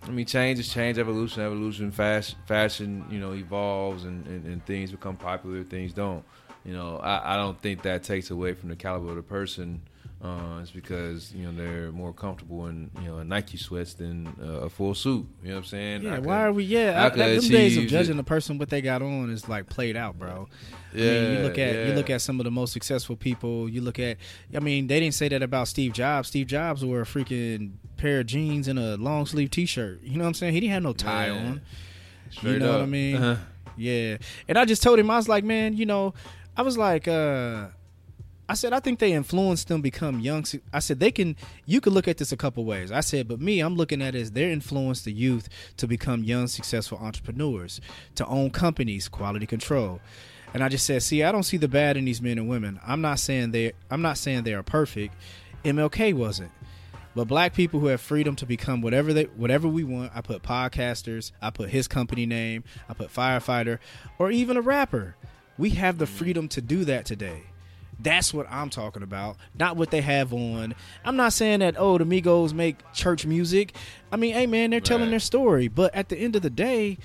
I 0.05 0.11
mean, 0.11 0.25
change 0.25 0.59
is 0.59 0.71
change, 0.71 0.97
evolution, 0.97 1.43
evolution, 1.43 1.91
fast, 1.91 2.35
fashion, 2.45 3.05
you 3.09 3.19
know, 3.19 3.33
evolves 3.33 4.03
and, 4.03 4.25
and, 4.27 4.45
and, 4.45 4.65
things 4.65 4.91
become 4.91 5.15
popular, 5.15 5.63
things 5.63 5.93
don't. 5.93 6.25
You 6.65 6.73
know, 6.73 6.97
I, 6.97 7.33
I 7.33 7.37
don't 7.37 7.59
think 7.61 7.83
that 7.83 8.03
takes 8.03 8.29
away 8.29 8.53
from 8.53 8.69
the 8.69 8.75
caliber 8.75 9.09
of 9.09 9.15
the 9.15 9.21
person. 9.21 9.81
Uh, 10.23 10.59
it's 10.61 10.71
because 10.71 11.33
you 11.33 11.45
know 11.45 11.51
they're 11.51 11.91
more 11.91 12.13
comfortable 12.13 12.67
in 12.67 12.89
you 13.01 13.09
know 13.09 13.17
a 13.17 13.25
Nike 13.25 13.57
sweats 13.57 13.93
than 13.93 14.33
uh, 14.41 14.61
a 14.61 14.69
full 14.69 14.95
suit. 14.95 15.27
You 15.41 15.49
know 15.49 15.55
what 15.55 15.59
I'm 15.59 15.65
saying? 15.65 16.03
Yeah. 16.03 16.15
Could, 16.15 16.25
why 16.25 16.43
are 16.43 16.53
we? 16.53 16.63
Yeah. 16.63 17.03
I, 17.03 17.07
I, 17.07 17.09
them 17.09 17.49
days 17.49 17.77
of 17.77 17.87
judging 17.87 18.15
the 18.15 18.23
person 18.23 18.57
what 18.57 18.69
they 18.69 18.81
got 18.81 19.01
on 19.01 19.29
is 19.29 19.49
like 19.49 19.67
played 19.67 19.97
out, 19.97 20.17
bro. 20.17 20.47
Yeah. 20.93 21.03
I 21.03 21.13
mean, 21.13 21.31
you 21.33 21.39
look 21.39 21.57
at 21.57 21.75
yeah. 21.75 21.87
you 21.87 21.93
look 21.93 22.09
at 22.09 22.21
some 22.21 22.39
of 22.39 22.45
the 22.45 22.51
most 22.51 22.71
successful 22.71 23.17
people. 23.17 23.67
You 23.67 23.81
look 23.81 23.99
at. 23.99 24.15
I 24.55 24.61
mean, 24.61 24.87
they 24.87 25.01
didn't 25.01 25.15
say 25.15 25.27
that 25.27 25.43
about 25.43 25.67
Steve 25.67 25.91
Jobs. 25.91 26.29
Steve 26.29 26.47
Jobs 26.47 26.85
wore 26.85 27.01
a 27.01 27.05
freaking 27.05 27.73
pair 27.97 28.21
of 28.21 28.25
jeans 28.25 28.69
and 28.69 28.79
a 28.79 28.95
long 28.95 29.25
sleeve 29.25 29.51
T-shirt. 29.51 30.03
You 30.03 30.17
know 30.17 30.23
what 30.23 30.29
I'm 30.29 30.33
saying? 30.35 30.53
He 30.53 30.61
didn't 30.61 30.73
have 30.73 30.83
no 30.83 30.93
tie 30.93 31.27
yeah. 31.27 31.33
on. 31.33 31.61
Straight 32.29 32.53
you 32.53 32.59
know 32.59 32.71
up. 32.71 32.79
what 32.79 32.83
I 32.83 32.85
mean? 32.85 33.15
Uh-huh. 33.17 33.41
Yeah. 33.75 34.17
And 34.47 34.57
I 34.57 34.63
just 34.63 34.81
told 34.81 34.99
him 34.99 35.11
I 35.11 35.17
was 35.17 35.27
like, 35.27 35.43
man, 35.43 35.75
you 35.75 35.85
know, 35.85 36.13
I 36.55 36.61
was 36.61 36.77
like. 36.77 37.09
uh 37.09 37.67
I 38.49 38.55
said 38.55 38.73
I 38.73 38.79
think 38.79 38.99
they 38.99 39.13
influenced 39.13 39.69
them 39.69 39.81
become 39.81 40.19
young. 40.19 40.45
I 40.73 40.79
said 40.79 40.99
they 40.99 41.11
can. 41.11 41.35
You 41.65 41.79
could 41.79 41.93
look 41.93 42.07
at 42.07 42.17
this 42.17 42.31
a 42.31 42.37
couple 42.37 42.65
ways. 42.65 42.91
I 42.91 42.99
said, 42.99 43.27
but 43.27 43.39
me, 43.39 43.61
I'm 43.61 43.75
looking 43.75 44.01
at 44.01 44.15
it 44.15 44.21
as 44.21 44.31
they 44.31 44.51
influenced 44.51 45.05
the 45.05 45.13
youth 45.13 45.47
to 45.77 45.87
become 45.87 46.23
young, 46.23 46.47
successful 46.47 46.97
entrepreneurs, 46.97 47.79
to 48.15 48.25
own 48.27 48.49
companies, 48.49 49.07
quality 49.07 49.45
control. 49.45 50.01
And 50.53 50.63
I 50.63 50.69
just 50.69 50.85
said, 50.85 51.01
see, 51.01 51.23
I 51.23 51.31
don't 51.31 51.43
see 51.43 51.57
the 51.57 51.67
bad 51.67 51.97
in 51.97 52.05
these 52.05 52.21
men 52.21 52.37
and 52.37 52.47
women. 52.47 52.79
I'm 52.85 53.01
not 53.01 53.19
saying 53.19 53.51
they. 53.51 53.73
I'm 53.89 54.01
not 54.01 54.17
saying 54.17 54.43
they 54.43 54.53
are 54.53 54.63
perfect. 54.63 55.15
MLK 55.63 56.13
wasn't. 56.13 56.51
But 57.15 57.27
black 57.27 57.53
people 57.53 57.79
who 57.79 57.87
have 57.87 58.01
freedom 58.01 58.35
to 58.37 58.45
become 58.45 58.81
whatever 58.81 59.13
they 59.13 59.23
whatever 59.23 59.67
we 59.67 59.83
want. 59.83 60.11
I 60.13 60.21
put 60.21 60.43
podcasters. 60.43 61.31
I 61.41 61.49
put 61.49 61.69
his 61.69 61.87
company 61.87 62.25
name. 62.25 62.63
I 62.89 62.93
put 62.93 63.13
firefighter, 63.13 63.79
or 64.19 64.31
even 64.31 64.57
a 64.57 64.61
rapper. 64.61 65.15
We 65.57 65.71
have 65.71 65.97
the 65.97 66.05
mm-hmm. 66.05 66.15
freedom 66.15 66.47
to 66.49 66.61
do 66.61 66.83
that 66.85 67.05
today. 67.05 67.43
That's 67.99 68.33
what 68.33 68.47
I'm 68.49 68.69
talking 68.69 69.03
about, 69.03 69.37
not 69.57 69.77
what 69.77 69.91
they 69.91 70.01
have 70.01 70.33
on. 70.33 70.75
I'm 71.05 71.15
not 71.15 71.33
saying 71.33 71.59
that 71.59 71.75
oh 71.77 71.97
the 71.97 72.05
Migos 72.05 72.53
make 72.53 72.77
church 72.93 73.25
music. 73.25 73.75
I 74.11 74.17
mean, 74.17 74.33
hey 74.33 74.47
man, 74.47 74.71
they're 74.71 74.77
right. 74.77 74.85
telling 74.85 75.09
their 75.09 75.19
story, 75.19 75.67
but 75.67 75.93
at 75.95 76.09
the 76.09 76.17
end 76.17 76.35
of 76.35 76.41
the 76.41 76.49
day, 76.49 76.97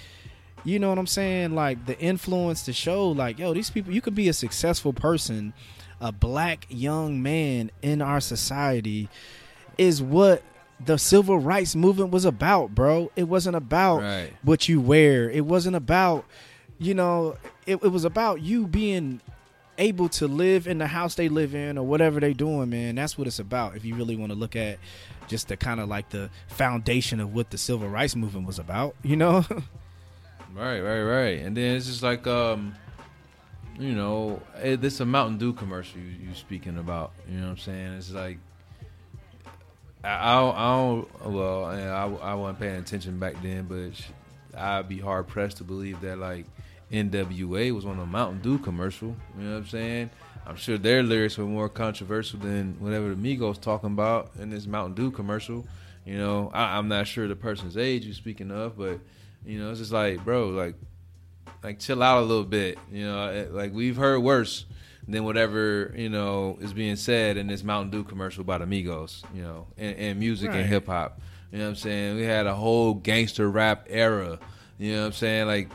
you 0.65 0.79
know 0.79 0.89
what 0.89 0.99
I'm 0.99 1.07
saying? 1.07 1.55
Like 1.55 1.87
the 1.87 1.99
influence 1.99 2.65
to 2.65 2.73
show, 2.73 3.09
like 3.09 3.39
yo, 3.39 3.55
these 3.55 3.71
people, 3.71 3.93
you 3.93 4.01
could 4.01 4.15
be 4.15 4.29
a 4.29 4.33
successful 4.33 4.93
person, 4.93 5.53
a 6.01 6.13
black 6.13 6.67
young 6.69 7.23
man 7.23 7.71
in 7.83 8.03
our 8.03 8.21
society, 8.21 9.09
is 9.77 10.03
what 10.03 10.43
the 10.85 10.99
civil 10.99 11.39
rights 11.39 11.75
movement 11.75 12.11
was 12.11 12.25
about, 12.25 12.75
bro. 12.75 13.11
It 13.17 13.25
wasn't 13.25 13.57
about 13.57 14.03
right. 14.03 14.33
what 14.43 14.69
you 14.69 14.81
wear. 14.81 15.31
It 15.31 15.45
wasn't 15.45 15.77
about, 15.77 16.25
you 16.79 16.95
know, 16.95 17.37
it, 17.67 17.77
it 17.83 17.89
was 17.89 18.05
about 18.05 18.41
you 18.41 18.67
being 18.67 19.21
able 19.79 20.09
to 20.09 20.27
live 20.27 20.67
in 20.67 20.79
the 20.79 20.87
house 20.87 21.15
they 21.15 21.29
live 21.29 21.55
in 21.55 21.79
or 21.79 21.87
whatever 21.87 22.21
they 22.21 22.33
doing, 22.33 22.71
man. 22.71 22.97
That's 22.97 23.17
what 23.17 23.27
it's 23.27 23.39
about. 23.39 23.77
If 23.77 23.85
you 23.85 23.95
really 23.95 24.17
want 24.17 24.33
to 24.33 24.39
look 24.39 24.57
at 24.57 24.79
just 25.29 25.49
the 25.49 25.57
kind 25.57 25.81
of 25.81 25.89
like 25.89 26.11
the 26.11 26.31
foundation 26.49 27.21
of 27.21 27.33
what 27.33 27.51
the 27.51 27.59
civil 27.59 27.89
rights 27.89 28.17
movement 28.17 28.47
was 28.47 28.59
about, 28.59 28.95
you 29.03 29.17
know? 29.17 29.45
right, 30.55 30.81
right, 30.81 31.03
right. 31.03 31.39
And 31.39 31.57
then 31.57 31.77
it's 31.77 31.87
just 31.87 32.03
like, 32.03 32.27
um, 32.27 32.75
you 33.79 33.95
know, 33.95 34.43
this 34.61 35.01
a 35.01 35.07
Mountain 35.07 35.39
Dew 35.39 35.53
commercial 35.53 36.01
you, 36.01 36.29
you 36.29 36.35
speaking 36.35 36.79
about. 36.79 37.13
You 37.29 37.39
know 37.39 37.45
what 37.45 37.51
I'm 37.51 37.59
saying? 37.59 37.93
It's 37.95 38.11
like. 38.11 38.39
I, 40.03 40.33
I 40.33 40.35
don't, 40.41 40.57
I 40.57 40.77
don't 40.77 41.35
well, 41.35 41.65
I, 41.65 42.31
I 42.31 42.35
wasn't 42.35 42.61
paying 42.61 42.77
attention 42.77 43.19
back 43.19 43.41
then, 43.43 43.65
but 43.65 44.59
I'd 44.59 44.89
be 44.89 44.99
hard 44.99 45.27
pressed 45.27 45.59
to 45.59 45.65
believe 45.65 46.01
that 46.03 46.19
like 46.19 46.47
NWA 46.93 47.75
was 47.75 47.85
on 47.85 47.99
a 47.99 48.07
Mountain 48.07 48.41
Dew 48.41 48.59
commercial. 48.59 49.15
You 49.37 49.45
know 49.45 49.53
what 49.53 49.59
I'm 49.59 49.67
saying? 49.67 50.11
I'm 50.47 50.57
sure 50.57 50.79
their 50.79 51.03
lyrics 51.03 51.37
were 51.37 51.45
more 51.45 51.69
controversial 51.69 52.41
than 52.41 52.77
whatever 52.79 53.15
the 53.15 53.17
Migos 53.17 53.61
talking 53.61 53.91
about 53.91 54.31
in 54.39 54.49
this 54.49 54.67
Mountain 54.67 54.95
Dew 54.95 55.11
commercial. 55.11 55.67
You 56.07 56.17
know, 56.17 56.51
I, 56.55 56.79
am 56.79 56.89
not 56.89 57.07
sure 57.07 57.29
the 57.29 57.37
person's 57.37 57.77
age 57.77 58.07
you're 58.07 58.15
speaking 58.15 58.51
of, 58.51 58.79
but 58.79 58.99
you 59.45 59.61
know, 59.61 59.71
it's 59.71 59.81
just 59.81 59.93
like, 59.93 60.25
bro, 60.25 60.49
like, 60.49 60.75
like 61.63 61.79
chill 61.79 62.03
out 62.03 62.23
a 62.23 62.25
little 62.25 62.45
bit. 62.45 62.79
You 62.91 63.05
know, 63.05 63.49
like 63.51 63.75
we've 63.75 63.97
heard 63.97 64.21
worse 64.21 64.65
than 65.07 65.25
whatever 65.25 65.93
you 65.97 66.09
know 66.09 66.57
is 66.61 66.73
being 66.73 66.97
said 66.97 67.37
in 67.37 67.47
this 67.47 67.63
Mountain 67.63 67.91
Dew 67.91 68.05
commercial 68.05 68.43
by 68.43 68.57
the 68.57 68.65
Migos. 68.65 69.23
You 69.35 69.43
know, 69.43 69.67
and, 69.77 69.97
and 69.97 70.19
music 70.19 70.49
right. 70.49 70.61
and 70.61 70.67
hip 70.67 70.87
hop. 70.87 71.21
You 71.53 71.59
know 71.59 71.65
what 71.65 71.71
I'm 71.71 71.77
saying? 71.77 72.17
We 72.17 72.23
had 72.23 72.47
a 72.47 72.55
whole 72.55 72.95
gangster 72.95 73.51
rap 73.51 73.87
era. 73.91 74.39
You 74.79 74.93
know 74.93 75.01
what 75.01 75.07
I'm 75.07 75.13
saying? 75.13 75.47
Like 75.47 75.71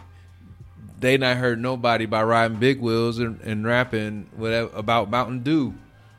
they 1.03 1.17
not 1.17 1.37
hurt 1.37 1.59
nobody 1.59 2.05
by 2.05 2.23
riding 2.23 2.57
big 2.57 2.79
wheels 2.79 3.19
and, 3.19 3.39
and 3.41 3.65
rapping 3.65 4.29
whatever 4.35 4.71
about 4.73 5.11
Mountain 5.11 5.43
Dew 5.43 5.75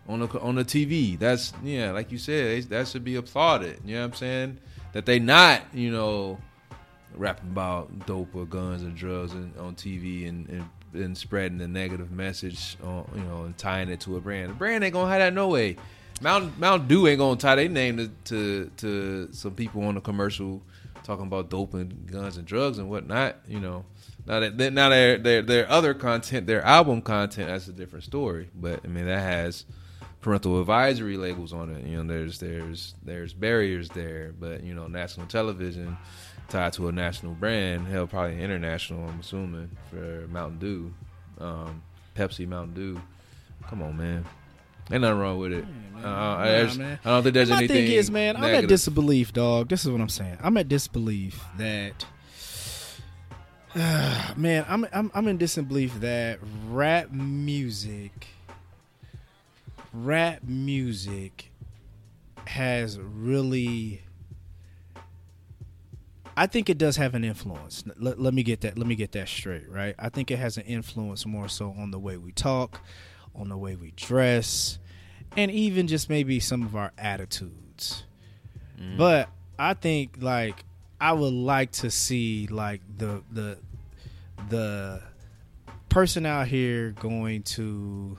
on 0.07 0.21
the 0.21 0.41
on 0.41 0.55
the 0.55 0.65
TV. 0.65 1.19
That's 1.19 1.53
yeah, 1.65 1.91
like 1.91 2.13
you 2.13 2.19
said, 2.19 2.65
that 2.65 2.87
should 2.87 3.03
be 3.03 3.17
applauded. 3.17 3.81
You 3.85 3.97
know 3.97 4.03
what 4.03 4.07
I'm 4.09 4.15
saying? 4.15 4.59
That 4.93 5.07
they 5.07 5.19
not 5.19 5.63
you 5.73 5.91
know 5.91 6.39
rapping 7.15 7.51
about 7.51 8.07
dope 8.07 8.35
or 8.35 8.45
guns 8.45 8.83
or 8.83 8.91
drugs 8.91 9.33
and, 9.33 9.57
on 9.57 9.75
TV 9.75 10.29
and, 10.29 10.49
and 10.49 10.69
and 10.93 11.19
spreading 11.19 11.59
the 11.59 11.67
negative 11.67 12.13
message 12.13 12.77
on 12.85 13.09
you 13.17 13.23
know 13.23 13.45
and 13.45 13.57
tying 13.57 13.89
it 13.89 14.01
to 14.01 14.17
a 14.17 14.21
brand. 14.21 14.51
The 14.51 14.55
brand 14.55 14.85
ain't 14.85 14.93
gonna 14.93 15.11
have 15.11 15.21
that 15.21 15.33
no 15.33 15.49
way. 15.49 15.77
Mount 16.21 16.59
Mount 16.59 16.89
Dew 16.89 17.07
ain't 17.07 17.19
gonna 17.19 17.37
tie 17.37 17.57
their 17.57 17.69
name 17.69 17.97
to, 17.97 18.09
to 18.25 18.71
to 18.79 19.29
some 19.33 19.55
people 19.55 19.85
on 19.85 19.95
the 19.95 20.01
commercial 20.01 20.63
talking 21.03 21.27
about 21.27 21.51
dope 21.51 21.75
and 21.75 22.11
guns 22.11 22.37
and 22.37 22.47
drugs 22.47 22.79
and 22.79 22.89
whatnot. 22.89 23.37
You 23.47 23.61
know, 23.61 23.85
now 24.27 24.41
that 24.41 24.73
now 24.73 24.89
their 24.89 25.19
their 25.19 25.43
their 25.43 25.71
other 25.71 25.95
content, 25.95 26.47
their 26.47 26.63
album 26.63 27.03
content, 27.03 27.49
that's 27.49 27.69
a 27.69 27.73
different 27.73 28.05
story. 28.05 28.49
But 28.55 28.81
I 28.85 28.89
mean 28.89 29.07
that 29.07 29.21
has 29.21 29.65
parental 30.25 30.59
advisory 30.59 31.19
labels 31.19 31.53
on 31.53 31.71
it. 31.71 31.85
You 31.85 32.03
know, 32.03 32.13
there's 32.13 32.39
there's 32.39 32.95
there's 33.03 33.35
barriers 33.35 33.91
there. 33.91 34.33
But 34.39 34.65
you 34.65 34.75
know, 34.75 34.87
national 34.89 35.27
television 35.27 35.97
tied 36.49 36.73
to 36.75 36.89
a 36.89 36.93
national 36.93 37.35
brand, 37.35 37.87
hell, 37.87 38.07
probably 38.07 38.41
international. 38.43 39.09
I'm 39.09 39.21
assuming 39.21 39.71
for 39.91 40.27
Mountain 40.29 40.59
Dew, 40.59 40.95
um, 41.39 41.83
Pepsi, 42.17 42.49
Mountain 42.49 42.75
Dew. 42.75 43.01
Come 43.69 43.83
on, 43.83 43.97
man. 43.97 44.25
Ain't 44.91 45.03
nothing 45.03 45.19
wrong 45.19 45.39
with 45.39 45.53
it. 45.53 45.65
uh, 45.97 46.01
nah, 46.01 46.37
I, 46.37 46.45
I, 46.45 46.63
don't 46.63 47.23
think 47.23 47.35
there's 47.35 47.51
my 47.51 47.59
anything. 47.59 47.77
My 47.77 47.87
thing 47.87 47.93
is, 47.93 48.11
man, 48.11 48.35
negative. 48.35 48.59
I'm 48.59 48.65
at 48.65 48.69
disbelief, 48.69 49.33
dog. 49.33 49.69
This 49.69 49.85
is 49.85 49.91
what 49.91 50.01
I'm 50.01 50.09
saying. 50.09 50.39
I'm 50.43 50.57
at 50.57 50.69
disbelief 50.69 51.43
that 51.59 52.05
man, 54.37 54.65
I'm 54.69 54.87
I'm 54.93 55.11
I'm 55.15 55.27
in 55.27 55.39
disbelief 55.39 56.01
that 56.01 56.39
rap 56.69 57.11
music 57.11 58.29
rap 59.93 60.43
music 60.45 61.51
has 62.47 62.99
really 62.99 64.03
I 66.37 66.47
think 66.47 66.69
it 66.69 66.79
does 66.79 66.97
have 66.97 67.15
an 67.15 67.25
influence. 67.25 67.85
Let, 67.97 68.21
let, 68.21 68.35
me 68.35 68.43
get 68.43 68.61
that. 68.63 68.77
Let 68.77 68.89
me 68.89 68.97
get 68.97 69.13
that 69.13 69.29
straight, 69.29 69.69
right? 69.71 69.95
I 70.01 70.09
think 70.09 70.33
it 70.33 70.39
has 70.39 70.57
an 70.57 70.65
influence 70.65 71.25
more 71.25 71.49
so 71.49 71.71
on 71.79 71.93
the 71.93 71.99
way 71.99 72.17
we 72.17 72.33
talk, 72.33 72.81
on 73.35 73.49
the 73.49 73.57
way 73.57 73.77
we 73.77 73.93
dress, 73.97 74.79
and 75.37 75.51
even 75.51 75.87
just 75.87 76.09
maybe 76.09 76.41
some 76.41 76.63
of 76.63 76.77
our 76.77 76.93
attitudes. 76.99 78.05
Mm. 78.81 78.97
But 78.97 79.29
I 79.59 79.75
think 79.75 80.17
like 80.21 80.65
I 81.01 81.13
would 81.13 81.33
like 81.33 81.73
to 81.73 81.91
see 81.91 82.47
like 82.49 82.81
the 82.97 83.23
the 83.31 83.59
the 84.49 85.03
person 85.89 86.27
out 86.27 86.49
here 86.49 86.91
going 86.91 87.43
to 87.43 88.19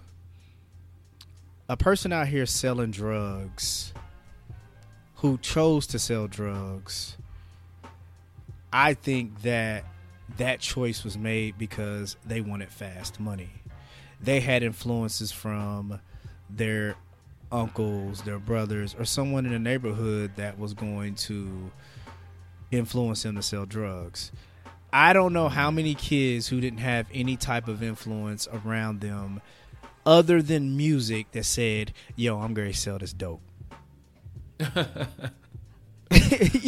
a 1.67 1.75
person 1.75 2.13
out 2.13 2.27
here 2.27 2.45
selling 2.45 2.91
drugs 2.91 3.93
who 5.15 5.37
chose 5.39 5.87
to 5.87 5.99
sell 5.99 6.27
drugs 6.27 7.17
I 8.77 8.93
think 8.93 9.43
that 9.43 9.85
that 10.35 10.59
choice 10.59 11.05
was 11.05 11.17
made 11.17 11.57
because 11.57 12.17
they 12.25 12.41
wanted 12.41 12.69
fast 12.69 13.21
money. 13.21 13.51
They 14.25 14.39
had 14.39 14.63
influences 14.63 15.31
from 15.31 15.99
their 16.49 16.95
uncles, 17.51 18.23
their 18.23 18.39
brothers, 18.39 18.95
or 18.97 19.05
someone 19.05 19.45
in 19.45 19.51
the 19.51 19.59
neighborhood 19.59 20.31
that 20.35 20.59
was 20.59 20.73
going 20.73 21.15
to 21.15 21.71
influence 22.71 23.23
them 23.23 23.35
to 23.35 23.41
sell 23.41 23.65
drugs. 23.65 24.31
I 24.91 25.13
don't 25.13 25.33
know 25.33 25.49
how 25.49 25.71
many 25.71 25.93
kids 25.93 26.47
who 26.47 26.59
didn't 26.61 26.79
have 26.79 27.07
any 27.13 27.35
type 27.37 27.67
of 27.67 27.83
influence 27.83 28.47
around 28.51 29.01
them 29.01 29.41
other 30.05 30.41
than 30.41 30.77
music 30.77 31.31
that 31.31 31.45
said, 31.45 31.91
"Yo, 32.15 32.39
I'm 32.39 32.53
going 32.53 32.71
to 32.71 32.77
sell 32.77 32.97
this 32.97 33.13
dope." 33.13 33.41
you 34.59 34.65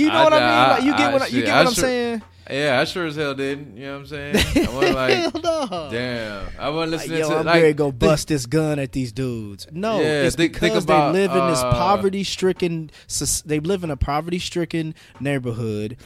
know 0.08 0.14
I, 0.14 0.24
what 0.24 0.34
I, 0.34 0.39
mean? 0.39 0.70
Like, 0.70 0.84
you 0.84 0.97
get 0.97 1.14
what 1.14 1.22
I, 1.22 1.28
you 1.28 1.41
get 1.43 1.55
what 1.55 1.68
I'm 1.68 1.74
sure, 1.74 1.84
saying? 1.84 2.22
Yeah, 2.49 2.79
I 2.79 2.85
sure 2.85 3.05
as 3.05 3.15
hell 3.15 3.33
didn't. 3.33 3.75
You 3.75 3.85
know 3.85 3.93
what 3.93 3.99
I'm 3.99 4.05
saying? 4.07 4.35
I 4.37 4.75
was 4.75 4.89
like, 4.95 5.13
hell 5.13 5.67
no. 5.69 5.89
damn. 5.91 6.47
I 6.57 6.69
wasn't 6.69 6.91
listening 6.91 7.19
Yo, 7.19 7.29
to 7.29 7.35
I'm 7.37 7.45
like, 7.45 7.55
ready 7.55 7.67
to 7.69 7.73
go 7.73 7.91
bust 7.91 8.29
this 8.29 8.45
gun 8.45 8.79
at 8.79 8.93
these 8.93 9.11
dudes. 9.11 9.67
No, 9.71 9.99
yeah, 9.99 10.23
it's 10.23 10.35
think, 10.35 10.53
because 10.53 10.69
think 10.71 10.83
about, 10.83 11.13
they 11.13 11.27
live 11.27 11.31
in 11.35 11.47
this 11.49 11.59
uh, 11.59 11.71
poverty-stricken. 11.71 12.91
They 13.45 13.59
live 13.59 13.83
in 13.83 13.91
a 13.91 13.97
poverty-stricken 13.97 14.95
neighborhood 15.19 15.97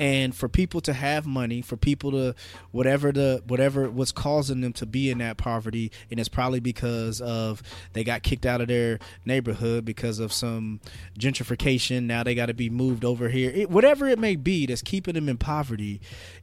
and 0.00 0.34
for 0.34 0.48
people 0.48 0.80
to 0.82 0.92
have 0.92 1.26
money 1.26 1.60
for 1.60 1.76
people 1.76 2.12
to 2.12 2.34
whatever 2.70 3.12
the 3.12 3.42
whatever 3.46 3.90
what's 3.90 4.12
causing 4.12 4.60
them 4.60 4.72
to 4.72 4.86
be 4.86 5.10
in 5.10 5.18
that 5.18 5.36
poverty 5.36 5.90
and 6.10 6.20
it's 6.20 6.28
probably 6.28 6.60
because 6.60 7.20
of 7.20 7.62
they 7.92 8.04
got 8.04 8.22
kicked 8.22 8.46
out 8.46 8.60
of 8.60 8.68
their 8.68 8.98
neighborhood 9.24 9.84
because 9.84 10.18
of 10.18 10.32
some 10.32 10.80
gentrification 11.18 12.04
now 12.04 12.22
they 12.22 12.34
got 12.34 12.46
to 12.46 12.54
be 12.54 12.70
moved 12.70 13.04
over 13.04 13.28
here 13.28 13.50
it, 13.50 13.70
whatever 13.70 14.06
it 14.06 14.18
may 14.18 14.36
be 14.36 14.66
that's 14.66 14.82
keeping 14.82 15.14
them 15.14 15.28
in 15.28 15.36
poverty 15.36 15.87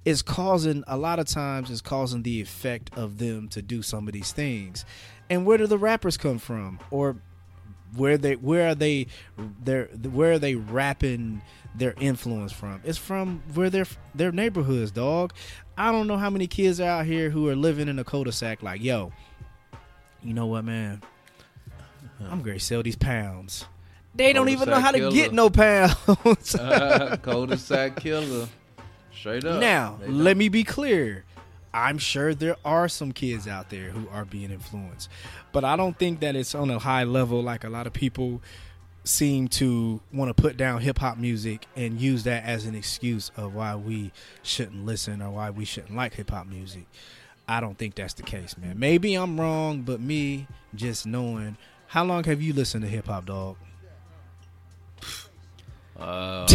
is 0.03 0.21
causing 0.21 0.83
a 0.87 0.97
lot 0.97 1.19
of 1.19 1.27
times 1.27 1.69
is 1.69 1.81
causing 1.81 2.23
the 2.23 2.41
effect 2.41 2.89
of 2.97 3.17
them 3.17 3.47
to 3.49 3.61
do 3.61 3.81
some 3.81 4.07
of 4.07 4.13
these 4.13 4.31
things 4.31 4.85
and 5.29 5.45
where 5.45 5.57
do 5.57 5.67
the 5.67 5.77
rappers 5.77 6.17
come 6.17 6.37
from 6.37 6.79
or 6.91 7.15
where 7.95 8.17
they 8.17 8.35
where 8.35 8.69
are 8.69 8.75
they 8.75 9.07
they're 9.63 9.85
where 9.85 10.33
are 10.33 10.39
they 10.39 10.55
rapping 10.55 11.41
their 11.77 11.93
influence 11.99 12.51
from. 12.51 12.81
It's 12.83 12.97
from 12.97 13.41
where 13.53 13.69
their 13.69 13.85
their 14.13 14.31
neighborhoods, 14.31 14.91
dog. 14.91 15.33
I 15.77 15.91
don't 15.91 16.07
know 16.07 16.17
how 16.17 16.29
many 16.29 16.47
kids 16.47 16.79
are 16.79 16.89
out 16.89 17.05
here 17.05 17.29
who 17.29 17.49
are 17.49 17.55
living 17.55 17.89
in 17.89 17.99
a 17.99 18.03
cul-de-sac 18.03 18.63
like, 18.63 18.81
yo, 18.81 19.11
you 20.23 20.33
know 20.33 20.45
what, 20.45 20.63
man? 20.63 21.01
I'm 22.29 22.41
gonna 22.41 22.59
sell 22.59 22.81
these 22.81 22.95
pounds. 22.95 23.65
They 24.13 24.31
don't 24.31 24.47
even 24.47 24.69
know 24.69 24.79
how 24.79 24.91
to 24.91 25.11
get 25.11 25.33
no 25.33 25.49
pounds. 25.49 26.55
uh, 26.55 27.17
cul-de-sac 27.21 27.97
killer. 27.97 28.47
Straight 29.26 29.43
up. 29.43 29.59
Now, 29.59 29.97
let 30.05 30.38
me 30.38 30.49
be 30.49 30.63
clear. 30.63 31.23
I'm 31.73 31.97
sure 31.97 32.36
there 32.36 32.57
are 32.63 32.88
some 32.88 33.11
kids 33.11 33.47
out 33.47 33.71
there 33.71 33.89
who 33.89 34.07
are 34.09 34.23
being 34.23 34.51
influenced, 34.51 35.09
but 35.51 35.63
I 35.63 35.76
don't 35.76 35.97
think 35.97 36.19
that 36.19 36.36
it's 36.36 36.53
on 36.53 36.69
a 36.69 36.78
high 36.78 37.05
level 37.05 37.41
like 37.41 37.63
a 37.63 37.69
lot 37.69 37.88
of 37.88 37.93
people 37.93 38.39
seem 39.03 39.47
to 39.47 39.99
want 40.13 40.30
to 40.30 40.39
put 40.39 40.57
down 40.57 40.80
hip 40.80 40.99
hop 40.99 41.17
music 41.17 41.65
and 41.76 41.99
use 41.99 42.23
that 42.26 42.43
as 42.43 42.67
an 42.67 42.76
excuse 42.76 43.32
of 43.36 43.55
why 43.55 43.76
we 43.76 44.11
shouldn't 44.43 44.86
listen 44.86 45.23
or 45.23 45.32
why 45.32 45.49
we 45.49 45.65
shouldn't 45.65 45.95
like 45.95 46.13
hip 46.13 46.30
hop 46.30 46.45
music. 46.45 46.86
I 47.47 47.61
don't 47.61 47.80
think 47.80 47.95
that's 47.95 48.13
the 48.13 48.21
case, 48.21 48.55
man. 48.59 48.78
Maybe 48.78 49.15
I'm 49.15 49.41
wrong, 49.41 49.82
but 49.82 49.99
me 49.99 50.45
just 50.76 51.07
knowing 51.07 51.57
how 51.88 52.03
long 52.03 52.26
have 52.26 52.43
you 52.43 52.53
listened 52.53 52.84
to 52.84 52.89
hip 52.91 53.07
hop, 53.07 53.26
dog? 53.26 53.57
Um, 55.97 56.45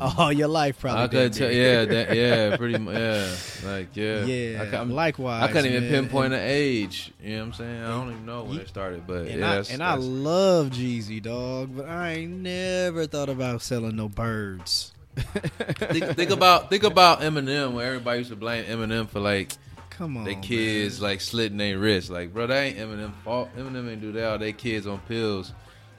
All 0.18 0.30
your 0.30 0.48
life, 0.48 0.78
probably. 0.78 1.02
I 1.02 1.08
could 1.08 1.32
tell, 1.32 1.50
yeah, 1.50 1.86
that, 1.86 2.14
yeah, 2.14 2.56
pretty 2.58 2.78
much, 2.78 2.96
yeah, 2.96 3.34
like, 3.64 3.96
yeah, 3.96 4.24
yeah. 4.24 4.62
I, 4.62 4.82
likewise, 4.82 5.42
I 5.42 5.52
couldn't 5.52 5.72
even 5.72 5.88
pinpoint 5.88 6.34
an 6.34 6.40
age. 6.42 7.10
You 7.22 7.30
know 7.30 7.38
what 7.38 7.46
I'm 7.46 7.52
saying? 7.54 7.82
I 7.82 7.88
don't 7.88 8.10
even 8.10 8.26
know 8.26 8.44
when 8.44 8.58
it 8.58 8.68
started, 8.68 9.06
but 9.06 9.26
and 9.26 9.40
yeah, 9.40 9.52
I, 9.52 9.72
and 9.72 9.82
I 9.82 9.94
love 9.94 10.70
Jeezy, 10.70 11.22
dog, 11.22 11.74
but 11.74 11.88
I 11.88 12.12
ain't 12.12 12.42
never 12.42 13.06
thought 13.06 13.30
about 13.30 13.62
selling 13.62 13.96
no 13.96 14.10
birds. 14.10 14.92
think, 15.16 16.04
think, 16.14 16.30
about 16.30 16.68
think 16.68 16.84
about 16.84 17.20
Eminem, 17.20 17.72
where 17.72 17.86
everybody 17.86 18.18
used 18.18 18.30
to 18.30 18.36
blame 18.36 18.64
Eminem 18.64 19.08
for 19.08 19.20
like. 19.20 19.52
Come 19.88 20.16
on, 20.16 20.24
the 20.24 20.34
kids 20.34 21.00
man. 21.00 21.10
like 21.10 21.20
slitting 21.20 21.58
their 21.58 21.78
wrists. 21.78 22.10
Like, 22.10 22.32
bro, 22.32 22.46
that 22.46 22.56
ain't 22.56 22.78
Eminem 22.78 23.12
fault. 23.22 23.50
Eminem 23.56 23.90
ain't 23.90 24.00
do 24.00 24.12
that. 24.12 24.30
All 24.30 24.38
they 24.38 24.52
kids 24.52 24.86
on 24.86 24.98
pills. 25.00 25.52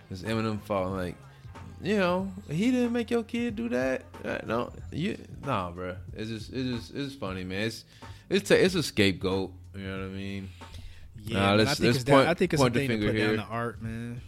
It's 0.10 0.22
Eminem 0.24 0.62
fault. 0.64 0.92
Like, 0.94 1.16
you 1.84 1.98
know, 1.98 2.32
he 2.50 2.72
didn't 2.72 2.94
make 2.94 3.10
your 3.10 3.24
kid 3.24 3.56
do 3.56 3.70
that. 3.70 4.04
Uh, 4.24 4.40
no, 4.46 4.72
you, 4.92 5.18
nah, 5.46 5.72
bro. 5.72 5.96
It's 6.16 6.30
just, 6.30 6.54
it's 6.54 6.70
just, 6.70 6.96
it's 6.96 7.16
funny, 7.16 7.44
man. 7.44 7.64
It's, 7.64 7.86
it's, 8.30 8.52
a, 8.52 8.64
it's 8.64 8.76
a 8.76 8.84
scapegoat. 8.84 9.52
You 9.76 9.84
know 9.84 10.00
what 10.00 10.06
I 10.06 10.10
mean? 10.10 10.50
Yeah, 11.24 11.40
nah, 11.40 11.54
let's, 11.54 11.72
I 11.72 11.74
think 11.76 11.96
it's 11.96 12.04
point, 12.04 12.26
that, 12.26 12.30
I 12.30 12.34
think 12.34 12.54
it's 12.54 12.62
a 12.62 12.70
thing 12.70 12.90
to 12.90 12.98
put 12.98 13.16
here. 13.16 13.28
down 13.28 13.36
the 13.38 13.44
art, 13.44 13.82
man. 13.82 14.22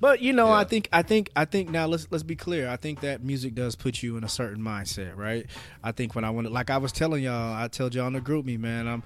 But 0.00 0.22
you 0.22 0.32
know, 0.32 0.48
yeah. 0.48 0.54
I 0.54 0.64
think, 0.64 0.88
I 0.92 1.02
think, 1.02 1.30
I 1.36 1.44
think. 1.44 1.68
Now 1.68 1.86
let's 1.86 2.06
let's 2.10 2.22
be 2.22 2.34
clear. 2.34 2.70
I 2.70 2.76
think 2.76 3.00
that 3.00 3.22
music 3.22 3.54
does 3.54 3.76
put 3.76 4.02
you 4.02 4.16
in 4.16 4.24
a 4.24 4.28
certain 4.28 4.62
mindset, 4.62 5.14
right? 5.14 5.44
I 5.84 5.92
think 5.92 6.14
when 6.14 6.24
I 6.24 6.30
went, 6.30 6.50
like 6.50 6.70
I 6.70 6.78
was 6.78 6.90
telling 6.90 7.22
y'all, 7.22 7.54
I 7.54 7.68
told 7.68 7.94
y'all 7.94 8.06
in 8.06 8.14
the 8.14 8.20
GroupMe, 8.20 8.58
man. 8.58 8.88
I'm 8.88 9.02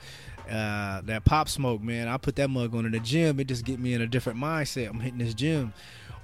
uh, 0.48 1.00
that 1.02 1.24
Pop 1.24 1.48
Smoke, 1.48 1.82
man. 1.82 2.06
I 2.06 2.16
put 2.16 2.36
that 2.36 2.48
mug 2.48 2.76
on 2.76 2.86
in 2.86 2.92
the 2.92 3.00
gym. 3.00 3.40
It 3.40 3.48
just 3.48 3.64
get 3.64 3.80
me 3.80 3.94
in 3.94 4.02
a 4.02 4.06
different 4.06 4.38
mindset. 4.38 4.88
I'm 4.88 5.00
hitting 5.00 5.18
this 5.18 5.34
gym 5.34 5.72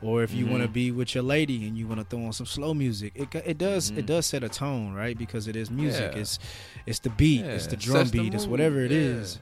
or 0.03 0.23
if 0.23 0.33
you 0.33 0.45
mm-hmm. 0.45 0.53
want 0.53 0.63
to 0.63 0.69
be 0.69 0.91
with 0.91 1.15
your 1.15 1.25
lady 1.25 1.67
and 1.67 1.77
you 1.77 1.87
want 1.87 2.01
to 2.01 2.05
throw 2.05 2.25
on 2.25 2.33
some 2.33 2.47
slow 2.47 2.75
music 2.75 3.13
it, 3.15 3.35
it 3.35 3.59
does 3.59 3.91
mm-hmm. 3.91 4.01
it 4.01 4.07
does 4.07 4.27
set 4.27 4.43
a 4.43 4.49
tone 4.49 4.95
right 4.95 5.19
because 5.19 5.49
it 5.49 5.57
is 5.57 5.71
music 5.71 6.13
yeah. 6.13 6.21
it's 6.21 6.39
it's 6.87 6.99
the 7.01 7.11
beat 7.11 7.45
yeah. 7.45 7.53
it's 7.53 7.67
the 7.67 7.77
drum 7.77 8.07
it 8.07 8.13
beat 8.13 8.31
the 8.31 8.37
it's 8.37 8.47
whatever 8.47 8.81
it 8.81 8.91
yeah. 8.91 8.99
is. 8.99 9.39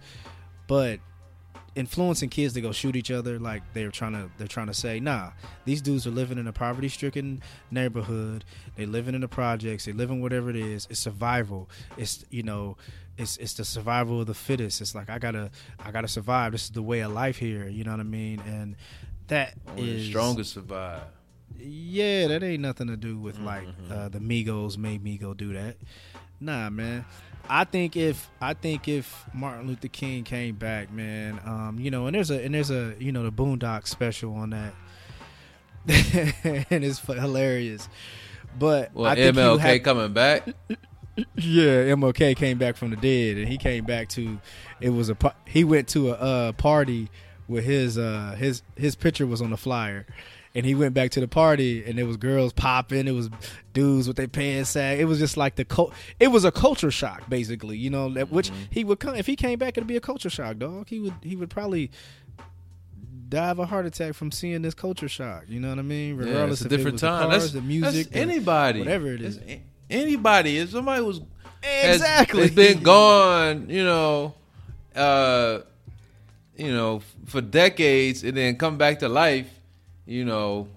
but 0.67 1.01
influencing 1.75 2.29
kids 2.29 2.55
to 2.55 2.61
go 2.61 2.73
shoot 2.73 2.97
each 2.97 3.11
other 3.11 3.39
like 3.39 3.63
they're 3.73 3.91
trying 3.91 4.13
to 4.13 4.29
they're 4.37 4.49
trying 4.49 4.67
to 4.67 4.75
say 4.75 4.99
nah 4.99 5.31
these 5.65 5.81
dudes 5.81 6.07
are 6.07 6.11
living 6.11 6.37
in 6.37 6.49
a 6.49 6.53
poverty 6.53 6.89
stricken 6.89 7.41
neighborhood 7.71 8.45
they 8.75 8.85
living 8.85 9.15
in 9.15 9.21
the 9.21 9.29
projects 9.29 9.85
they 9.85 9.93
living 9.93 10.21
whatever 10.21 10.51
it 10.51 10.57
is 10.57 10.89
it's 10.91 10.99
survival 10.99 11.69
it's 11.97 12.25
you 12.31 12.43
know 12.43 12.77
it's 13.17 13.37
it's 13.37 13.55
the 13.55 13.65
survival 13.65 14.21
of 14.21 14.27
the 14.27 14.35
fittest 14.35 14.81
it's 14.81 14.95
like 14.95 15.09
i 15.09 15.19
gotta 15.19 15.51
i 15.85 15.93
gotta 15.93 16.09
survive 16.09 16.51
this 16.51 16.65
is 16.65 16.71
the 16.71 16.83
way 16.83 17.01
of 17.01 17.13
life 17.13 17.37
here 17.37 17.69
you 17.69 17.85
know 17.85 17.93
what 17.93 18.01
i 18.01 18.05
mean 18.05 18.41
and 18.47 18.75
that 19.29 19.55
Only 19.69 19.91
is 19.91 20.05
the 20.05 20.11
strongest 20.11 20.53
survive. 20.53 21.03
Yeah, 21.59 22.29
that 22.29 22.43
ain't 22.43 22.63
nothing 22.63 22.89
to 22.89 22.97
do 22.97 23.19
with 23.19 23.37
mm-hmm. 23.37 23.47
like 23.47 23.69
uh, 23.91 24.09
the 24.09 24.19
Migos 24.19 24.77
made 24.77 25.03
me 25.03 25.19
go 25.19 25.35
do 25.35 25.53
that. 25.55 25.77
Nah, 26.41 26.71
man. 26.71 27.05
I 27.49 27.65
think 27.65 27.97
if 27.97 28.31
I 28.41 28.55
think 28.55 28.89
if 28.89 29.25
Martin 29.33 29.67
Luther 29.67 29.89
King 29.89 30.25
came 30.25 30.55
back, 30.57 30.93
man, 30.93 31.41
um, 31.45 31.79
you 31.79 31.91
know, 31.91 32.07
and 32.07 32.15
there's 32.15 32.31
a 32.31 32.45
and 32.45 32.55
there's 32.55 32.71
a 32.71 32.95
you 32.99 33.11
know 33.11 33.23
the 33.23 33.33
Boondock 33.33 33.87
special 33.87 34.35
on 34.35 34.51
that, 34.51 34.75
and 36.71 36.85
it's 36.85 37.01
hilarious. 37.01 37.89
But 38.59 38.95
well, 38.95 39.15
MLK 39.15 39.61
have, 39.61 39.83
coming 39.83 40.13
back. 40.13 40.49
Yeah, 41.35 41.87
MLK 41.97 42.37
came 42.37 42.59
back 42.59 42.77
from 42.77 42.91
the 42.91 42.97
dead, 42.97 43.39
and 43.39 43.49
he 43.49 43.59
came 43.59 43.85
back 43.85 44.09
to. 44.11 44.39
It 44.81 44.91
was 44.91 45.11
a 45.11 45.17
he 45.47 45.65
went 45.65 45.89
to 45.89 46.11
a 46.11 46.13
uh, 46.13 46.53
party 46.53 47.11
with 47.49 47.65
his 47.65 47.99
uh 47.99 48.37
his 48.39 48.63
his 48.77 48.95
picture 48.95 49.27
was 49.27 49.43
on 49.43 49.51
the 49.51 49.57
flyer. 49.57 50.07
And 50.55 50.65
he 50.67 50.75
went 50.75 50.95
back 50.95 51.11
to 51.13 51.21
the 51.21 51.29
party 51.29 51.85
and 51.85 51.99
there 51.99 52.07
was 52.07 52.17
girls 52.17 52.53
popping. 52.53 53.07
It 53.07 53.13
was 53.13 53.31
dudes 53.75 54.09
with 54.09 54.17
their 54.17 54.27
pants 54.27 54.71
sag 54.71 54.99
it 54.99 55.05
was 55.05 55.21
just 55.21 55.37
like 55.37 55.55
the 55.55 55.65
cult 55.65 55.93
it 56.19 56.29
was 56.29 56.45
a 56.45 56.51
culture 56.51 56.91
shock 56.91 57.23
basically 57.29 57.79
you 57.79 57.91
know 57.91 58.09
that 58.13 58.29
which 58.29 58.51
mm-hmm. 58.51 58.63
he 58.71 58.83
would 58.83 58.99
come 58.99 59.15
if 59.15 59.25
he 59.25 59.37
came 59.37 59.57
back 59.57 59.77
it'd 59.77 59.87
be 59.87 59.97
a 59.97 60.01
culture 60.01 60.31
shock 60.31 60.59
dog. 60.59 60.89
He 60.89 60.99
would 60.99 61.15
he 61.23 61.37
would 61.37 61.49
probably 61.49 61.93
die 63.29 63.51
of 63.51 63.61
a 63.61 63.67
heart 63.67 63.87
attack 63.87 64.15
from 64.15 64.33
seeing 64.33 64.63
this 64.63 64.75
culture 64.75 65.09
shock 65.09 65.45
you 65.47 65.61
know 65.61 65.69
what 65.69 65.79
i 65.79 65.83
mean? 65.83 66.17
Regardless 66.17 66.61
yeah, 66.61 66.67
it's 66.67 66.75
a 66.75 66.77
different 66.77 66.99
time 66.99 67.21
the 67.21 67.29
cars, 67.29 67.43
that's 67.43 67.53
the 67.53 67.63
music 67.63 68.07
that's 68.07 68.17
anybody. 68.17 68.81
whatever 68.81 69.13
it 69.13 69.23
is. 69.23 69.39
anybody. 69.89 70.59
If 70.59 70.71
somebody 70.71 71.03
was 71.03 71.21
exactly. 71.63 72.41
has, 72.41 72.49
has 72.51 72.57
been 72.57 72.83
gone 72.83 73.69
you 73.69 73.85
know 73.85 74.35
uh 74.97 75.61
you 76.59 76.73
know, 76.73 77.01
for 77.27 77.41
decades 77.41 78.25
and 78.25 78.37
then 78.37 78.57
come 78.57 78.77
back 78.77 78.99
to 78.99 79.09
life, 79.09 79.49
you 80.07 80.25
know, 80.25 80.69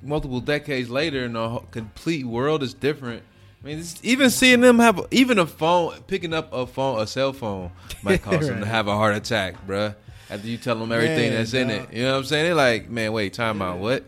multiple 0.00 0.40
decades 0.40 0.88
later, 0.88 1.24
and 1.24 1.34
the 1.34 1.60
complete 1.72 2.24
world 2.24 2.62
is 2.62 2.72
different. 2.72 3.22
I 3.62 3.66
mean, 3.66 3.84
even 4.02 4.30
seeing 4.30 4.60
them 4.60 4.78
have 4.78 5.04
even 5.10 5.38
a 5.38 5.46
phone, 5.46 6.00
picking 6.06 6.32
up 6.32 6.52
a 6.52 6.66
phone, 6.66 7.00
a 7.00 7.06
cell 7.06 7.32
phone, 7.32 7.72
might 8.02 8.22
cause 8.22 8.34
right. 8.34 8.42
them 8.44 8.60
to 8.60 8.66
have 8.66 8.86
a 8.86 8.94
heart 8.94 9.16
attack, 9.16 9.66
bruh. 9.66 9.94
After 10.30 10.46
you 10.46 10.56
tell 10.56 10.76
them 10.76 10.90
everything 10.90 11.30
man, 11.30 11.38
that's 11.38 11.54
in 11.54 11.70
it, 11.70 11.92
you 11.92 12.02
know 12.02 12.12
what 12.12 12.18
I'm 12.18 12.24
saying? 12.24 12.46
They're 12.46 12.54
like, 12.54 12.88
man, 12.88 13.12
wait, 13.12 13.32
time 13.32 13.62
out, 13.62 13.78
what? 13.78 14.04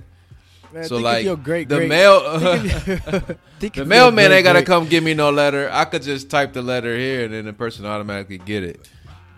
Man, 0.72 0.84
so 0.84 0.98
like 0.98 1.24
great, 1.42 1.68
the 1.68 1.76
great, 1.76 1.88
mail, 1.88 2.20
the 3.60 3.84
mailman 3.86 4.32
ain't 4.32 4.44
gotta 4.44 4.62
come 4.62 4.86
give 4.86 5.02
me 5.02 5.14
no 5.14 5.30
letter. 5.30 5.70
I 5.72 5.84
could 5.84 6.02
just 6.02 6.28
type 6.28 6.52
the 6.52 6.62
letter 6.62 6.96
here, 6.96 7.24
and 7.24 7.32
then 7.32 7.46
the 7.46 7.52
person 7.52 7.86
automatically 7.86 8.38
get 8.38 8.62
it. 8.62 8.88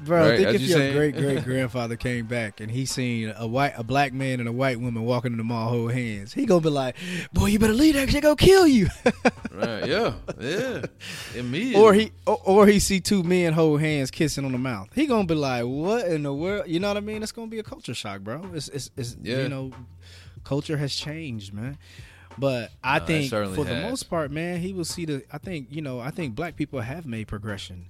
Bro, 0.05 0.20
right? 0.20 0.36
think 0.36 0.48
As 0.48 0.55
if 0.57 0.61
you 0.62 0.76
your 0.76 0.92
great 0.92 1.16
great 1.16 1.44
grandfather 1.44 1.96
came 1.96 2.26
back 2.26 2.61
and 2.61 2.70
he 2.70 2.86
seen 2.86 3.32
a 3.36 3.46
white 3.46 3.74
a 3.76 3.84
black 3.84 4.12
man 4.12 4.40
and 4.40 4.48
a 4.48 4.53
white 4.53 4.80
woman 4.80 5.05
walking 5.05 5.32
in 5.32 5.38
the 5.38 5.44
mall 5.44 5.68
hold 5.68 5.92
hands, 5.92 6.32
he 6.32 6.46
gonna 6.46 6.61
be 6.61 6.70
like, 6.70 6.96
"Boy, 7.32 7.46
you 7.46 7.59
better 7.59 7.74
leave 7.74 7.94
that 7.94 8.11
shit 8.11 8.22
go 8.22 8.34
kill 8.34 8.66
you." 8.66 8.88
right? 9.53 9.86
Yeah, 9.86 10.14
yeah. 10.38 10.82
Immediately. 11.34 11.82
Or 11.82 11.92
he 11.92 12.12
or, 12.26 12.40
or, 12.44 12.66
he 12.66 12.78
see 12.78 13.01
two 13.01 13.22
men 13.22 13.53
hold 13.53 13.80
hands 13.80 14.11
kissing 14.11 14.44
on 14.44 14.53
the 14.53 14.59
mouth. 14.59 14.88
He 14.94 15.07
gonna 15.07 15.26
be 15.26 15.34
like, 15.34 15.64
"What 15.64 16.07
in 16.07 16.22
the 16.22 16.32
world?" 16.32 16.64
You 16.66 16.80
know 16.80 16.88
what 16.88 16.96
I 16.96 17.01
mean? 17.01 17.22
It's 17.22 17.32
gonna 17.32 17.48
be 17.48 17.59
a 17.59 17.62
culture 17.62 17.94
shock, 17.94 18.20
bro. 18.20 18.51
It's 18.55 18.68
it's, 18.68 18.90
it's 18.96 19.16
yeah. 19.20 19.42
you 19.42 19.48
know, 19.48 19.72
culture 20.44 20.76
has 20.76 20.94
changed, 20.94 21.53
man. 21.53 21.78
But 22.38 22.70
I 22.82 23.01
no, 23.01 23.05
think 23.05 23.30
for 23.30 23.44
has. 23.44 23.66
the 23.66 23.80
most 23.82 24.05
part, 24.05 24.30
man, 24.30 24.61
he 24.61 24.72
will 24.72 24.84
see 24.84 25.05
the. 25.05 25.22
I 25.30 25.38
think 25.38 25.68
you 25.70 25.82
know. 25.82 26.01
I 26.01 26.11
think 26.11 26.34
black 26.34 26.57
people 26.57 26.80
have 26.80 27.05
made 27.05 27.28
progression. 27.28 27.86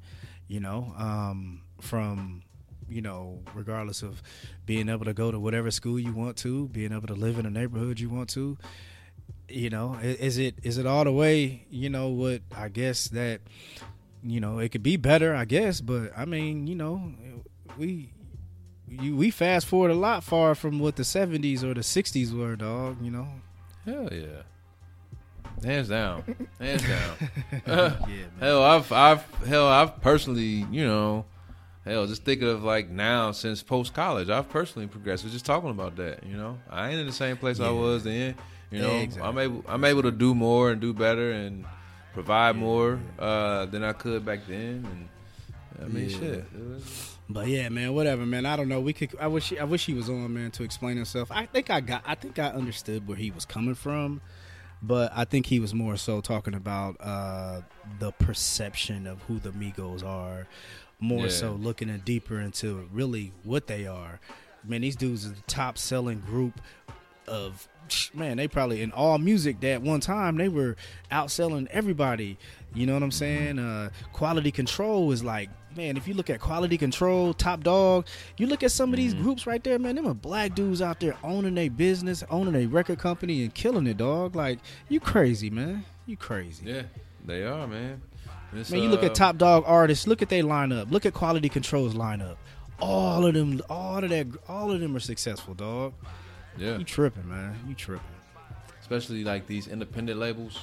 You 0.48 0.58
know, 0.58 0.92
um, 0.98 1.60
from 1.82 2.42
you 2.90 3.00
know, 3.00 3.38
regardless 3.54 4.02
of 4.02 4.22
being 4.66 4.88
able 4.88 5.04
to 5.04 5.14
go 5.14 5.30
to 5.30 5.38
whatever 5.38 5.70
school 5.70 5.98
you 5.98 6.12
want 6.12 6.36
to, 6.38 6.68
being 6.68 6.92
able 6.92 7.06
to 7.06 7.14
live 7.14 7.38
in 7.38 7.46
a 7.46 7.50
neighborhood 7.50 8.00
you 8.00 8.10
want 8.10 8.28
to. 8.30 8.58
You 9.48 9.70
know, 9.70 9.94
is 10.02 10.38
it 10.38 10.56
is 10.62 10.78
it 10.78 10.86
all 10.86 11.04
the 11.04 11.12
way? 11.12 11.66
You 11.70 11.88
know 11.88 12.08
what? 12.08 12.42
I 12.56 12.68
guess 12.68 13.08
that 13.08 13.40
you 14.22 14.40
know 14.40 14.58
it 14.58 14.70
could 14.70 14.82
be 14.82 14.96
better. 14.96 15.34
I 15.34 15.44
guess, 15.44 15.80
but 15.80 16.12
I 16.16 16.24
mean, 16.24 16.66
you 16.66 16.74
know, 16.74 17.12
we 17.78 18.12
you 18.88 19.16
we 19.16 19.30
fast 19.30 19.66
forward 19.66 19.90
a 19.90 19.94
lot 19.94 20.22
far 20.24 20.54
from 20.54 20.78
what 20.78 20.96
the 20.96 21.02
'70s 21.02 21.62
or 21.62 21.74
the 21.74 21.80
'60s 21.80 22.32
were, 22.32 22.56
dog. 22.56 23.02
You 23.02 23.10
know. 23.10 23.28
Hell 23.84 24.08
yeah. 24.12 24.42
Hands 25.64 25.88
down, 25.88 26.48
hands 26.58 26.82
down. 26.82 27.30
yeah, 27.66 27.96
hell, 28.40 28.62
I've, 28.62 28.90
I've, 28.92 29.24
hell, 29.46 29.68
I've 29.68 30.00
personally, 30.00 30.66
you 30.70 30.86
know, 30.86 31.26
hell, 31.84 32.06
just 32.06 32.24
thinking 32.24 32.48
of 32.48 32.62
like 32.62 32.90
now 32.90 33.32
since 33.32 33.62
post 33.62 33.94
college, 33.94 34.28
I've 34.28 34.48
personally 34.48 34.88
progressed. 34.88 35.24
We're 35.24 35.30
just 35.30 35.46
talking 35.46 35.70
about 35.70 35.96
that. 35.96 36.24
You 36.24 36.36
know, 36.36 36.58
I 36.68 36.90
ain't 36.90 37.00
in 37.00 37.06
the 37.06 37.12
same 37.12 37.36
place 37.36 37.58
yeah. 37.58 37.68
I 37.68 37.70
was 37.70 38.04
then. 38.04 38.34
You 38.70 38.82
know, 38.82 38.96
exactly. 38.96 39.28
I'm 39.28 39.38
able 39.38 39.64
I'm 39.66 39.84
able 39.84 40.02
to 40.02 40.12
do 40.12 40.34
more 40.34 40.70
and 40.70 40.80
do 40.80 40.92
better 40.92 41.32
and 41.32 41.64
provide 42.12 42.56
yeah. 42.56 42.62
more 42.62 43.00
uh, 43.18 43.66
than 43.66 43.82
I 43.82 43.92
could 43.92 44.24
back 44.24 44.40
then. 44.46 44.86
And 44.90 45.08
I 45.82 45.88
mean, 45.88 46.10
yeah. 46.10 46.18
shit. 46.18 46.44
But 47.28 47.46
yeah, 47.46 47.68
man, 47.68 47.94
whatever, 47.94 48.26
man. 48.26 48.44
I 48.44 48.56
don't 48.56 48.68
know. 48.68 48.80
We 48.80 48.92
could. 48.92 49.10
I 49.20 49.28
wish. 49.28 49.50
He, 49.50 49.58
I 49.58 49.64
wish 49.64 49.86
he 49.86 49.94
was 49.94 50.08
on, 50.08 50.34
man, 50.34 50.50
to 50.52 50.64
explain 50.64 50.96
himself. 50.96 51.30
I 51.30 51.46
think 51.46 51.70
I 51.70 51.80
got. 51.80 52.02
I 52.04 52.14
think 52.14 52.38
I 52.38 52.48
understood 52.48 53.06
where 53.06 53.16
he 53.16 53.30
was 53.30 53.44
coming 53.44 53.74
from, 53.74 54.20
but 54.82 55.12
I 55.14 55.24
think 55.24 55.46
he 55.46 55.60
was 55.60 55.72
more 55.72 55.96
so 55.96 56.20
talking 56.20 56.54
about 56.54 56.96
uh, 57.00 57.60
the 57.98 58.10
perception 58.12 59.06
of 59.06 59.22
who 59.22 59.38
the 59.38 59.50
Migos 59.50 60.04
are, 60.04 60.48
more 61.00 61.24
yeah. 61.24 61.30
so 61.30 61.52
looking 61.52 61.96
deeper 62.04 62.40
into 62.40 62.88
really 62.92 63.32
what 63.42 63.66
they 63.66 63.86
are. 63.86 64.20
Man, 64.64 64.82
these 64.82 64.96
dudes 64.96 65.26
are 65.26 65.30
the 65.30 65.40
top 65.42 65.78
selling 65.78 66.20
group 66.20 66.60
of 67.26 67.68
man, 68.14 68.36
they 68.36 68.48
probably 68.48 68.82
in 68.82 68.92
all 68.92 69.18
music 69.18 69.60
that 69.60 69.82
one 69.82 70.00
time 70.00 70.36
they 70.36 70.48
were 70.48 70.76
outselling 71.10 71.66
everybody. 71.68 72.38
You 72.74 72.86
know 72.86 72.94
what 72.94 73.02
I'm 73.02 73.10
saying? 73.10 73.58
Uh, 73.58 73.90
quality 74.12 74.52
control 74.52 75.10
is 75.12 75.24
like, 75.24 75.50
man, 75.76 75.96
if 75.96 76.06
you 76.06 76.14
look 76.14 76.30
at 76.30 76.40
quality 76.40 76.78
control, 76.78 77.34
Top 77.34 77.64
Dawg, 77.64 78.06
you 78.36 78.46
look 78.46 78.62
at 78.62 78.70
some 78.70 78.90
of 78.90 78.96
these 78.96 79.14
mm-hmm. 79.14 79.24
groups 79.24 79.46
right 79.46 79.62
there, 79.62 79.78
man, 79.78 79.96
them 79.96 80.06
are 80.06 80.14
black 80.14 80.54
dudes 80.54 80.80
out 80.82 81.00
there 81.00 81.16
owning 81.24 81.58
a 81.58 81.68
business, 81.68 82.22
owning 82.30 82.54
a 82.54 82.66
record 82.66 82.98
company 82.98 83.42
and 83.42 83.54
killing 83.54 83.86
it, 83.86 83.96
dog. 83.96 84.36
Like, 84.36 84.58
you 84.88 85.00
crazy, 85.00 85.50
man. 85.50 85.84
You 86.06 86.16
crazy. 86.16 86.66
Yeah, 86.66 86.82
they 87.24 87.44
are, 87.44 87.66
man. 87.66 88.02
It's, 88.52 88.70
Man, 88.70 88.82
you 88.82 88.88
look 88.88 89.02
uh, 89.02 89.06
at 89.06 89.14
Top 89.14 89.36
Dawg 89.38 89.64
artists. 89.66 90.06
Look 90.06 90.22
at 90.22 90.28
their 90.28 90.42
lineup. 90.42 90.90
Look 90.90 91.06
at 91.06 91.14
Quality 91.14 91.48
Control's 91.48 91.94
lineup. 91.94 92.36
All 92.80 93.26
of 93.26 93.34
them, 93.34 93.60
all 93.68 94.02
of 94.02 94.10
that, 94.10 94.26
all 94.48 94.70
of 94.72 94.80
them 94.80 94.96
are 94.96 95.00
successful, 95.00 95.54
dog. 95.54 95.92
Yeah, 96.56 96.78
you 96.78 96.84
tripping, 96.84 97.28
man. 97.28 97.58
You 97.68 97.74
tripping. 97.74 98.06
Especially 98.80 99.22
like 99.22 99.46
these 99.46 99.68
independent 99.68 100.18
labels. 100.18 100.58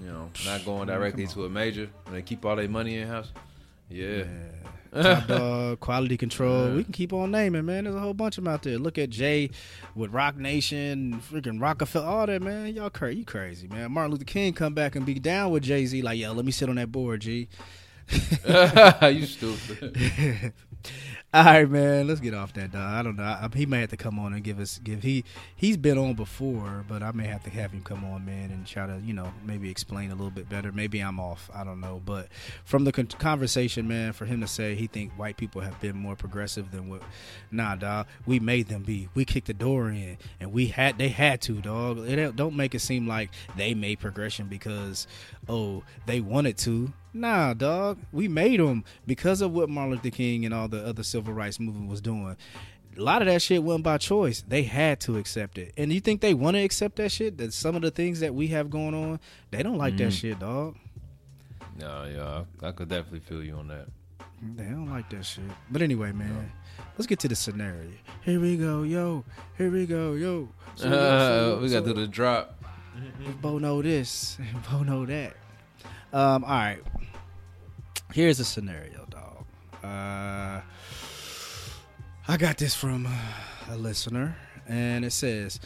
You 0.00 0.06
know, 0.06 0.30
not 0.44 0.64
going 0.64 0.88
directly 0.88 1.26
to 1.28 1.44
a 1.44 1.48
major. 1.48 1.88
And 2.06 2.14
they 2.14 2.22
keep 2.22 2.44
all 2.44 2.56
their 2.56 2.68
money 2.68 2.98
in 2.98 3.08
house. 3.08 3.30
Yeah. 3.88 4.24
Top 4.94 5.26
dog, 5.28 5.80
quality 5.80 6.16
control. 6.16 6.68
Yeah. 6.68 6.74
We 6.74 6.84
can 6.84 6.92
keep 6.92 7.12
on 7.12 7.30
naming, 7.30 7.64
man. 7.64 7.84
There's 7.84 7.96
a 7.96 8.00
whole 8.00 8.14
bunch 8.14 8.36
of 8.36 8.44
them 8.44 8.52
out 8.52 8.62
there. 8.62 8.78
Look 8.78 8.98
at 8.98 9.10
Jay 9.10 9.50
with 9.94 10.12
Roc 10.12 10.36
Nation, 10.36 11.22
freaking 11.30 11.60
Roc-A-Fella, 11.60 12.06
all 12.06 12.26
that, 12.26 12.42
man. 12.42 12.74
Y'all 12.74 12.90
crazy, 12.90 13.20
you 13.20 13.24
crazy, 13.24 13.68
man. 13.68 13.92
Martin 13.92 14.12
Luther 14.12 14.24
King 14.24 14.52
come 14.52 14.74
back 14.74 14.94
and 14.94 15.06
be 15.06 15.14
down 15.14 15.50
with 15.50 15.62
Jay 15.62 15.86
Z, 15.86 16.02
like, 16.02 16.18
yo, 16.18 16.32
let 16.32 16.44
me 16.44 16.52
sit 16.52 16.68
on 16.68 16.76
that 16.76 16.92
board, 16.92 17.20
G. 17.20 17.48
you 19.12 19.26
stupid. 19.26 20.52
All 21.34 21.44
right, 21.44 21.70
man. 21.70 22.06
Let's 22.08 22.20
get 22.20 22.34
off 22.34 22.52
that. 22.54 22.72
Dog. 22.72 22.82
I 22.82 23.02
don't 23.02 23.16
know. 23.16 23.22
I, 23.22 23.48
he 23.54 23.64
may 23.64 23.80
have 23.80 23.88
to 23.88 23.96
come 23.96 24.18
on 24.18 24.34
and 24.34 24.44
give 24.44 24.60
us 24.60 24.76
give 24.76 25.02
he 25.02 25.24
he's 25.56 25.78
been 25.78 25.96
on 25.96 26.12
before, 26.12 26.84
but 26.86 27.02
I 27.02 27.12
may 27.12 27.26
have 27.26 27.42
to 27.44 27.50
have 27.50 27.70
him 27.72 27.80
come 27.82 28.04
on, 28.04 28.26
man, 28.26 28.50
and 28.50 28.66
try 28.66 28.86
to 28.86 29.00
you 29.02 29.14
know 29.14 29.32
maybe 29.42 29.70
explain 29.70 30.10
a 30.10 30.14
little 30.14 30.30
bit 30.30 30.50
better. 30.50 30.72
Maybe 30.72 31.00
I'm 31.00 31.18
off. 31.18 31.48
I 31.54 31.64
don't 31.64 31.80
know. 31.80 32.02
But 32.04 32.28
from 32.66 32.84
the 32.84 32.92
con- 32.92 33.06
conversation, 33.06 33.88
man, 33.88 34.12
for 34.12 34.26
him 34.26 34.42
to 34.42 34.46
say 34.46 34.74
he 34.74 34.88
think 34.88 35.12
white 35.12 35.38
people 35.38 35.62
have 35.62 35.80
been 35.80 35.96
more 35.96 36.16
progressive 36.16 36.70
than 36.70 36.90
what, 36.90 37.00
nah, 37.50 37.76
dog. 37.76 38.08
We 38.26 38.38
made 38.38 38.68
them 38.68 38.82
be. 38.82 39.08
We 39.14 39.24
kicked 39.24 39.46
the 39.46 39.54
door 39.54 39.88
in, 39.88 40.18
and 40.38 40.52
we 40.52 40.66
had 40.66 40.98
they 40.98 41.08
had 41.08 41.40
to, 41.42 41.62
dog. 41.62 42.00
It 42.00 42.36
don't 42.36 42.56
make 42.56 42.74
it 42.74 42.80
seem 42.80 43.06
like 43.06 43.30
they 43.56 43.72
made 43.72 44.00
progression 44.00 44.48
because 44.48 45.06
oh 45.48 45.82
they 46.04 46.20
wanted 46.20 46.58
to. 46.58 46.92
Nah, 47.14 47.54
dog. 47.54 47.98
We 48.10 48.28
made 48.28 48.60
them 48.60 48.84
because 49.06 49.42
of 49.42 49.52
what 49.52 49.68
Martin 49.68 49.92
Luther 49.92 50.10
King 50.10 50.44
and 50.44 50.54
all 50.54 50.68
the 50.68 50.84
other 50.84 51.02
civil 51.02 51.34
rights 51.34 51.60
movement 51.60 51.90
was 51.90 52.00
doing. 52.00 52.36
A 52.96 53.00
lot 53.00 53.22
of 53.22 53.28
that 53.28 53.40
shit 53.40 53.62
wasn't 53.62 53.84
by 53.84 53.98
choice. 53.98 54.44
They 54.46 54.64
had 54.64 55.00
to 55.00 55.16
accept 55.16 55.58
it. 55.58 55.72
And 55.76 55.92
you 55.92 56.00
think 56.00 56.20
they 56.20 56.34
want 56.34 56.56
to 56.56 56.62
accept 56.62 56.96
that 56.96 57.10
shit? 57.10 57.38
That 57.38 57.52
some 57.52 57.74
of 57.74 57.82
the 57.82 57.90
things 57.90 58.20
that 58.20 58.34
we 58.34 58.48
have 58.48 58.70
going 58.70 58.94
on, 58.94 59.20
they 59.50 59.62
don't 59.62 59.78
like 59.78 59.94
mm. 59.94 59.98
that 59.98 60.04
mm-hmm. 60.04 60.28
shit, 60.28 60.38
dog. 60.38 60.76
No, 61.78 62.04
yeah, 62.04 62.44
I, 62.62 62.68
I, 62.68 62.72
could 62.72 62.88
definitely 62.88 63.20
feel 63.20 63.42
you 63.42 63.54
on 63.54 63.68
that. 63.68 63.86
They 64.56 64.64
don't 64.64 64.90
like 64.90 65.08
that 65.10 65.24
shit. 65.24 65.44
But 65.70 65.80
anyway, 65.80 66.12
man, 66.12 66.34
no. 66.34 66.84
let's 66.98 67.06
get 67.06 67.18
to 67.20 67.28
the 67.28 67.36
scenario. 67.36 67.90
Here 68.22 68.40
we 68.40 68.56
go, 68.56 68.82
yo. 68.82 69.24
Here 69.56 69.70
we 69.70 69.86
go, 69.86 70.12
yo. 70.12 70.48
So, 70.74 70.88
uh, 70.88 70.90
so, 71.56 71.58
we 71.62 71.70
got 71.70 71.84
to 71.84 71.94
do 71.94 72.00
the 72.00 72.06
drop. 72.06 72.62
Bo 73.40 73.58
know 73.58 73.80
this, 73.80 74.36
Bo 74.70 74.82
know 74.82 75.06
that. 75.06 75.34
Um, 76.12 76.44
all 76.44 76.50
right. 76.50 76.80
Here's 78.14 78.38
a 78.40 78.44
scenario, 78.44 79.06
dog. 79.08 79.46
Uh, 79.82 80.60
I 82.28 82.36
got 82.36 82.58
this 82.58 82.74
from 82.74 83.08
a 83.70 83.76
listener, 83.78 84.36
and 84.68 85.02
it 85.06 85.12
says, 85.12 85.58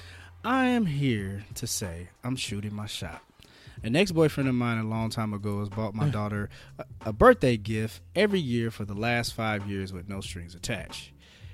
I 0.45 0.67
am 0.67 0.87
here 0.87 1.45
to 1.57 1.67
say 1.67 2.09
I'm 2.23 2.37
shooting 2.37 2.73
my 2.73 2.87
shot. 2.87 3.21
An 3.83 3.97
ex 3.97 4.13
boyfriend 4.13 4.49
of 4.49 4.55
mine 4.55 4.79
a 4.79 4.85
long 4.85 5.11
time 5.11 5.35
ago 5.35 5.59
has 5.59 5.69
bought 5.69 5.93
my 5.93 6.09
daughter 6.09 6.49
a, 6.79 6.85
a 7.07 7.13
birthday 7.13 7.57
gift 7.57 8.01
every 8.15 8.41
year 8.41 8.71
for 8.71 8.85
the 8.85 8.95
last 8.95 9.35
five 9.35 9.69
years 9.69 9.93
with 9.93 10.09
no 10.09 10.21
strings 10.21 10.55
attached. 10.55 11.11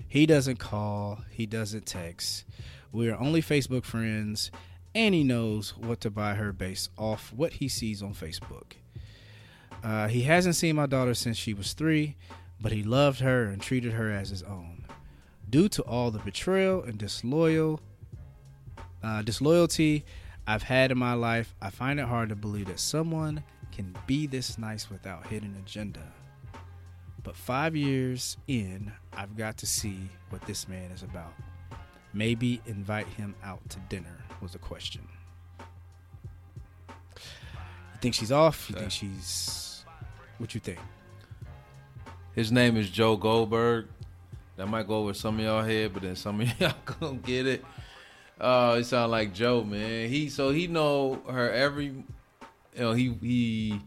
He 0.06 0.26
doesn't 0.26 0.58
call, 0.58 1.24
he 1.30 1.46
doesn't 1.46 1.86
text. 1.86 2.44
We 2.92 3.08
are 3.08 3.18
only 3.18 3.40
Facebook 3.40 3.84
friends, 3.84 4.50
and 4.94 5.14
he 5.14 5.24
knows 5.24 5.74
what 5.74 6.00
to 6.02 6.10
buy 6.10 6.34
her 6.34 6.52
based 6.52 6.90
off 6.98 7.32
what 7.32 7.54
he 7.54 7.68
sees 7.68 8.02
on 8.02 8.12
Facebook. 8.12 8.74
Uh, 9.82 10.08
he 10.08 10.22
hasn't 10.22 10.54
seen 10.54 10.76
my 10.76 10.86
daughter 10.86 11.14
since 11.14 11.36
she 11.36 11.54
was 11.54 11.72
three, 11.72 12.16
but 12.60 12.72
he 12.72 12.82
loved 12.82 13.20
her 13.20 13.44
and 13.44 13.60
treated 13.60 13.92
her 13.92 14.10
as 14.10 14.30
his 14.30 14.42
own. 14.42 14.84
Due 15.50 15.68
to 15.68 15.82
all 15.82 16.10
the 16.10 16.20
betrayal 16.20 16.82
and 16.82 16.98
disloyal, 16.98 17.80
uh, 19.02 19.22
disloyalty 19.22 20.04
I've 20.46 20.62
had 20.62 20.90
in 20.90 20.98
my 20.98 21.14
life, 21.14 21.54
I 21.60 21.70
find 21.70 21.98
it 21.98 22.06
hard 22.06 22.28
to 22.28 22.36
believe 22.36 22.66
that 22.66 22.80
someone 22.80 23.42
can 23.72 23.94
be 24.06 24.26
this 24.26 24.58
nice 24.58 24.90
without 24.90 25.26
hidden 25.26 25.56
agenda. 25.64 26.12
But 27.22 27.36
five 27.36 27.76
years 27.76 28.36
in, 28.48 28.92
I've 29.12 29.36
got 29.36 29.56
to 29.58 29.66
see 29.66 29.98
what 30.30 30.42
this 30.42 30.68
man 30.68 30.90
is 30.90 31.02
about. 31.02 31.32
Maybe 32.12 32.60
invite 32.66 33.06
him 33.06 33.34
out 33.42 33.68
to 33.70 33.78
dinner 33.88 34.16
was 34.40 34.52
the 34.52 34.58
question. 34.58 35.02
You 36.88 36.94
think 38.00 38.14
she's 38.14 38.32
off? 38.32 38.68
You 38.68 38.76
think 38.76 38.90
she's 38.90 39.71
what 40.38 40.54
you 40.54 40.60
think? 40.60 40.78
His 42.34 42.50
name 42.50 42.76
is 42.76 42.88
Joe 42.88 43.16
Goldberg. 43.16 43.86
that 44.56 44.66
might 44.66 44.86
go 44.86 44.96
over 44.96 45.14
some 45.14 45.38
of 45.38 45.44
y'all 45.44 45.62
head, 45.62 45.92
but 45.92 46.02
then 46.02 46.16
some 46.16 46.40
of 46.40 46.48
y'all 46.60 46.74
gonna 46.84 47.18
get 47.18 47.46
it. 47.46 47.64
Uh, 48.40 48.76
he 48.76 48.82
sound 48.82 49.12
like 49.12 49.34
Joe, 49.34 49.62
man. 49.62 50.08
He 50.08 50.28
so 50.28 50.50
he 50.50 50.66
know 50.66 51.22
her 51.28 51.50
every, 51.50 51.86
you 51.86 52.04
know, 52.76 52.92
he 52.92 53.16
he 53.20 53.80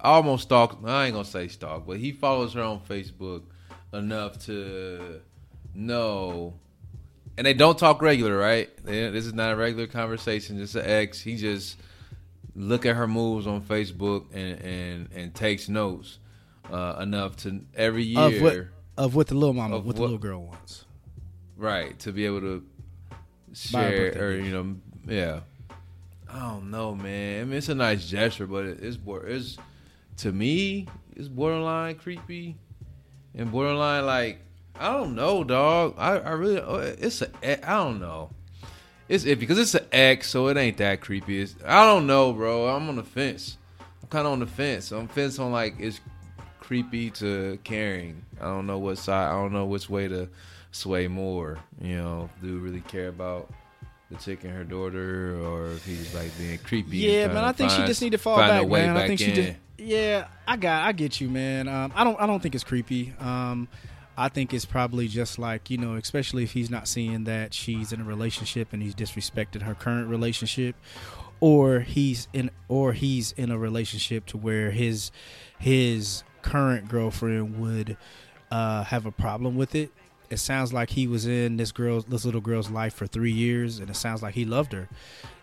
almost 0.00 0.44
stalk. 0.44 0.78
I 0.84 1.06
ain't 1.06 1.14
gonna 1.14 1.24
say 1.24 1.48
stalk, 1.48 1.86
but 1.86 1.98
he 1.98 2.12
follows 2.12 2.52
her 2.54 2.62
on 2.62 2.80
Facebook 2.80 3.42
enough 3.92 4.38
to 4.46 5.20
know. 5.74 6.54
And 7.36 7.46
they 7.46 7.54
don't 7.54 7.78
talk 7.78 8.02
regular, 8.02 8.36
right? 8.36 8.70
This 8.84 9.26
is 9.26 9.34
not 9.34 9.52
a 9.52 9.56
regular 9.56 9.86
conversation. 9.86 10.58
Just 10.58 10.76
an 10.76 10.84
ex. 10.84 11.20
He 11.20 11.36
just 11.36 11.76
look 12.56 12.86
at 12.86 12.96
her 12.96 13.06
moves 13.06 13.46
on 13.46 13.60
Facebook 13.60 14.26
and 14.32 14.60
and 14.60 15.08
and 15.14 15.34
takes 15.34 15.68
notes 15.68 16.18
uh, 16.70 16.96
enough 17.00 17.36
to 17.36 17.60
every 17.74 18.04
year 18.04 18.20
of 18.36 18.42
what, 18.42 18.56
of 18.96 19.14
what 19.14 19.26
the 19.26 19.34
little 19.34 19.54
mama, 19.54 19.76
what, 19.76 19.86
what 19.86 19.96
the 19.96 20.02
little 20.02 20.18
girl 20.18 20.44
wants, 20.44 20.84
right? 21.56 21.98
To 22.00 22.12
be 22.12 22.26
able 22.26 22.40
to 22.40 22.64
share 23.52 24.14
or 24.18 24.32
you 24.32 24.52
know, 24.52 24.76
yeah. 25.06 25.40
I 26.28 26.40
don't 26.40 26.70
know, 26.70 26.96
man. 26.96 27.42
I 27.42 27.44
mean, 27.44 27.58
it's 27.58 27.68
a 27.68 27.76
nice 27.76 28.08
gesture, 28.08 28.46
but 28.46 28.64
it's 28.64 28.98
it's 29.06 29.58
to 30.18 30.32
me, 30.32 30.88
it's 31.14 31.28
borderline 31.28 31.94
creepy 31.94 32.56
and 33.34 33.52
borderline 33.52 34.06
like 34.06 34.40
I 34.78 34.92
don't 34.92 35.14
know, 35.14 35.44
dog. 35.44 35.94
I, 35.96 36.18
I 36.18 36.30
really 36.30 36.60
oh, 36.60 36.76
it's 36.76 37.22
a 37.22 37.68
I 37.68 37.76
don't 37.76 38.00
know. 38.00 38.30
It's 39.08 39.24
iffy 39.24 39.40
because 39.40 39.58
it's 39.58 39.74
an 39.74 39.84
X, 39.92 40.30
so 40.30 40.48
it 40.48 40.56
ain't 40.56 40.78
that 40.78 41.00
creepy. 41.00 41.42
It's, 41.42 41.54
I 41.64 41.84
don't 41.84 42.06
know, 42.06 42.32
bro. 42.32 42.68
I'm 42.68 42.88
on 42.88 42.96
the 42.96 43.02
fence. 43.02 43.58
I'm 44.02 44.08
kind 44.08 44.26
of 44.26 44.32
on 44.32 44.40
the 44.40 44.46
fence. 44.46 44.92
I'm 44.92 45.08
fence 45.08 45.38
on 45.38 45.52
like 45.52 45.74
it's 45.78 46.00
creepy 46.60 47.10
to 47.10 47.58
caring. 47.64 48.24
I 48.40 48.44
don't 48.44 48.66
know 48.66 48.78
what 48.78 48.96
side. 48.96 49.28
I 49.28 49.32
don't 49.32 49.52
know 49.52 49.66
which 49.66 49.90
way 49.90 50.08
to 50.08 50.28
sway 50.72 51.08
more. 51.08 51.58
You 51.80 51.96
know, 51.96 52.30
do 52.42 52.58
really 52.58 52.80
care 52.80 53.08
about 53.08 53.50
the 54.10 54.16
chick 54.16 54.44
and 54.44 54.52
her 54.52 54.64
daughter, 54.64 55.38
or 55.44 55.72
if 55.72 55.84
he's 55.84 56.14
like 56.14 56.36
being 56.38 56.58
creepy? 56.58 56.98
Yeah, 56.98 57.28
man. 57.28 57.44
I 57.44 57.52
think 57.52 57.70
find, 57.70 57.82
she 57.82 57.86
just 57.86 58.00
need 58.00 58.12
to 58.12 58.18
fall 58.18 58.38
back, 58.38 58.66
man. 58.66 58.94
Back 58.94 59.04
I 59.04 59.06
think 59.08 59.20
in. 59.20 59.26
she 59.26 59.32
just. 59.34 59.58
Yeah, 59.76 60.28
I 60.46 60.56
got. 60.56 60.84
I 60.84 60.92
get 60.92 61.20
you, 61.20 61.28
man. 61.28 61.68
Um, 61.68 61.92
I 61.94 62.04
don't. 62.04 62.18
I 62.20 62.26
don't 62.26 62.40
think 62.40 62.54
it's 62.54 62.64
creepy. 62.64 63.12
Um, 63.20 63.68
I 64.16 64.28
think 64.28 64.54
it's 64.54 64.64
probably 64.64 65.08
just 65.08 65.38
like 65.38 65.70
you 65.70 65.78
know, 65.78 65.94
especially 65.94 66.44
if 66.44 66.52
he's 66.52 66.70
not 66.70 66.88
seeing 66.88 67.24
that 67.24 67.54
she's 67.54 67.92
in 67.92 68.00
a 68.00 68.04
relationship 68.04 68.72
and 68.72 68.82
he's 68.82 68.94
disrespecting 68.94 69.62
her 69.62 69.74
current 69.74 70.08
relationship, 70.08 70.76
or 71.40 71.80
he's 71.80 72.28
in 72.32 72.50
or 72.68 72.92
he's 72.92 73.32
in 73.32 73.50
a 73.50 73.58
relationship 73.58 74.26
to 74.26 74.36
where 74.36 74.70
his 74.70 75.10
his 75.58 76.24
current 76.42 76.88
girlfriend 76.88 77.58
would 77.58 77.96
uh, 78.50 78.84
have 78.84 79.06
a 79.06 79.10
problem 79.10 79.56
with 79.56 79.74
it. 79.74 79.90
It 80.30 80.38
sounds 80.38 80.72
like 80.72 80.90
he 80.90 81.06
was 81.06 81.26
in 81.26 81.56
this 81.56 81.72
girl's 81.72 82.04
this 82.04 82.24
little 82.24 82.40
girl's 82.40 82.70
life 82.70 82.94
for 82.94 83.06
three 83.06 83.32
years, 83.32 83.78
and 83.78 83.90
it 83.90 83.96
sounds 83.96 84.22
like 84.22 84.34
he 84.34 84.44
loved 84.44 84.72
her. 84.72 84.88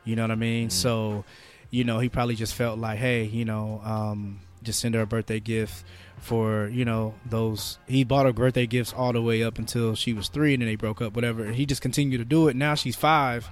You 0.03 0.15
know 0.15 0.23
what 0.23 0.31
I 0.31 0.35
mean? 0.35 0.69
Mm. 0.69 0.71
So, 0.71 1.25
you 1.69 1.83
know, 1.83 1.99
he 1.99 2.09
probably 2.09 2.35
just 2.35 2.55
felt 2.55 2.79
like, 2.79 2.97
hey, 2.97 3.25
you 3.25 3.45
know, 3.45 3.81
um, 3.83 4.39
just 4.63 4.79
send 4.79 4.95
her 4.95 5.01
a 5.01 5.05
birthday 5.05 5.39
gift 5.39 5.83
for 6.21 6.67
you 6.67 6.85
know 6.85 7.15
those 7.25 7.79
he 7.87 8.03
bought 8.03 8.25
her 8.27 8.33
birthday 8.33 8.67
gifts 8.67 8.93
all 8.93 9.11
the 9.11 9.21
way 9.21 9.41
up 9.41 9.57
until 9.57 9.95
she 9.95 10.13
was 10.13 10.27
three 10.27 10.53
and 10.53 10.61
then 10.61 10.69
they 10.69 10.75
broke 10.75 11.01
up 11.01 11.13
whatever. 11.13 11.43
And 11.43 11.55
he 11.55 11.65
just 11.65 11.81
continued 11.81 12.19
to 12.19 12.25
do 12.25 12.47
it. 12.47 12.55
Now 12.55 12.75
she's 12.75 12.95
5 12.95 13.49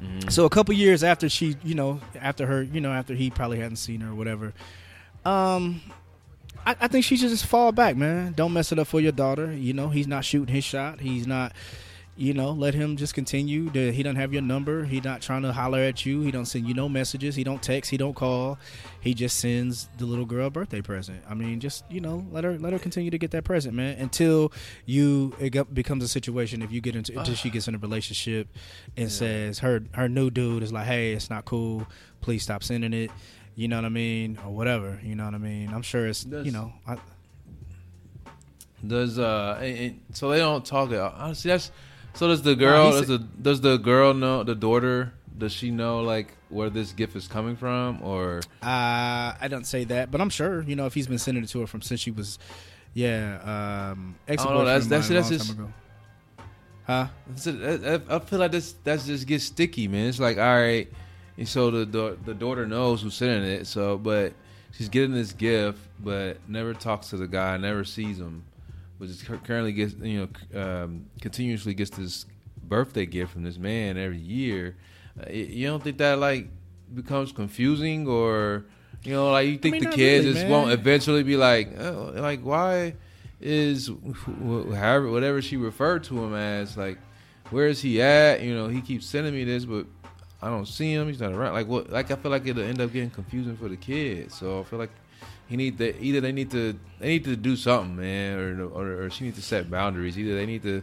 mm-hmm. 0.00 0.28
so 0.28 0.44
a 0.44 0.50
couple 0.50 0.74
years 0.74 1.02
after 1.02 1.28
she 1.28 1.56
you 1.64 1.74
know 1.74 2.00
after 2.14 2.46
her 2.46 2.62
you 2.62 2.80
know 2.80 2.92
after 2.92 3.14
he 3.14 3.30
probably 3.30 3.58
hadn't 3.58 3.76
seen 3.76 4.00
her 4.00 4.12
or 4.12 4.14
whatever. 4.14 4.52
Um 5.24 5.82
I, 6.64 6.76
I 6.80 6.88
think 6.88 7.04
she 7.04 7.16
should 7.16 7.30
just 7.30 7.46
fall 7.46 7.72
back 7.72 7.96
man. 7.96 8.34
Don't 8.34 8.52
mess 8.52 8.70
it 8.70 8.78
up 8.78 8.86
for 8.86 9.00
your 9.00 9.12
daughter. 9.12 9.52
You 9.52 9.72
know 9.72 9.88
he's 9.88 10.06
not 10.06 10.24
shooting 10.24 10.54
his 10.54 10.64
shot. 10.64 11.00
He's 11.00 11.26
not 11.26 11.52
you 12.18 12.34
know, 12.34 12.50
let 12.50 12.74
him 12.74 12.96
just 12.96 13.14
continue. 13.14 13.70
To, 13.70 13.92
he 13.92 14.02
don't 14.02 14.16
have 14.16 14.32
your 14.32 14.42
number. 14.42 14.84
He 14.84 15.00
not 15.00 15.22
trying 15.22 15.42
to 15.42 15.52
holler 15.52 15.78
at 15.78 16.04
you. 16.04 16.22
He 16.22 16.32
don't 16.32 16.46
send 16.46 16.66
you 16.66 16.74
no 16.74 16.88
messages. 16.88 17.36
He 17.36 17.44
don't 17.44 17.62
text. 17.62 17.92
He 17.92 17.96
don't 17.96 18.14
call. 18.14 18.58
He 19.00 19.14
just 19.14 19.38
sends 19.38 19.88
the 19.98 20.04
little 20.04 20.24
girl 20.24 20.48
a 20.48 20.50
birthday 20.50 20.82
present. 20.82 21.22
I 21.30 21.34
mean, 21.34 21.60
just 21.60 21.84
you 21.88 22.00
know, 22.00 22.26
let 22.32 22.42
her 22.42 22.58
let 22.58 22.72
her 22.72 22.80
continue 22.80 23.12
to 23.12 23.18
get 23.18 23.30
that 23.30 23.44
present, 23.44 23.72
man. 23.74 23.96
Until 23.98 24.52
you 24.84 25.32
it 25.38 25.72
becomes 25.72 26.02
a 26.02 26.08
situation. 26.08 26.60
If 26.60 26.72
you 26.72 26.80
get 26.80 26.96
into 26.96 27.16
until 27.16 27.36
she 27.36 27.50
gets 27.50 27.68
in 27.68 27.76
a 27.76 27.78
relationship 27.78 28.48
and 28.96 29.04
yeah. 29.04 29.16
says 29.16 29.60
her 29.60 29.84
her 29.92 30.08
new 30.08 30.28
dude 30.28 30.64
is 30.64 30.72
like, 30.72 30.86
hey, 30.86 31.12
it's 31.12 31.30
not 31.30 31.44
cool. 31.44 31.86
Please 32.20 32.42
stop 32.42 32.64
sending 32.64 32.92
it. 32.92 33.12
You 33.54 33.68
know 33.68 33.76
what 33.76 33.84
I 33.84 33.90
mean, 33.90 34.40
or 34.44 34.50
whatever. 34.50 35.00
You 35.04 35.14
know 35.14 35.24
what 35.24 35.34
I 35.34 35.38
mean. 35.38 35.72
I'm 35.72 35.82
sure 35.82 36.08
it's 36.08 36.26
you 36.26 36.50
know. 36.50 36.72
I, 36.84 36.96
does 38.84 39.18
uh, 39.18 39.58
and, 39.60 40.00
so 40.12 40.30
they 40.30 40.38
don't 40.38 40.64
talk. 40.64 40.90
It 40.90 40.98
honestly, 40.98 41.50
that's 41.50 41.70
so 42.18 42.26
does 42.26 42.42
the 42.42 42.56
girl? 42.56 42.90
does 42.90 43.06
the 43.06 43.18
does 43.18 43.60
the 43.60 43.76
girl 43.76 44.12
know 44.12 44.42
the 44.42 44.56
daughter? 44.56 45.12
Does 45.36 45.52
she 45.52 45.70
know 45.70 46.00
like 46.00 46.36
where 46.48 46.68
this 46.68 46.90
gift 46.90 47.14
is 47.14 47.28
coming 47.28 47.54
from, 47.54 48.02
or? 48.02 48.40
Uh, 48.60 49.38
I 49.40 49.46
don't 49.48 49.64
say 49.64 49.84
that, 49.84 50.10
but 50.10 50.20
I'm 50.20 50.28
sure 50.28 50.62
you 50.62 50.74
know 50.74 50.86
if 50.86 50.94
he's 50.94 51.06
been 51.06 51.18
sending 51.18 51.44
it 51.44 51.46
to 51.50 51.60
her 51.60 51.68
from 51.68 51.80
since 51.80 52.00
she 52.00 52.10
was, 52.10 52.40
yeah, 52.92 53.92
um, 53.92 54.16
ex 54.26 54.44
oh, 54.44 54.52
no, 54.52 54.64
that's 54.64 54.88
that's 54.88 55.08
that's 55.08 55.28
just. 55.28 55.54
Huh? 56.88 57.06
I 57.36 58.18
feel 58.18 58.38
like 58.40 58.50
this 58.50 58.74
that's 58.82 59.06
just 59.06 59.24
gets 59.28 59.44
sticky, 59.44 59.86
man. 59.86 60.08
It's 60.08 60.18
like 60.18 60.38
all 60.38 60.56
right, 60.56 60.90
and 61.36 61.46
so 61.46 61.70
the 61.70 62.18
the 62.24 62.34
daughter 62.34 62.66
knows 62.66 63.02
who's 63.02 63.14
sending 63.14 63.48
it, 63.48 63.68
so 63.68 63.96
but 63.96 64.32
she's 64.72 64.88
getting 64.88 65.14
this 65.14 65.32
gift, 65.32 65.78
but 66.00 66.38
never 66.48 66.74
talks 66.74 67.10
to 67.10 67.16
the 67.16 67.28
guy, 67.28 67.56
never 67.58 67.84
sees 67.84 68.18
him 68.18 68.42
but 68.98 69.08
is 69.08 69.22
currently 69.22 69.72
gets 69.72 69.94
you 69.94 70.28
know 70.54 70.60
um, 70.60 71.06
continuously 71.20 71.74
gets 71.74 71.90
this 71.90 72.26
birthday 72.62 73.06
gift 73.06 73.32
from 73.32 73.42
this 73.42 73.58
man 73.58 73.96
every 73.96 74.18
year. 74.18 74.76
Uh, 75.18 75.30
you 75.30 75.66
don't 75.66 75.82
think 75.82 75.98
that 75.98 76.18
like 76.18 76.48
becomes 76.94 77.32
confusing 77.32 78.06
or 78.06 78.64
you 79.04 79.12
know 79.12 79.30
like 79.30 79.46
you 79.46 79.58
think 79.58 79.76
I 79.76 79.78
mean, 79.78 79.90
the 79.90 79.96
kids 79.96 80.24
really, 80.24 80.34
just 80.34 80.44
man. 80.44 80.50
won't 80.50 80.72
eventually 80.72 81.22
be 81.22 81.36
like 81.36 81.78
oh, 81.78 82.12
like 82.16 82.40
why 82.40 82.94
is 83.40 83.90
however 84.74 85.10
whatever 85.10 85.40
she 85.40 85.56
referred 85.56 86.04
to 86.04 86.24
him 86.24 86.34
as 86.34 86.76
like 86.76 86.98
where 87.50 87.68
is 87.68 87.80
he 87.80 88.02
at 88.02 88.42
you 88.42 88.54
know 88.54 88.68
he 88.68 88.80
keeps 88.80 89.06
sending 89.06 89.34
me 89.34 89.44
this 89.44 89.64
but 89.64 89.86
I 90.42 90.48
don't 90.48 90.66
see 90.66 90.92
him 90.92 91.08
he's 91.08 91.20
not 91.20 91.32
around 91.32 91.52
like 91.52 91.66
what 91.66 91.90
like 91.90 92.10
I 92.10 92.16
feel 92.16 92.30
like 92.30 92.46
it'll 92.46 92.64
end 92.64 92.80
up 92.80 92.92
getting 92.92 93.10
confusing 93.10 93.56
for 93.56 93.68
the 93.68 93.76
kids 93.76 94.34
so 94.34 94.60
I 94.60 94.64
feel 94.64 94.78
like 94.78 94.90
he 95.48 95.56
need 95.56 95.78
to 95.78 95.98
either 96.00 96.20
they 96.20 96.32
need 96.32 96.50
to 96.50 96.78
they 97.00 97.08
need 97.08 97.24
to 97.24 97.36
do 97.36 97.56
something, 97.56 97.96
man, 97.96 98.38
or 98.38 98.64
or, 98.66 99.02
or 99.04 99.10
she 99.10 99.24
needs 99.24 99.36
to 99.36 99.42
set 99.42 99.70
boundaries. 99.70 100.18
Either 100.18 100.34
they 100.34 100.46
need 100.46 100.62
to 100.62 100.82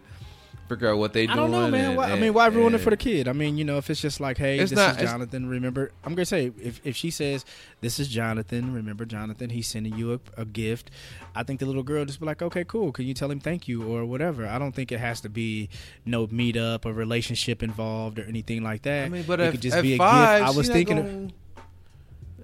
figure 0.67 0.89
out 0.89 0.97
what 0.97 1.13
they 1.13 1.27
doing. 1.27 1.37
I 1.37 1.41
don't 1.41 1.51
know, 1.51 1.69
man. 1.69 1.89
And, 1.89 1.97
why, 1.97 2.11
I 2.11 2.19
mean, 2.19 2.33
why 2.33 2.47
ruin 2.47 2.73
it 2.73 2.79
for 2.79 2.89
the 2.89 2.97
kid? 2.97 3.27
I 3.27 3.33
mean, 3.33 3.55
you 3.55 3.63
know, 3.63 3.77
if 3.77 3.87
it's 3.91 4.01
just 4.01 4.19
like, 4.19 4.39
hey, 4.39 4.57
this 4.57 4.71
not, 4.71 4.99
is 4.99 5.09
Jonathan. 5.09 5.47
Remember, 5.47 5.91
I'm 6.03 6.15
gonna 6.15 6.25
say 6.25 6.51
if 6.59 6.81
if 6.83 6.95
she 6.95 7.11
says 7.11 7.45
this 7.81 7.99
is 7.99 8.07
Jonathan, 8.07 8.73
remember 8.73 9.05
Jonathan, 9.05 9.51
he's 9.51 9.67
sending 9.67 9.95
you 9.95 10.13
a, 10.13 10.41
a 10.41 10.45
gift. 10.45 10.89
I 11.35 11.43
think 11.43 11.59
the 11.59 11.67
little 11.67 11.83
girl 11.83 12.03
just 12.05 12.19
be 12.19 12.25
like, 12.25 12.41
okay, 12.41 12.63
cool. 12.63 12.91
Can 12.91 13.05
you 13.05 13.13
tell 13.13 13.29
him 13.29 13.39
thank 13.39 13.67
you 13.67 13.83
or 13.83 14.05
whatever? 14.05 14.47
I 14.47 14.57
don't 14.57 14.73
think 14.73 14.91
it 14.91 14.99
has 14.99 15.21
to 15.21 15.29
be 15.29 15.69
no 16.05 16.25
meetup 16.25 16.85
or 16.85 16.93
relationship 16.93 17.61
involved 17.61 18.17
or 18.17 18.23
anything 18.23 18.63
like 18.63 18.81
that. 18.81 19.05
I 19.05 19.09
mean, 19.09 19.25
but 19.27 19.39
it 19.39 19.51
could 19.51 19.61
just 19.61 19.79
be 19.83 19.93
a 19.93 19.97
gift. 19.97 20.01
I 20.01 20.49
was 20.49 20.67
thinking. 20.67 20.97
Gonna... 20.97 21.25
Of, 21.25 21.31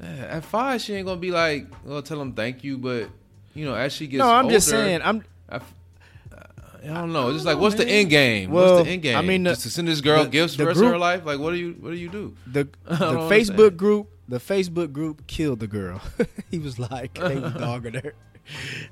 at 0.01 0.43
five, 0.43 0.81
she 0.81 0.95
ain't 0.95 1.05
gonna 1.05 1.19
be 1.19 1.31
like, 1.31 1.67
well, 1.83 2.01
tell 2.01 2.21
him 2.21 2.33
thank 2.33 2.63
you, 2.63 2.77
but 2.77 3.09
you 3.53 3.65
know, 3.65 3.75
as 3.75 3.93
she 3.93 4.07
gets, 4.07 4.19
no, 4.19 4.29
I'm 4.31 4.45
older, 4.45 4.55
just 4.55 4.69
saying, 4.69 5.01
I'm. 5.03 5.23
I, 5.49 5.59
I 6.83 6.87
don't 6.87 7.13
know. 7.13 7.27
It's 7.27 7.37
just 7.37 7.45
like, 7.45 7.59
what's 7.59 7.77
man. 7.77 7.87
the 7.87 7.93
end 7.93 8.09
game? 8.09 8.51
Well, 8.51 8.75
what's 8.75 8.85
the 8.85 8.93
end 8.93 9.03
game? 9.03 9.15
I 9.15 9.21
mean, 9.21 9.43
the, 9.43 9.51
just 9.51 9.63
to 9.63 9.69
send 9.69 9.87
this 9.87 10.01
girl 10.01 10.23
the, 10.23 10.29
gifts 10.31 10.53
the 10.53 10.57
for 10.57 10.63
the 10.63 10.67
rest 10.69 10.79
group, 10.79 10.87
of 10.87 10.93
her 10.93 10.99
life. 10.99 11.25
Like, 11.25 11.39
what 11.39 11.51
do 11.51 11.57
you, 11.57 11.73
what 11.79 11.91
do 11.91 11.95
you 11.95 12.09
do? 12.09 12.35
The, 12.47 12.63
the 12.85 12.97
Facebook 12.97 13.77
group, 13.77 14.09
the 14.27 14.39
Facebook 14.39 14.91
group 14.91 15.27
killed 15.27 15.59
the 15.59 15.67
girl. 15.67 16.01
he 16.51 16.57
was 16.57 16.79
like, 16.79 17.13
they 17.13 17.37
was 17.37 17.53
dogging 17.57 17.93
her. 17.93 18.13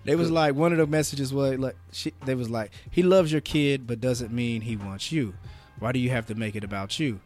They 0.03 0.15
was 0.15 0.29
like, 0.29 0.53
one 0.53 0.71
of 0.71 0.77
the 0.77 0.85
messages 0.85 1.33
was 1.33 1.57
like, 1.57 1.75
she, 1.91 2.13
they 2.25 2.35
was 2.35 2.49
like, 2.49 2.71
he 2.91 3.01
loves 3.01 3.31
your 3.31 3.41
kid, 3.41 3.87
but 3.87 3.99
doesn't 3.99 4.31
mean 4.31 4.61
he 4.61 4.75
wants 4.75 5.11
you. 5.11 5.33
Why 5.79 5.91
do 5.91 5.99
you 5.99 6.11
have 6.11 6.27
to 6.27 6.35
make 6.35 6.55
it 6.55 6.63
about 6.63 6.99
you? 6.99 7.19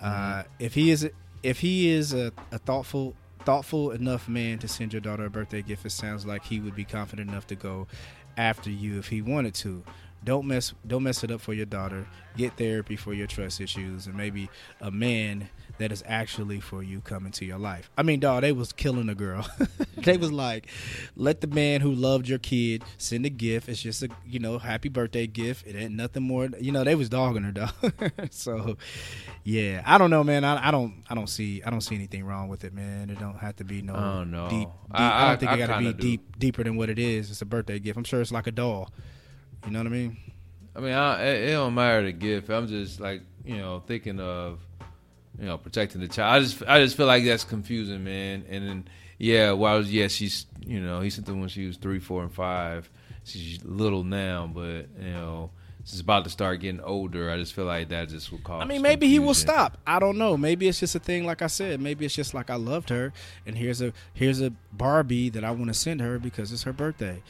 Uh, 0.00 0.04
mm-hmm. 0.04 0.40
Uh, 0.40 0.42
if 0.58 0.74
he 0.74 0.90
is 0.90 1.08
if 1.42 1.60
he 1.60 1.90
is 1.90 2.12
a, 2.12 2.32
a 2.50 2.58
thoughtful 2.58 3.14
thoughtful 3.44 3.90
enough 3.90 4.28
man 4.28 4.58
to 4.60 4.68
send 4.68 4.92
your 4.92 5.00
daughter 5.00 5.24
a 5.24 5.30
birthday 5.30 5.62
gift, 5.62 5.84
it 5.84 5.90
sounds 5.90 6.24
like 6.24 6.44
he 6.44 6.60
would 6.60 6.76
be 6.76 6.84
confident 6.84 7.28
enough 7.28 7.46
to 7.48 7.56
go 7.56 7.88
after 8.36 8.70
you 8.70 8.98
if 8.98 9.08
he 9.08 9.20
wanted 9.20 9.54
to. 9.54 9.82
Don't 10.24 10.46
mess 10.46 10.72
don't 10.86 11.02
mess 11.02 11.24
it 11.24 11.30
up 11.30 11.40
for 11.40 11.52
your 11.52 11.66
daughter. 11.66 12.06
Get 12.36 12.56
therapy 12.56 12.96
for 12.96 13.12
your 13.12 13.26
trust 13.26 13.60
issues, 13.60 14.06
and 14.06 14.16
maybe 14.16 14.48
a 14.80 14.90
man 14.90 15.50
that 15.78 15.92
is 15.92 16.02
actually 16.06 16.60
for 16.60 16.82
you 16.82 17.00
come 17.00 17.26
into 17.26 17.44
your 17.44 17.58
life. 17.58 17.90
I 17.98 18.02
mean, 18.02 18.20
dog, 18.20 18.42
they 18.42 18.52
was 18.52 18.72
killing 18.72 19.08
a 19.08 19.14
girl. 19.14 19.46
they 19.96 20.16
was 20.16 20.32
like, 20.32 20.68
let 21.16 21.40
the 21.40 21.46
man 21.46 21.80
who 21.80 21.92
loved 21.92 22.28
your 22.28 22.38
kid 22.38 22.84
send 22.98 23.26
a 23.26 23.30
gift. 23.30 23.68
It's 23.68 23.82
just 23.82 24.02
a 24.02 24.08
you 24.24 24.38
know 24.38 24.58
happy 24.58 24.88
birthday 24.88 25.26
gift. 25.26 25.66
It 25.66 25.76
ain't 25.76 25.94
nothing 25.94 26.22
more. 26.22 26.48
You 26.58 26.72
know, 26.72 26.84
they 26.84 26.94
was 26.94 27.08
dogging 27.08 27.42
her 27.42 27.52
dog. 27.52 27.72
so, 28.30 28.76
yeah, 29.44 29.82
I 29.84 29.98
don't 29.98 30.10
know, 30.10 30.24
man. 30.24 30.44
I, 30.44 30.68
I, 30.68 30.70
don't 30.70 31.02
I 31.10 31.14
don't 31.14 31.28
see 31.28 31.62
I 31.64 31.70
don't 31.70 31.80
see 31.80 31.96
anything 31.96 32.24
wrong 32.24 32.48
with 32.48 32.64
it, 32.64 32.72
man. 32.72 33.10
It 33.10 33.18
don't 33.18 33.38
have 33.38 33.56
to 33.56 33.64
be 33.64 33.82
no 33.82 33.94
oh, 33.94 34.24
no. 34.24 34.48
deep. 34.48 34.60
deep 34.60 34.68
I, 34.92 35.24
I, 35.24 35.28
don't 35.28 35.40
think 35.40 35.52
it 35.52 35.58
got 35.58 35.78
to 35.78 35.78
be 35.78 35.92
do. 35.92 36.00
deep 36.00 36.38
deeper 36.38 36.64
than 36.64 36.76
what 36.76 36.90
it 36.90 36.98
is. 36.98 37.30
It's 37.30 37.42
a 37.42 37.46
birthday 37.46 37.78
gift. 37.78 37.98
I'm 37.98 38.04
sure 38.04 38.20
it's 38.20 38.32
like 38.32 38.46
a 38.46 38.52
doll. 38.52 38.90
You 39.64 39.72
know 39.72 39.80
what 39.80 39.86
I 39.86 39.90
mean? 39.90 40.16
I 40.74 40.80
mean, 40.80 40.92
I, 40.92 41.24
it, 41.24 41.48
it 41.48 41.52
don't 41.52 41.74
matter 41.74 42.02
the 42.02 42.12
gift. 42.12 42.50
I'm 42.50 42.66
just 42.66 43.00
like 43.00 43.22
you 43.44 43.58
know 43.58 43.82
thinking 43.86 44.20
of 44.20 44.60
you 45.38 45.46
know 45.46 45.58
protecting 45.58 46.00
the 46.00 46.08
child. 46.08 46.34
I 46.34 46.40
just 46.40 46.62
I 46.66 46.80
just 46.80 46.96
feel 46.96 47.06
like 47.06 47.24
that's 47.24 47.44
confusing, 47.44 48.04
man. 48.04 48.44
And 48.48 48.68
then 48.68 48.88
yeah, 49.18 49.52
while 49.52 49.82
yeah 49.82 50.08
she's 50.08 50.46
you 50.66 50.80
know 50.80 51.00
he 51.00 51.10
sent 51.10 51.26
them 51.26 51.40
when 51.40 51.48
she 51.48 51.66
was 51.66 51.76
three, 51.76 52.00
four, 52.00 52.22
and 52.22 52.32
five. 52.32 52.90
She's 53.24 53.62
little 53.64 54.02
now, 54.02 54.50
but 54.52 54.88
you 55.00 55.12
know 55.12 55.50
she's 55.84 56.00
about 56.00 56.24
to 56.24 56.30
start 56.30 56.60
getting 56.60 56.80
older. 56.80 57.30
I 57.30 57.36
just 57.36 57.54
feel 57.54 57.64
like 57.64 57.88
that 57.90 58.08
just 58.08 58.32
will 58.32 58.38
cause. 58.38 58.62
I 58.62 58.64
mean, 58.64 58.82
maybe 58.82 59.06
confusion. 59.06 59.22
he 59.22 59.26
will 59.26 59.34
stop. 59.34 59.78
I 59.86 59.98
don't 59.98 60.18
know. 60.18 60.36
Maybe 60.36 60.68
it's 60.68 60.80
just 60.80 60.94
a 60.94 60.98
thing. 60.98 61.24
Like 61.24 61.42
I 61.42 61.46
said, 61.46 61.80
maybe 61.80 62.04
it's 62.04 62.14
just 62.14 62.34
like 62.34 62.50
I 62.50 62.56
loved 62.56 62.88
her, 62.88 63.12
and 63.46 63.56
here's 63.56 63.80
a 63.80 63.92
here's 64.14 64.40
a 64.40 64.52
Barbie 64.72 65.28
that 65.30 65.44
I 65.44 65.50
want 65.50 65.68
to 65.68 65.74
send 65.74 66.00
her 66.00 66.18
because 66.18 66.52
it's 66.52 66.62
her 66.64 66.72
birthday. 66.72 67.22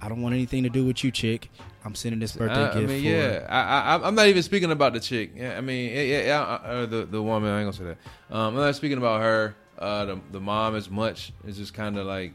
I 0.00 0.08
don't 0.08 0.22
want 0.22 0.34
anything 0.34 0.62
to 0.64 0.68
do 0.68 0.84
with 0.84 1.04
you, 1.04 1.10
chick. 1.10 1.50
I'm 1.84 1.94
sending 1.94 2.20
this 2.20 2.32
birthday 2.36 2.62
I, 2.62 2.74
gift. 2.74 2.76
I 2.76 2.80
mean, 2.80 3.02
for 3.02 3.08
yeah, 3.08 3.46
I, 3.48 3.96
I, 3.96 4.08
am 4.08 4.14
not 4.14 4.26
even 4.26 4.42
speaking 4.42 4.70
about 4.70 4.92
the 4.92 5.00
chick. 5.00 5.32
Yeah, 5.36 5.56
I 5.56 5.60
mean, 5.60 5.92
yeah, 5.92 6.22
yeah, 6.22 6.40
uh, 6.40 6.86
the 6.86 7.04
the 7.04 7.22
woman. 7.22 7.50
I 7.50 7.60
ain't 7.60 7.66
gonna 7.66 7.90
say 7.90 7.96
that. 8.30 8.34
Um, 8.34 8.54
I'm 8.54 8.62
not 8.62 8.74
speaking 8.74 8.98
about 8.98 9.20
her. 9.20 9.54
Uh, 9.78 10.04
the 10.04 10.20
the 10.32 10.40
mom 10.40 10.76
as 10.76 10.90
much. 10.90 11.32
It's 11.46 11.58
just 11.58 11.74
kind 11.74 11.98
of 11.98 12.06
like 12.06 12.32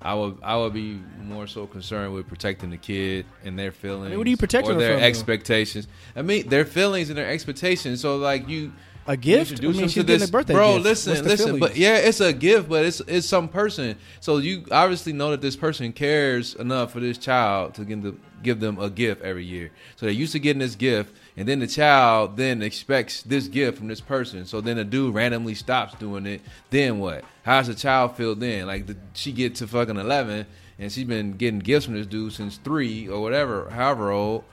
I 0.00 0.14
would 0.14 0.38
I 0.42 0.56
would 0.56 0.72
be 0.72 1.00
more 1.22 1.46
so 1.46 1.66
concerned 1.66 2.12
with 2.12 2.28
protecting 2.28 2.70
the 2.70 2.76
kid 2.76 3.26
and 3.44 3.58
their 3.58 3.72
feelings. 3.72 4.06
I 4.06 4.08
mean, 4.10 4.18
what 4.18 4.26
are 4.26 4.30
you 4.30 4.36
protecting 4.36 4.76
or 4.76 4.78
their 4.78 4.96
from, 4.96 5.04
expectations? 5.04 5.86
Though? 6.14 6.20
I 6.20 6.22
mean, 6.22 6.48
their 6.48 6.64
feelings 6.64 7.08
and 7.08 7.18
their 7.18 7.28
expectations. 7.28 8.00
So 8.00 8.16
like 8.16 8.48
you 8.48 8.72
a 9.06 9.16
gift. 9.16 9.62
I 9.62 9.66
mean, 9.66 9.88
she's 9.88 10.04
getting 10.04 10.28
a 10.28 10.30
birthday 10.30 10.54
bro. 10.54 10.74
Gift. 10.74 10.84
Listen, 10.84 11.24
listen. 11.24 11.58
But 11.58 11.76
yeah, 11.76 11.96
it's 11.96 12.20
a 12.20 12.32
gift, 12.32 12.68
but 12.68 12.84
it's 12.84 13.00
it's 13.00 13.26
some 13.26 13.48
person. 13.48 13.96
So 14.20 14.38
you 14.38 14.64
obviously 14.70 15.12
know 15.12 15.30
that 15.30 15.40
this 15.40 15.56
person 15.56 15.92
cares 15.92 16.54
enough 16.54 16.92
for 16.92 17.00
this 17.00 17.18
child 17.18 17.74
to 17.74 17.84
give 17.84 18.02
them 18.02 18.20
give 18.42 18.60
them 18.60 18.78
a 18.78 18.90
gift 18.90 19.22
every 19.22 19.44
year. 19.44 19.70
So 19.96 20.06
they're 20.06 20.14
used 20.14 20.32
to 20.32 20.38
getting 20.38 20.60
this 20.60 20.74
gift, 20.74 21.16
and 21.36 21.46
then 21.46 21.60
the 21.60 21.66
child 21.66 22.36
then 22.36 22.62
expects 22.62 23.22
this 23.22 23.48
gift 23.48 23.78
from 23.78 23.88
this 23.88 24.00
person. 24.00 24.46
So 24.46 24.60
then 24.60 24.76
the 24.76 24.84
dude 24.84 25.14
randomly 25.14 25.54
stops 25.54 25.94
doing 25.94 26.26
it. 26.26 26.40
Then 26.70 26.98
what? 26.98 27.24
How's 27.42 27.68
the 27.68 27.74
child 27.74 28.16
feel 28.16 28.34
then? 28.34 28.66
Like 28.66 28.86
the, 28.86 28.96
she 29.14 29.32
get 29.32 29.56
to 29.56 29.66
fucking 29.66 29.96
eleven, 29.96 30.46
and 30.78 30.92
she's 30.92 31.04
been 31.04 31.32
getting 31.32 31.60
gifts 31.60 31.86
from 31.86 31.94
this 31.94 32.06
dude 32.06 32.32
since 32.32 32.56
three 32.56 33.08
or 33.08 33.20
whatever, 33.20 33.70
however 33.70 34.10
old 34.10 34.44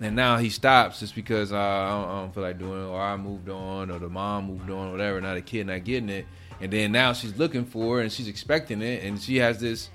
and 0.00 0.14
now 0.14 0.36
he 0.36 0.50
stops 0.50 1.00
just 1.00 1.14
because 1.14 1.52
uh, 1.52 1.56
I, 1.56 1.88
don't, 1.88 2.08
I, 2.08 2.20
don't, 2.20 2.34
feel 2.34 2.42
like 2.42 2.58
doing 2.58 2.82
it, 2.82 2.86
or 2.86 3.00
I 3.00 3.16
moved 3.16 3.48
on, 3.48 3.90
or 3.90 3.98
the 3.98 4.08
mom 4.08 4.46
moved 4.46 4.70
on, 4.70 4.88
or 4.88 4.92
whatever. 4.92 5.20
Now 5.20 5.34
the 5.34 5.42
kid 5.42 5.66
not 5.66 5.84
getting 5.84 6.10
it, 6.10 6.26
and 6.60 6.72
then 6.72 6.92
now 6.92 7.12
she's 7.12 7.36
looking 7.38 7.64
for 7.64 8.00
it 8.00 8.04
and 8.04 8.12
she's 8.12 8.28
expecting 8.28 8.82
it, 8.82 9.04
and 9.04 9.20
she 9.20 9.36
has 9.36 9.58
this 9.58 9.90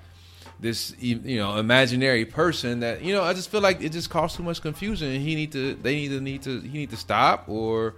this 0.58 0.94
you 0.98 1.38
know 1.38 1.56
imaginary 1.56 2.24
person 2.24 2.80
that 2.80 3.02
you 3.02 3.12
know 3.12 3.22
I 3.22 3.32
just 3.32 3.50
feel 3.50 3.60
like 3.60 3.82
it 3.82 3.90
just 3.90 4.10
caused 4.10 4.36
too 4.36 4.42
much 4.42 4.60
confusion. 4.60 5.08
And 5.08 5.22
he 5.22 5.34
need 5.34 5.52
to 5.52 5.74
they 5.74 5.94
need 5.94 6.08
to 6.08 6.20
need 6.20 6.42
to 6.42 6.60
he 6.60 6.78
need 6.78 6.90
to 6.90 6.96
stop, 6.96 7.48
or 7.48 7.94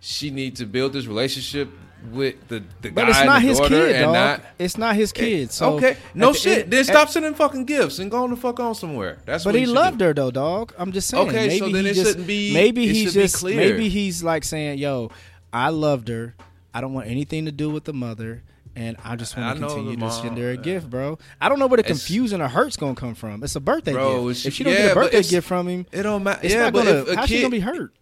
she 0.00 0.30
need 0.30 0.56
to 0.56 0.66
build 0.66 0.92
this 0.92 1.06
relationship 1.06 1.68
with 2.12 2.48
the, 2.48 2.62
the 2.82 2.90
but 2.90 3.02
guy 3.02 3.08
it's 3.10 3.24
not 3.24 3.42
his 3.42 3.60
kid, 3.60 4.00
dog. 4.00 4.12
Not, 4.14 4.42
it's 4.58 4.78
not 4.78 4.96
his 4.96 5.12
eh, 5.12 5.20
kid. 5.20 5.52
So 5.52 5.74
okay, 5.74 5.96
no 6.14 6.32
shit. 6.32 6.64
End, 6.64 6.72
then 6.72 6.84
stop 6.84 7.08
sending 7.08 7.34
fucking 7.34 7.64
gifts 7.64 7.98
and 7.98 8.10
go 8.10 8.26
the 8.28 8.36
fuck 8.36 8.60
on 8.60 8.74
somewhere. 8.74 9.18
That's 9.24 9.44
but 9.44 9.54
he 9.54 9.66
loved 9.66 9.98
do. 9.98 10.06
her 10.06 10.14
though, 10.14 10.30
dog. 10.30 10.74
I'm 10.78 10.92
just 10.92 11.08
saying. 11.08 11.28
Okay, 11.28 11.48
maybe 11.48 11.58
so 11.58 11.68
then 11.68 11.86
it 11.86 11.94
just, 11.94 12.06
shouldn't 12.06 12.26
be. 12.26 12.54
Maybe 12.54 12.86
he's 12.86 13.14
just 13.14 13.44
maybe 13.44 13.88
he's 13.88 14.22
like 14.22 14.44
saying, 14.44 14.78
"Yo, 14.78 15.10
I 15.52 15.70
loved 15.70 16.08
her. 16.08 16.34
I 16.72 16.80
don't 16.80 16.92
want 16.92 17.08
anything 17.08 17.46
to 17.46 17.52
do 17.52 17.70
with 17.70 17.84
the 17.84 17.92
mother." 17.92 18.42
And 18.74 18.98
I 19.02 19.16
just 19.16 19.34
want 19.38 19.58
to 19.58 19.66
continue 19.66 19.96
to 19.96 20.10
send 20.10 20.36
her 20.36 20.50
a 20.50 20.58
uh, 20.58 20.60
gift, 20.60 20.90
bro. 20.90 21.18
I 21.40 21.48
don't 21.48 21.58
know 21.58 21.66
where 21.66 21.78
the 21.78 21.82
confusion 21.82 22.42
or 22.42 22.48
hurt's 22.48 22.76
gonna 22.76 22.94
come 22.94 23.14
from. 23.14 23.42
It's 23.42 23.56
a 23.56 23.60
birthday 23.60 23.94
bro, 23.94 24.28
gift. 24.28 24.44
If 24.44 24.52
she 24.52 24.64
don't 24.64 24.74
yeah, 24.74 24.80
get 24.80 24.90
a 24.92 24.94
birthday 24.94 25.22
gift 25.22 25.48
from 25.48 25.66
him, 25.66 25.86
it 25.90 26.02
don't 26.02 26.22
matter. 26.22 26.46
Yeah, 26.46 26.70
but 26.70 26.84
gonna, 26.84 27.16
how's 27.16 27.28
she 27.30 27.40
gonna 27.40 27.50
be 27.50 27.60
hurt? 27.60 27.94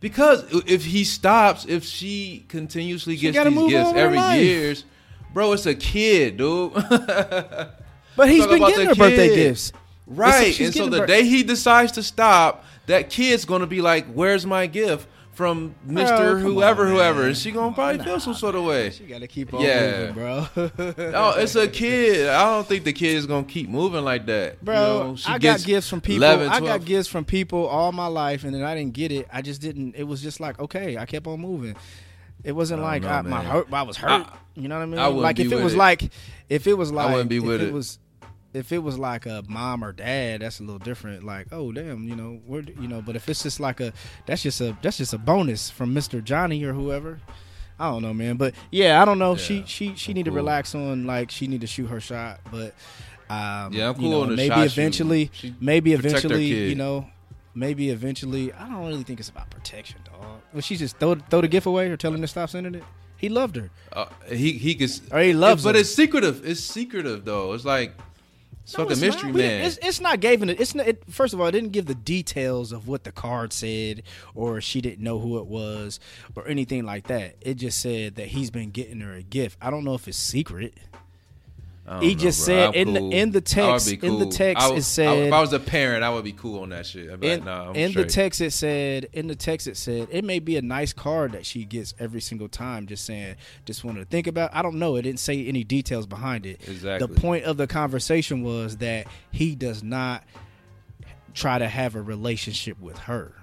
Because 0.00 0.44
if 0.66 0.84
he 0.84 1.04
stops, 1.04 1.66
if 1.66 1.84
she 1.84 2.46
continuously 2.48 3.16
she 3.16 3.30
gets 3.30 3.48
these 3.48 3.68
gifts 3.68 3.92
every 3.94 4.18
year, 4.38 4.74
bro, 5.34 5.52
it's 5.52 5.66
a 5.66 5.74
kid, 5.74 6.38
dude. 6.38 6.72
but 8.16 8.28
he's 8.28 8.46
been 8.46 8.60
getting 8.60 8.86
her 8.86 8.94
kid. 8.94 8.98
birthday 8.98 9.34
gifts. 9.34 9.72
Right. 10.06 10.58
And 10.58 10.74
so 10.74 10.88
the 10.88 11.06
day 11.06 11.24
he 11.24 11.42
decides 11.42 11.92
to 11.92 12.02
stop, 12.02 12.64
that 12.86 13.10
kid's 13.10 13.44
gonna 13.44 13.66
be 13.66 13.82
like, 13.82 14.06
Where's 14.06 14.46
my 14.46 14.66
gift? 14.66 15.06
From 15.40 15.74
oh, 15.88 15.92
Mister 15.92 16.38
Whoever, 16.38 16.84
on, 16.84 16.92
whoever, 16.92 17.26
and 17.26 17.34
she 17.34 17.50
gonna 17.50 17.74
probably 17.74 17.96
nah, 17.96 18.04
feel 18.04 18.20
some 18.20 18.34
sort 18.34 18.54
of 18.54 18.64
way. 18.64 18.90
She 18.90 19.04
gotta 19.04 19.26
keep 19.26 19.54
on 19.54 19.62
yeah. 19.62 20.12
moving, 20.12 20.14
bro. 20.14 20.46
oh, 21.14 21.34
it's 21.38 21.54
a 21.54 21.66
kid. 21.66 22.28
I 22.28 22.44
don't 22.44 22.66
think 22.66 22.84
the 22.84 22.92
kid 22.92 23.16
is 23.16 23.24
gonna 23.24 23.46
keep 23.46 23.70
moving 23.70 24.04
like 24.04 24.26
that, 24.26 24.62
bro. 24.62 24.74
You 24.76 25.04
know, 25.12 25.16
I 25.26 25.38
got 25.38 25.64
gifts 25.64 25.88
from 25.88 26.02
people. 26.02 26.24
11, 26.24 26.48
I 26.50 26.60
got 26.60 26.84
gifts 26.84 27.08
from 27.08 27.24
people 27.24 27.66
all 27.66 27.90
my 27.90 28.06
life, 28.06 28.44
and 28.44 28.54
then 28.54 28.62
I 28.62 28.74
didn't 28.74 28.92
get 28.92 29.12
it. 29.12 29.28
I 29.32 29.40
just 29.40 29.62
didn't. 29.62 29.96
It 29.96 30.04
was 30.04 30.20
just 30.20 30.40
like 30.40 30.60
okay, 30.60 30.98
I 30.98 31.06
kept 31.06 31.26
on 31.26 31.40
moving. 31.40 31.74
It 32.44 32.52
wasn't 32.52 32.82
oh, 32.82 32.84
like 32.84 33.00
know, 33.00 33.08
I, 33.08 33.22
my 33.22 33.42
hurt. 33.42 33.72
I 33.72 33.82
was 33.82 33.96
hurt. 33.96 34.26
I, 34.26 34.36
you 34.54 34.68
know 34.68 34.76
what 34.76 34.82
I 34.82 34.86
mean? 34.86 35.00
I 35.00 35.06
like 35.06 35.38
if 35.38 35.52
it 35.52 35.62
was 35.62 35.72
it. 35.72 35.78
like, 35.78 36.12
if 36.50 36.66
it 36.66 36.74
was 36.74 36.92
like, 36.92 37.08
I 37.08 37.12
wouldn't 37.12 37.30
be 37.30 37.40
with 37.40 37.62
it. 37.62 37.68
it 37.68 37.72
was 37.72 37.98
if 38.52 38.72
it 38.72 38.78
was 38.78 38.98
like 38.98 39.26
a 39.26 39.44
mom 39.48 39.84
or 39.84 39.92
dad, 39.92 40.42
that's 40.42 40.60
a 40.60 40.62
little 40.62 40.78
different. 40.78 41.24
Like, 41.24 41.48
oh 41.52 41.72
damn, 41.72 42.04
you 42.04 42.16
know, 42.16 42.40
where 42.46 42.62
you 42.62 42.88
know. 42.88 43.02
But 43.02 43.16
if 43.16 43.28
it's 43.28 43.42
just 43.42 43.60
like 43.60 43.80
a, 43.80 43.92
that's 44.26 44.42
just 44.42 44.60
a 44.60 44.76
that's 44.82 44.98
just 44.98 45.12
a 45.12 45.18
bonus 45.18 45.70
from 45.70 45.94
Mister 45.94 46.20
Johnny 46.20 46.62
or 46.64 46.72
whoever. 46.72 47.20
I 47.78 47.90
don't 47.90 48.02
know, 48.02 48.12
man. 48.12 48.36
But 48.36 48.54
yeah, 48.70 49.00
I 49.00 49.04
don't 49.04 49.18
know. 49.18 49.32
Yeah, 49.32 49.38
she 49.38 49.64
she 49.66 49.94
she 49.94 50.12
I'm 50.12 50.16
need 50.16 50.26
cool. 50.26 50.34
to 50.34 50.36
relax 50.36 50.74
on 50.74 51.06
like 51.06 51.30
she 51.30 51.46
need 51.46 51.62
to 51.62 51.66
shoot 51.66 51.86
her 51.86 52.00
shot. 52.00 52.40
But 52.50 52.74
um, 53.30 53.72
yeah, 53.72 53.88
I'm 53.88 53.94
cool 53.94 54.04
you 54.04 54.10
know, 54.10 54.22
on 54.22 54.30
the 54.30 54.36
maybe 54.36 54.54
shot 54.54 54.66
eventually, 54.66 55.30
maybe 55.60 55.92
eventually, 55.92 56.44
you 56.44 56.74
know, 56.74 57.06
maybe 57.54 57.90
eventually. 57.90 58.52
I 58.52 58.68
don't 58.68 58.86
really 58.86 59.04
think 59.04 59.20
it's 59.20 59.30
about 59.30 59.50
protection, 59.50 60.00
dog. 60.04 60.40
Well, 60.52 60.60
she 60.60 60.76
just 60.76 60.98
throw 60.98 61.14
throw 61.14 61.40
the 61.40 61.48
gift 61.48 61.66
away 61.66 61.88
or 61.88 61.96
tell 61.96 62.12
him 62.12 62.20
to 62.20 62.28
stop 62.28 62.50
sending 62.50 62.74
it. 62.74 62.84
He 63.16 63.28
loved 63.28 63.56
her. 63.56 63.70
Uh, 63.92 64.06
he 64.28 64.52
he 64.52 64.74
could. 64.74 64.90
Or 65.12 65.20
he 65.20 65.32
loves. 65.32 65.62
but 65.62 65.74
her. 65.74 65.82
it's 65.82 65.94
secretive. 65.94 66.44
It's 66.44 66.60
secretive 66.60 67.24
though. 67.24 67.52
It's 67.52 67.64
like 67.64 67.94
it's 68.62 68.76
no, 68.76 68.84
fucking 68.84 69.00
mystery 69.00 69.32
not. 69.32 69.38
man. 69.38 69.64
It's, 69.66 69.78
it's, 69.82 70.00
not 70.00 70.20
giving 70.20 70.48
it. 70.48 70.60
It's 70.60 70.74
not, 70.74 70.86
it, 70.86 71.02
first 71.10 71.34
of 71.34 71.40
all, 71.40 71.46
it 71.46 71.52
didn't 71.52 71.72
give 71.72 71.86
the 71.86 71.94
details 71.94 72.72
of 72.72 72.88
what 72.88 73.04
the 73.04 73.12
card 73.12 73.52
said, 73.52 74.02
or 74.34 74.60
she 74.60 74.80
didn't 74.80 75.02
know 75.02 75.18
who 75.18 75.38
it 75.38 75.46
was, 75.46 75.98
or 76.36 76.46
anything 76.46 76.84
like 76.84 77.06
that. 77.08 77.36
It 77.40 77.54
just 77.54 77.80
said 77.80 78.16
that 78.16 78.28
he's 78.28 78.50
been 78.50 78.70
getting 78.70 79.00
her 79.00 79.12
a 79.12 79.22
gift. 79.22 79.58
I 79.60 79.70
don't 79.70 79.84
know 79.84 79.94
if 79.94 80.06
it's 80.06 80.18
secret. 80.18 80.74
He 81.98 82.14
know, 82.14 82.20
just 82.20 82.46
bro. 82.46 82.54
said 82.54 82.74
in 82.76 82.94
cool. 82.94 83.10
the 83.10 83.16
in 83.16 83.30
the 83.32 83.40
text 83.40 84.00
cool. 84.00 84.10
in 84.22 84.28
the 84.28 84.34
text 84.34 84.64
I, 84.64 84.74
it 84.74 84.82
said 84.82 85.08
I, 85.08 85.14
if 85.14 85.32
I 85.32 85.40
was 85.40 85.52
a 85.52 85.58
parent 85.58 86.04
I 86.04 86.10
would 86.10 86.22
be 86.22 86.32
cool 86.32 86.62
on 86.62 86.68
that 86.68 86.86
shit. 86.86 87.10
Like, 87.10 87.24
in, 87.24 87.44
nah, 87.44 87.72
in 87.72 87.92
the 87.92 88.04
text 88.04 88.40
it 88.40 88.52
said 88.52 89.08
in 89.12 89.26
the 89.26 89.34
text 89.34 89.66
it 89.66 89.76
said 89.76 90.06
it 90.12 90.24
may 90.24 90.38
be 90.38 90.56
a 90.56 90.62
nice 90.62 90.92
card 90.92 91.32
that 91.32 91.44
she 91.44 91.64
gets 91.64 91.94
every 91.98 92.20
single 92.20 92.48
time. 92.48 92.86
Just 92.86 93.04
saying, 93.04 93.36
just 93.64 93.82
wanted 93.82 94.00
to 94.00 94.06
think 94.06 94.28
about. 94.28 94.54
I 94.54 94.62
don't 94.62 94.76
know. 94.76 94.96
It 94.96 95.02
didn't 95.02 95.20
say 95.20 95.44
any 95.46 95.64
details 95.64 96.06
behind 96.06 96.46
it. 96.46 96.60
Exactly. 96.68 97.06
The 97.06 97.20
point 97.20 97.44
of 97.44 97.56
the 97.56 97.66
conversation 97.66 98.42
was 98.42 98.76
that 98.76 99.08
he 99.32 99.56
does 99.56 99.82
not 99.82 100.22
try 101.34 101.58
to 101.58 101.68
have 101.68 101.94
a 101.94 102.02
relationship 102.02 102.80
with 102.80 102.98
her. 102.98 103.34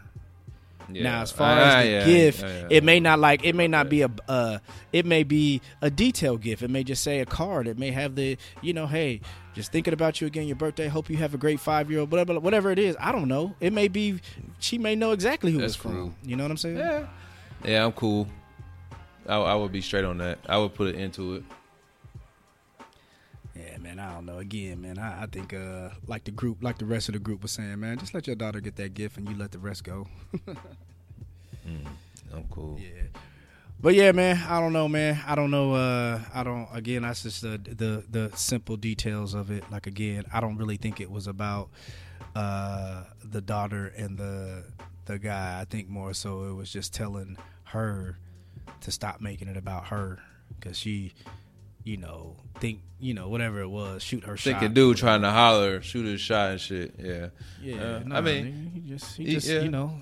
Yeah. 0.90 1.04
Now, 1.04 1.22
as 1.22 1.32
far 1.32 1.58
as 1.60 2.06
the 2.06 2.12
gift, 2.12 2.44
it 2.70 2.84
may 2.84 3.00
not 3.00 3.20
like 3.20 3.44
it 3.44 3.56
may 3.56 3.68
not 3.68 3.90
be 3.90 4.04
a 4.04 4.12
uh, 4.28 4.60
it 4.94 5.06
may 5.06 5.24
be 5.24 5.62
a 5.82 5.90
detailed 5.90 6.42
gift. 6.42 6.62
It 6.62 6.70
may 6.70 6.84
just 6.84 7.04
say 7.04 7.20
a 7.20 7.26
card. 7.26 7.68
It 7.68 7.78
may 7.78 7.92
have 7.92 8.16
the 8.16 8.38
you 8.62 8.74
know, 8.74 8.88
hey, 8.88 9.22
just 9.54 9.72
thinking 9.72 9.94
about 9.94 10.22
you 10.22 10.28
again, 10.28 10.48
your 10.48 10.56
birthday. 10.56 10.88
Hope 10.88 11.10
you 11.10 11.18
have 11.18 11.34
a 11.34 11.38
great 11.38 11.60
five 11.60 11.90
year 11.90 12.02
old. 12.02 12.12
Whatever, 12.12 12.40
whatever 12.40 12.72
it 12.72 12.80
is. 12.80 12.96
I 13.00 13.12
don't 13.12 13.28
know. 13.28 13.56
It 13.60 13.74
may 13.74 13.88
be. 13.88 14.20
She 14.60 14.78
may 14.78 14.96
know 14.96 15.12
exactly 15.12 15.52
who 15.52 15.60
That's 15.60 15.74
it's 15.74 15.82
from. 15.82 16.16
You 16.24 16.36
know 16.36 16.44
what 16.44 16.52
I'm 16.52 16.58
saying? 16.58 16.78
Yeah. 16.78 17.08
Yeah, 17.64 17.86
I'm 17.86 17.92
cool. 17.92 18.28
I, 19.28 19.36
I 19.36 19.56
would 19.56 19.72
be 19.72 19.82
straight 19.82 20.06
on 20.06 20.20
that. 20.20 20.40
I 20.48 20.58
would 20.58 20.74
put 20.74 20.90
it 20.90 20.96
into 20.96 21.36
it. 21.36 21.44
Man. 23.98 24.10
I 24.10 24.14
don't 24.14 24.26
know. 24.26 24.38
Again, 24.40 24.82
man, 24.82 24.98
I, 24.98 25.24
I 25.24 25.26
think 25.26 25.54
uh, 25.54 25.90
like 26.08 26.24
the 26.24 26.32
group, 26.32 26.60
like 26.62 26.78
the 26.78 26.86
rest 26.86 27.10
of 27.10 27.14
the 27.14 27.20
group 27.20 27.42
was 27.42 27.52
saying, 27.52 27.80
man, 27.80 27.98
just 27.98 28.14
let 28.14 28.28
your 28.28 28.36
daughter 28.36 28.60
get 28.60 28.76
that 28.78 28.94
gift 28.94 29.18
and 29.18 29.28
you 29.30 29.36
let 29.36 29.52
the 29.52 29.60
rest 29.60 29.84
go. 29.84 30.08
mm, 30.48 30.58
I'm 32.34 32.44
cool. 32.50 32.80
Yeah. 32.80 33.20
but 33.80 33.94
yeah, 33.94 34.12
man, 34.12 34.44
I 34.48 34.60
don't 34.60 34.74
know, 34.74 34.88
man. 34.88 35.22
I 35.28 35.36
don't 35.36 35.52
know. 35.52 35.74
Uh, 35.74 36.22
I 36.34 36.44
don't. 36.44 36.68
Again, 36.74 37.02
that's 37.02 37.24
just 37.24 37.42
the 37.42 37.58
the 37.58 38.04
the 38.10 38.32
simple 38.38 38.78
details 38.78 39.34
of 39.34 39.52
it. 39.52 39.64
Like 39.72 39.88
again, 39.88 40.26
I 40.32 40.40
don't 40.40 40.58
really 40.58 40.78
think 40.78 41.02
it 41.02 41.12
was 41.12 41.28
about 41.28 41.70
uh, 42.36 43.04
the 43.24 43.42
daughter 43.42 43.94
and 43.98 44.18
the 44.18 44.64
the 45.06 45.20
guy. 45.20 45.60
I 45.60 45.66
think 45.66 45.90
more 45.90 46.14
so 46.14 46.44
it 46.44 46.54
was 46.54 46.72
just 46.72 46.94
telling 46.94 47.38
her 47.66 48.18
to 48.82 48.92
stop 48.92 49.22
making 49.22 49.48
it 49.48 49.58
about 49.58 49.88
her 49.88 50.20
because 50.60 50.78
she, 50.78 51.14
you 51.88 51.98
know, 51.98 52.36
think 52.60 52.82
you 53.00 53.14
know 53.14 53.30
whatever 53.30 53.62
it 53.62 53.68
was, 53.70 54.04
shoot 54.04 54.24
her 54.26 54.36
Think 54.38 54.58
shot. 54.58 54.64
a 54.66 54.70
dude 54.70 54.98
trying 54.98 55.22
to 55.22 55.32
holler, 55.32 55.82
shoot 55.82 56.06
his 56.06 56.20
shot 56.22 56.52
and 56.52 56.62
shit. 56.62 56.96
Yeah. 57.00 57.28
Yeah, 57.62 57.76
Uh, 57.82 58.04
I 58.12 58.22
mean, 58.22 58.72
he 58.74 58.80
just, 58.92 59.18
he 59.18 59.26
just 59.26 59.48
yeah. 59.48 59.62
you 59.62 59.70
know. 59.70 59.94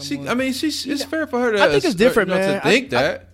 She, 0.00 0.18
I 0.28 0.34
mean, 0.34 0.52
she's 0.52 0.86
it's 0.86 1.04
fair 1.04 1.26
for 1.26 1.40
her 1.40 1.52
to. 1.52 1.62
I 1.62 1.68
think 1.68 1.84
it's 1.84 1.94
different, 1.94 2.28
you 2.30 2.36
know, 2.36 2.40
man. 2.40 2.60
To 2.62 2.68
think 2.68 2.92
I- 2.92 2.98
I- 2.98 3.02
that. 3.02 3.26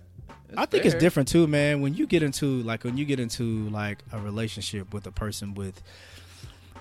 I 0.55 0.65
think 0.65 0.85
it's 0.85 0.95
different 0.95 1.27
too, 1.27 1.45
man. 1.45 1.81
When 1.81 1.93
you 1.93 2.07
get 2.07 2.23
into 2.23 2.63
like 2.63 2.83
when 2.85 2.97
you 2.97 3.03
get 3.05 3.19
into 3.19 3.67
like 3.69 3.99
a 4.13 4.19
relationship 4.19 4.93
with 4.93 5.05
a 5.05 5.11
person 5.11 5.53
with, 5.55 5.83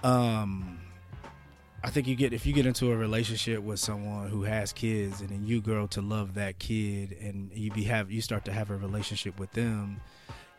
um, 0.05 0.79
I 1.83 1.91
think 1.91 2.07
you 2.07 2.15
get 2.15 2.33
if 2.33 2.47
you 2.47 2.53
get 2.53 2.65
into 2.67 2.93
a 2.93 2.97
relationship 2.97 3.63
with 3.63 3.79
someone 3.81 4.29
who 4.29 4.43
has 4.45 4.73
kids 4.73 5.21
and 5.21 5.31
then 5.31 5.47
you 5.47 5.61
grow 5.61 5.87
to 5.89 6.01
love 6.01 6.35
that 6.35 6.59
kid 6.59 7.17
and 7.21 7.51
you 7.53 7.71
be 7.71 7.85
have 7.85 8.11
you 8.11 8.21
start 8.21 8.45
to 8.47 8.53
have 8.53 8.71
a 8.71 8.77
relationship 8.77 9.39
with 9.39 9.53
them. 9.53 10.01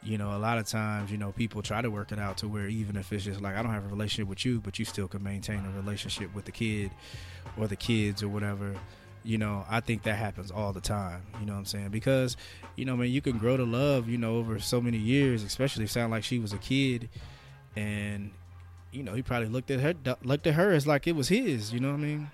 You 0.03 0.17
know, 0.17 0.35
a 0.35 0.39
lot 0.39 0.57
of 0.57 0.67
times, 0.67 1.11
you 1.11 1.17
know, 1.17 1.31
people 1.31 1.61
try 1.61 1.81
to 1.81 1.89
work 1.89 2.11
it 2.11 2.19
out 2.19 2.37
to 2.37 2.47
where 2.47 2.67
even 2.67 2.95
if 2.95 3.11
it's 3.11 3.25
just 3.25 3.41
like 3.41 3.55
I 3.55 3.63
don't 3.63 3.73
have 3.73 3.85
a 3.85 3.89
relationship 3.89 4.29
with 4.29 4.45
you, 4.45 4.61
but 4.61 4.79
you 4.79 4.85
still 4.85 5.07
can 5.07 5.23
maintain 5.23 5.65
a 5.65 5.71
relationship 5.71 6.33
with 6.33 6.45
the 6.45 6.51
kid 6.51 6.91
or 7.57 7.67
the 7.67 7.75
kids 7.75 8.23
or 8.23 8.29
whatever 8.29 8.75
you 9.27 9.37
know 9.37 9.65
i 9.69 9.81
think 9.81 10.03
that 10.03 10.15
happens 10.15 10.51
all 10.51 10.71
the 10.71 10.79
time 10.79 11.21
you 11.39 11.45
know 11.45 11.51
what 11.51 11.59
i'm 11.59 11.65
saying? 11.65 11.89
Because 11.89 12.37
you 12.75 12.85
know 12.85 12.95
man 12.95 13.09
you 13.09 13.19
can 13.19 13.37
grow 13.37 13.57
to 13.57 13.65
love 13.65 14.07
you 14.07 14.17
know 14.17 14.37
over 14.37 14.59
so 14.59 14.79
many 14.79 14.97
years 14.97 15.43
especially 15.43 15.83
if 15.83 15.91
sound 15.91 16.11
like 16.11 16.23
she 16.23 16.39
was 16.39 16.53
a 16.53 16.57
kid 16.57 17.09
and 17.75 18.31
you 18.91 19.03
know 19.03 19.13
he 19.13 19.21
probably 19.21 19.49
looked 19.49 19.69
at 19.69 19.81
her 19.81 19.93
looked 20.23 20.47
at 20.47 20.53
her 20.53 20.71
as 20.71 20.87
like 20.87 21.07
it 21.07 21.15
was 21.15 21.27
his 21.27 21.73
you 21.73 21.79
know 21.79 21.89
what 21.89 21.99
i 21.99 22.03
mean 22.03 22.29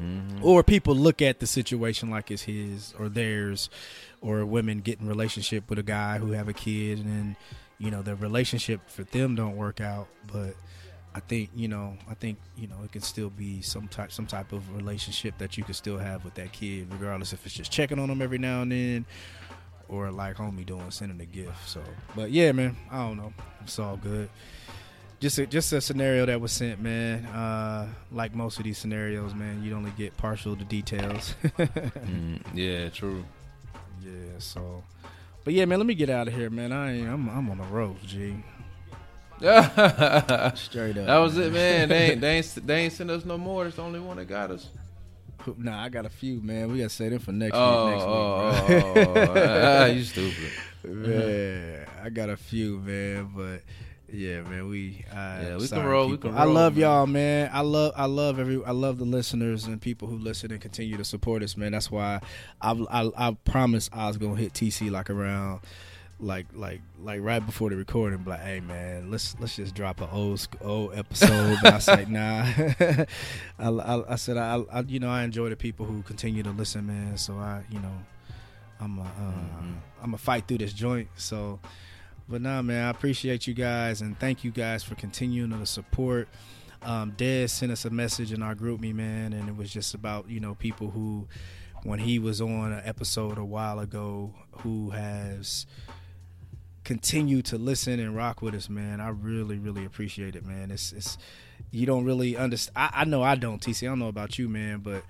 Mhm. 0.00 0.42
or 0.42 0.62
people 0.62 0.94
look 0.94 1.20
at 1.22 1.40
the 1.40 1.46
situation 1.46 2.10
like 2.10 2.30
it's 2.30 2.42
his 2.42 2.94
or 2.98 3.08
theirs 3.08 3.68
or 4.20 4.44
women 4.46 4.80
get 4.80 5.00
in 5.00 5.06
relationship 5.06 5.68
with 5.68 5.78
a 5.78 5.82
guy 5.82 6.18
who 6.18 6.32
have 6.32 6.48
a 6.48 6.52
kid 6.52 6.98
and 6.98 7.06
then 7.06 7.36
you 7.78 7.90
know 7.90 8.02
the 8.02 8.14
relationship 8.16 8.88
for 8.88 9.04
them 9.04 9.34
don't 9.34 9.56
work 9.56 9.80
out 9.80 10.08
but 10.32 10.54
I 11.14 11.20
think 11.20 11.50
you 11.54 11.68
know. 11.68 11.98
I 12.08 12.14
think 12.14 12.38
you 12.56 12.68
know. 12.68 12.76
It 12.84 12.92
can 12.92 13.02
still 13.02 13.28
be 13.28 13.60
some 13.60 13.86
type, 13.86 14.10
some 14.12 14.24
type 14.24 14.50
of 14.52 14.74
relationship 14.74 15.36
that 15.36 15.58
you 15.58 15.62
can 15.62 15.74
still 15.74 15.98
have 15.98 16.24
with 16.24 16.32
that 16.36 16.52
kid, 16.52 16.88
regardless 16.90 17.34
if 17.34 17.44
it's 17.44 17.54
just 17.54 17.70
checking 17.70 17.98
on 17.98 18.08
them 18.08 18.22
every 18.22 18.38
now 18.38 18.62
and 18.62 18.72
then, 18.72 19.04
or 19.90 20.10
like 20.10 20.36
homie 20.36 20.64
doing 20.64 20.90
sending 20.90 21.20
a 21.20 21.26
gift. 21.26 21.68
So, 21.68 21.82
but 22.16 22.30
yeah, 22.30 22.52
man. 22.52 22.78
I 22.90 22.96
don't 23.06 23.18
know. 23.18 23.34
It's 23.60 23.78
all 23.78 23.98
good. 23.98 24.30
Just 25.22 25.38
a, 25.38 25.46
just 25.46 25.72
a 25.72 25.80
scenario 25.80 26.26
that 26.26 26.40
was 26.40 26.50
sent, 26.50 26.80
man. 26.80 27.24
Uh, 27.26 27.86
like 28.10 28.34
most 28.34 28.58
of 28.58 28.64
these 28.64 28.76
scenarios, 28.76 29.34
man, 29.34 29.62
you 29.62 29.72
only 29.72 29.92
get 29.92 30.16
partial 30.16 30.56
the 30.56 30.64
details. 30.64 31.36
Mm, 31.44 32.40
yeah, 32.54 32.88
true. 32.88 33.24
yeah. 34.04 34.10
So, 34.38 34.82
but 35.44 35.54
yeah, 35.54 35.64
man. 35.64 35.78
Let 35.78 35.86
me 35.86 35.94
get 35.94 36.10
out 36.10 36.26
of 36.26 36.34
here, 36.34 36.50
man. 36.50 36.72
I 36.72 36.94
ain't, 36.94 37.08
I'm 37.08 37.28
I'm 37.30 37.48
on 37.52 37.58
the 37.58 37.64
road, 37.64 37.98
G. 38.04 38.34
Straight 39.40 40.98
up. 40.98 41.06
That 41.06 41.18
was 41.18 41.38
it, 41.38 41.52
man. 41.52 41.88
They 41.88 42.10
ain't, 42.10 42.20
they 42.20 42.36
ain't 42.38 42.54
they 42.66 42.76
ain't 42.82 42.92
sent 42.92 43.08
us 43.10 43.24
no 43.24 43.38
more. 43.38 43.66
It's 43.66 43.76
the 43.76 43.82
only 43.82 44.00
one 44.00 44.16
that 44.16 44.24
got 44.28 44.50
us. 44.50 44.70
Nah, 45.56 45.84
I 45.84 45.88
got 45.88 46.04
a 46.04 46.10
few, 46.10 46.40
man. 46.40 46.72
We 46.72 46.78
got 46.78 46.90
to 46.90 46.96
say 46.96 47.08
them 47.10 47.20
for 47.20 47.30
next 47.32 47.56
Oh, 47.56 47.86
week. 47.86 47.94
Next 47.94 48.04
oh, 48.06 48.92
week, 48.94 49.08
oh, 49.08 49.14
bro. 49.14 49.32
oh, 49.34 49.34
oh. 49.36 49.62
Ah, 49.64 49.84
you 49.86 50.02
stupid. 50.02 50.50
man, 50.84 51.86
I 52.02 52.10
got 52.10 52.28
a 52.28 52.36
few, 52.36 52.78
man. 52.78 53.30
But 53.36 53.62
yeah, 54.12 54.42
man, 54.42 54.68
we 54.68 55.04
uh, 55.10 55.14
Yeah, 55.42 55.56
we 55.56 55.66
can 55.68 55.84
roll, 55.84 56.06
we 56.08 56.12
people. 56.16 56.30
can 56.30 56.38
I 56.38 56.44
love 56.44 56.74
man. 56.74 56.80
y'all, 56.82 57.06
man. 57.06 57.50
I 57.52 57.60
love, 57.62 57.92
I 57.96 58.04
love 58.06 58.38
every, 58.38 58.62
I 58.64 58.70
love 58.72 58.98
the 58.98 59.04
listeners 59.04 59.64
and 59.64 59.80
people 59.80 60.06
who 60.08 60.16
listen 60.18 60.50
and 60.52 60.60
continue 60.60 60.96
to 60.98 61.04
support 61.04 61.42
us, 61.42 61.56
man. 61.56 61.72
That's 61.72 61.90
why 61.90 62.20
I, 62.60 62.72
I, 62.90 63.10
I 63.16 63.36
promised 63.44 63.90
I 63.94 64.08
was 64.08 64.18
gonna 64.18 64.36
hit 64.36 64.52
TC 64.52 64.90
like 64.90 65.10
around. 65.10 65.60
Like 66.20 66.46
like 66.54 66.80
like 67.02 67.20
right 67.20 67.44
before 67.44 67.68
the 67.70 67.74
recording, 67.74 68.24
like, 68.24 68.42
hey 68.42 68.60
man, 68.60 69.10
let's 69.10 69.34
let's 69.40 69.56
just 69.56 69.74
drop 69.74 70.00
an 70.00 70.08
old 70.12 70.46
old 70.60 70.94
episode. 70.96 71.58
But 71.60 71.72
I 71.72 71.74
was 71.74 71.88
like, 71.88 72.08
nah. 72.08 72.46
I, 73.58 73.68
I, 73.68 74.12
I 74.12 74.14
said 74.16 74.36
I, 74.36 74.62
I 74.72 74.80
you 74.82 75.00
know 75.00 75.10
I 75.10 75.24
enjoy 75.24 75.48
the 75.48 75.56
people 75.56 75.84
who 75.84 76.02
continue 76.02 76.44
to 76.44 76.50
listen, 76.50 76.86
man. 76.86 77.16
So 77.18 77.34
I 77.34 77.64
you 77.70 77.80
know 77.80 77.92
I'm 78.80 78.98
a, 78.98 79.02
uh, 79.02 79.04
Mhm. 79.64 79.74
I'm 80.00 80.14
a 80.14 80.18
fight 80.18 80.46
through 80.46 80.58
this 80.58 80.72
joint. 80.72 81.08
So, 81.16 81.58
but 82.32 82.40
nah, 82.40 82.62
man, 82.62 82.86
I 82.86 82.88
appreciate 82.88 83.46
you 83.46 83.52
guys 83.52 84.00
and 84.00 84.18
thank 84.18 84.42
you 84.42 84.50
guys 84.50 84.82
for 84.82 84.94
continuing 84.94 85.50
to 85.50 85.66
support. 85.66 86.28
Um, 86.80 87.12
Dez 87.12 87.50
sent 87.50 87.70
us 87.70 87.84
a 87.84 87.90
message 87.90 88.32
in 88.32 88.42
our 88.42 88.54
GroupMe, 88.54 88.94
man, 88.94 89.34
and 89.34 89.50
it 89.50 89.54
was 89.54 89.70
just 89.70 89.92
about 89.92 90.30
you 90.30 90.40
know 90.40 90.54
people 90.54 90.90
who, 90.90 91.28
when 91.82 91.98
he 91.98 92.18
was 92.18 92.40
on 92.40 92.72
an 92.72 92.80
episode 92.86 93.36
a 93.36 93.44
while 93.44 93.78
ago, 93.78 94.32
who 94.62 94.90
has 94.90 95.66
continued 96.84 97.44
to 97.44 97.58
listen 97.58 98.00
and 98.00 98.16
rock 98.16 98.40
with 98.40 98.54
us, 98.54 98.70
man. 98.70 98.98
I 98.98 99.10
really, 99.10 99.58
really 99.58 99.84
appreciate 99.84 100.34
it, 100.34 100.46
man. 100.46 100.70
It's 100.70 100.90
it's 100.94 101.18
you 101.70 101.84
don't 101.84 102.06
really 102.06 102.34
understand. 102.34 102.76
I, 102.76 103.02
I 103.02 103.04
know 103.04 103.22
I 103.22 103.34
don't, 103.34 103.60
TC. 103.60 103.82
I 103.86 103.90
don't 103.90 103.98
know 103.98 104.08
about 104.08 104.38
you, 104.38 104.48
man, 104.48 104.78
but 104.78 105.04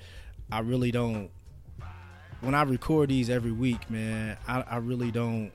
I 0.50 0.58
really 0.58 0.90
don't. 0.90 1.30
When 2.40 2.56
I 2.56 2.62
record 2.62 3.10
these 3.10 3.30
every 3.30 3.52
week, 3.52 3.88
man, 3.88 4.36
I, 4.48 4.62
I 4.62 4.76
really 4.78 5.12
don't 5.12 5.52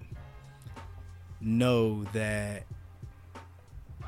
know 1.42 2.04
that 2.14 2.64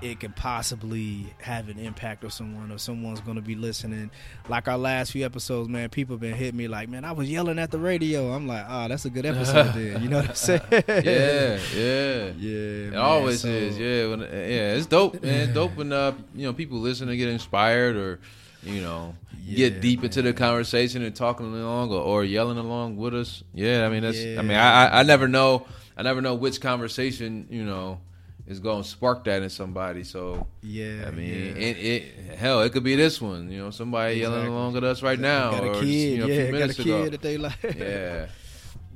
it 0.02 0.18
could 0.22 0.34
possibly 0.34 1.26
have 1.42 1.68
an 1.68 1.78
impact 1.78 2.24
on 2.24 2.30
someone 2.30 2.72
or 2.72 2.78
someone's 2.78 3.20
going 3.20 3.36
to 3.36 3.42
be 3.42 3.56
listening. 3.56 4.10
Like 4.48 4.70
our 4.70 4.78
last 4.78 5.12
few 5.12 5.26
episodes, 5.26 5.68
man, 5.68 5.90
people 5.90 6.16
been 6.16 6.36
hitting 6.36 6.56
me 6.56 6.70
like, 6.70 6.88
man, 6.88 7.04
I 7.04 7.12
was 7.12 7.30
yelling 7.30 7.60
at 7.60 7.70
the 7.70 7.80
radio. 7.80 8.32
I'm 8.32 8.48
like, 8.48 8.66
oh, 8.70 8.88
that's 8.88 9.04
a 9.04 9.10
good 9.10 9.26
episode 9.26 9.74
then. 9.74 10.02
You 10.02 10.08
know 10.08 10.20
what 10.20 10.30
I'm 10.30 10.36
saying? 10.36 10.62
Yeah, 10.72 11.60
yeah. 11.76 12.32
Yeah. 12.38 12.88
It 12.88 12.90
man. 12.92 13.00
always 13.00 13.42
So- 13.42 13.50
is, 13.50 13.78
yeah. 13.78 14.08
When, 14.08 14.22
yeah, 14.22 14.76
it's 14.76 14.86
dope, 14.86 15.22
man. 15.22 15.42
It's 15.42 15.54
dope 15.54 15.76
when 15.76 15.92
uh, 15.92 16.14
you 16.34 16.46
know 16.46 16.54
people 16.54 16.80
listen 16.80 17.10
and 17.10 17.18
get 17.18 17.28
inspired, 17.28 17.98
or 17.98 18.20
you 18.64 18.82
know, 18.82 19.16
Yeah, 19.44 19.70
get 19.70 19.82
deep 19.82 20.06
into 20.06 20.22
the 20.22 20.32
conversation 20.32 21.02
and 21.04 21.14
talking 21.14 21.46
along, 21.54 21.92
or, 21.92 22.00
or 22.02 22.24
yelling 22.24 22.58
along 22.58 22.96
with 22.96 23.14
us. 23.14 23.44
Yeah, 23.54 23.86
I 23.86 23.90
mean 23.90 24.04
that's. 24.04 24.18
I 24.18 24.42
mean, 24.44 24.58
I 24.58 25.00
I 25.02 25.04
never 25.04 25.28
know. 25.28 25.68
I 26.00 26.02
never 26.02 26.22
know 26.22 26.34
which 26.34 26.62
conversation 26.62 27.46
you 27.50 27.66
know 27.66 28.00
is 28.48 28.62
going 28.62 28.84
to 28.84 28.88
spark 28.88 29.26
that 29.26 29.42
in 29.44 29.50
somebody. 29.50 30.06
So 30.06 30.48
Yeah. 30.62 31.06
I 31.06 31.12
mean, 31.12 31.28
yeah. 31.28 31.62
it, 31.62 31.78
it 31.78 32.36
hell, 32.38 32.62
it 32.62 32.72
could 32.72 32.86
be 32.86 32.96
this 32.96 33.22
one. 33.22 33.52
You 33.52 33.60
know, 33.60 33.70
somebody 33.70 34.16
yelling 34.16 34.48
along 34.48 34.78
at 34.78 34.84
us 34.86 35.04
right 35.04 35.20
now, 35.20 35.52
got 35.52 35.64
a 35.66 35.70
or 35.72 35.82
kid, 35.82 35.86
you 35.86 36.18
know, 36.20 36.26
a 36.26 36.30
yeah, 36.30 36.52
got 36.52 36.70
a 36.70 36.74
kid 36.74 36.86
ago. 36.86 37.10
that 37.10 37.22
they 37.22 37.38
like. 37.38 37.62
Yeah, 37.78 38.28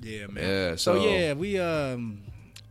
yeah, 0.01 0.27
man. 0.27 0.43
yeah. 0.43 0.69
So, 0.71 0.95
So, 0.95 1.05
yeah, 1.05 1.33
we 1.33 1.59
um, 1.59 2.23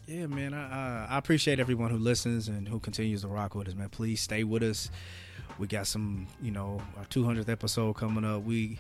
yeah, 0.07 0.27
man. 0.27 0.55
I 0.55 0.65
uh, 0.65 1.07
I 1.11 1.19
appreciate 1.19 1.61
everyone 1.61 1.91
who 1.91 1.99
listens 1.99 2.49
and 2.49 2.67
who 2.67 2.81
continues 2.81 3.21
to 3.23 3.29
rock 3.29 3.55
with 3.55 3.69
us, 3.69 3.75
man. 3.75 3.91
Please 3.91 4.23
stay 4.23 4.45
with 4.45 4.63
us. 4.63 4.91
We 5.59 5.67
got 5.67 5.87
some, 5.87 6.27
you 6.41 6.51
know, 6.51 6.81
our 6.97 7.05
200th 7.05 7.51
episode 7.51 7.97
coming 7.97 8.25
up. 8.25 8.45
We 8.45 8.79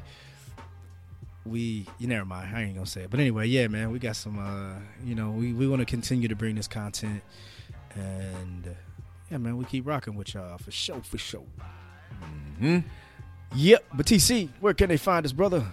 we 1.44 1.86
you 1.98 2.06
never 2.08 2.24
mind. 2.24 2.54
I 2.56 2.62
ain't 2.62 2.74
gonna 2.74 2.86
say 2.86 3.02
it, 3.02 3.10
but 3.10 3.20
anyway, 3.20 3.46
yeah, 3.48 3.66
man. 3.68 3.90
We 3.90 3.98
got 3.98 4.16
some, 4.16 4.38
uh, 4.38 4.78
you 5.04 5.14
know, 5.14 5.30
we 5.30 5.52
we 5.52 5.66
want 5.68 5.80
to 5.80 5.86
continue 5.86 6.28
to 6.28 6.36
bring 6.36 6.54
this 6.54 6.68
content, 6.68 7.22
and 7.94 8.66
uh, 8.66 8.70
yeah, 9.30 9.38
man, 9.38 9.56
we 9.56 9.64
keep 9.64 9.86
rocking 9.86 10.14
with 10.14 10.34
y'all 10.34 10.58
for 10.58 10.70
sure, 10.70 11.02
for 11.02 11.18
sure. 11.18 11.44
hmm 12.58 12.78
Yep. 13.54 13.84
But 13.94 14.06
TC, 14.06 14.48
where 14.60 14.72
can 14.72 14.88
they 14.88 14.96
find 14.96 15.26
us, 15.26 15.32
brother? 15.32 15.64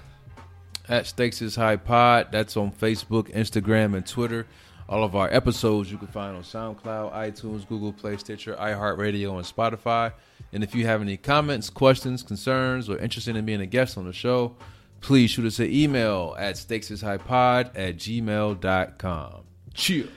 at 0.90 1.06
Stakes 1.06 1.42
is 1.42 1.56
High 1.56 1.76
Pod. 1.78 2.30
That's 2.32 2.58
on 2.58 2.72
Facebook, 2.72 3.32
Instagram, 3.34 3.96
and 3.96 4.06
Twitter. 4.06 4.48
All 4.90 5.04
of 5.04 5.16
our 5.16 5.32
episodes 5.32 5.92
you 5.92 6.00
can 6.00 6.08
find 6.08 6.36
on 6.36 6.42
SoundCloud, 6.42 7.14
iTunes, 7.14 7.68
Google 7.68 7.94
Play, 7.94 8.18
Stitcher, 8.18 8.56
iHeartRadio, 8.56 9.36
and 9.36 9.46
Spotify. 9.46 10.12
And 10.52 10.64
if 10.64 10.74
you 10.74 10.88
have 10.88 11.02
any 11.02 11.16
comments, 11.16 11.70
questions, 11.70 12.24
concerns, 12.24 12.90
or 12.90 12.98
interested 12.98 13.36
in 13.36 13.46
being 13.46 13.62
a 13.62 13.68
guest 13.68 14.00
on 14.00 14.06
the 14.06 14.14
show, 14.14 14.56
please 15.02 15.32
shoot 15.32 15.46
us 15.46 15.60
an 15.60 15.72
email 15.72 16.36
at 16.38 16.56
stakesishighpod 16.56 17.72
at 17.76 17.98
gmail.com. 17.98 19.44
Chill. 19.74 20.08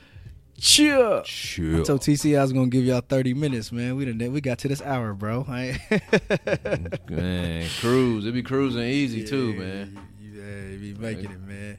Chill. 0.59 1.18
I 1.18 1.22
Chill. 1.22 1.85
told 1.85 2.03
TC 2.03 2.39
I 2.39 2.43
was 2.43 2.53
gonna 2.53 2.68
give 2.68 2.85
y'all 2.85 3.01
thirty 3.01 3.35
minutes, 3.35 3.72
man. 3.72 3.97
We 3.97 4.05
done 4.05 4.33
we 4.33 4.41
got 4.41 4.59
to 4.59 4.68
this 4.68 4.80
hour, 4.80 5.12
bro. 5.12 5.45
Man, 7.09 7.68
cruise. 7.80 8.26
It 8.26 8.33
be 8.33 8.45
cruising 8.45 8.83
easy 8.83 9.24
too, 9.24 9.55
man. 9.55 9.99
Yeah, 10.20 10.70
you 10.70 10.95
be 10.95 10.95
making 11.01 11.33
it, 11.33 11.41
man. 11.41 11.78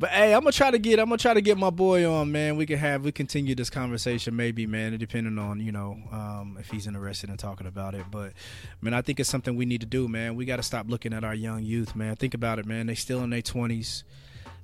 But 0.00 0.08
hey, 0.12 0.32
I'm 0.32 0.40
gonna 0.40 0.52
try 0.52 0.70
to 0.70 0.78
get 0.78 0.98
I'm 0.98 1.10
gonna 1.10 1.18
try 1.18 1.34
to 1.34 1.42
get 1.42 1.58
my 1.58 1.68
boy 1.68 2.10
on, 2.10 2.32
man. 2.32 2.56
We 2.56 2.64
can 2.64 2.78
have 2.78 3.04
we 3.04 3.12
continue 3.12 3.54
this 3.54 3.68
conversation, 3.68 4.34
maybe, 4.34 4.66
man. 4.66 4.96
Depending 4.96 5.38
on 5.38 5.60
you 5.60 5.72
know 5.72 5.98
um, 6.10 6.56
if 6.58 6.70
he's 6.70 6.86
interested 6.86 7.28
in 7.28 7.36
talking 7.36 7.66
about 7.66 7.94
it. 7.94 8.06
But 8.10 8.32
man, 8.80 8.94
I 8.94 9.02
think 9.02 9.20
it's 9.20 9.28
something 9.28 9.56
we 9.56 9.66
need 9.66 9.82
to 9.82 9.86
do, 9.86 10.08
man. 10.08 10.36
We 10.36 10.46
got 10.46 10.56
to 10.56 10.62
stop 10.62 10.86
looking 10.88 11.12
at 11.12 11.22
our 11.22 11.34
young 11.34 11.64
youth, 11.64 11.94
man. 11.94 12.16
Think 12.16 12.32
about 12.32 12.58
it, 12.58 12.64
man. 12.64 12.86
They 12.86 12.94
still 12.94 13.22
in 13.22 13.28
their 13.28 13.42
twenties. 13.42 14.04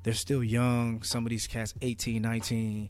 they're 0.05 0.14
still 0.14 0.43
young. 0.43 1.03
Some 1.03 1.26
of 1.26 1.30
these 1.30 1.47
cats 1.47 1.74
18, 1.82 2.22
19 2.22 2.89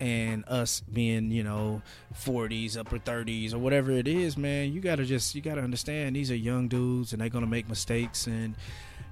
and 0.00 0.44
us 0.48 0.80
being 0.80 1.30
you 1.30 1.44
know 1.44 1.80
40s 2.14 2.76
upper 2.76 2.98
30s 2.98 3.54
or 3.54 3.58
whatever 3.58 3.92
it 3.92 4.08
is 4.08 4.36
man 4.36 4.72
you 4.72 4.80
gotta 4.80 5.04
just 5.04 5.36
you 5.36 5.40
gotta 5.40 5.60
understand 5.60 6.16
these 6.16 6.32
are 6.32 6.36
young 6.36 6.66
dudes 6.66 7.12
and 7.12 7.22
they're 7.22 7.28
gonna 7.28 7.46
make 7.46 7.68
mistakes 7.68 8.26
and 8.26 8.56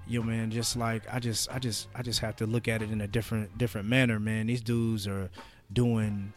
yo 0.06 0.22
man 0.22 0.50
just 0.50 0.76
like 0.76 1.02
i 1.12 1.18
just 1.18 1.50
i 1.52 1.58
just 1.58 1.88
i 1.94 2.02
just 2.02 2.20
have 2.20 2.36
to 2.36 2.46
look 2.46 2.68
at 2.68 2.82
it 2.82 2.90
in 2.90 3.00
a 3.00 3.08
different 3.08 3.56
different 3.58 3.88
manner 3.88 4.18
man 4.18 4.46
these 4.46 4.60
dudes 4.60 5.06
are 5.06 5.30
doing 5.72 6.32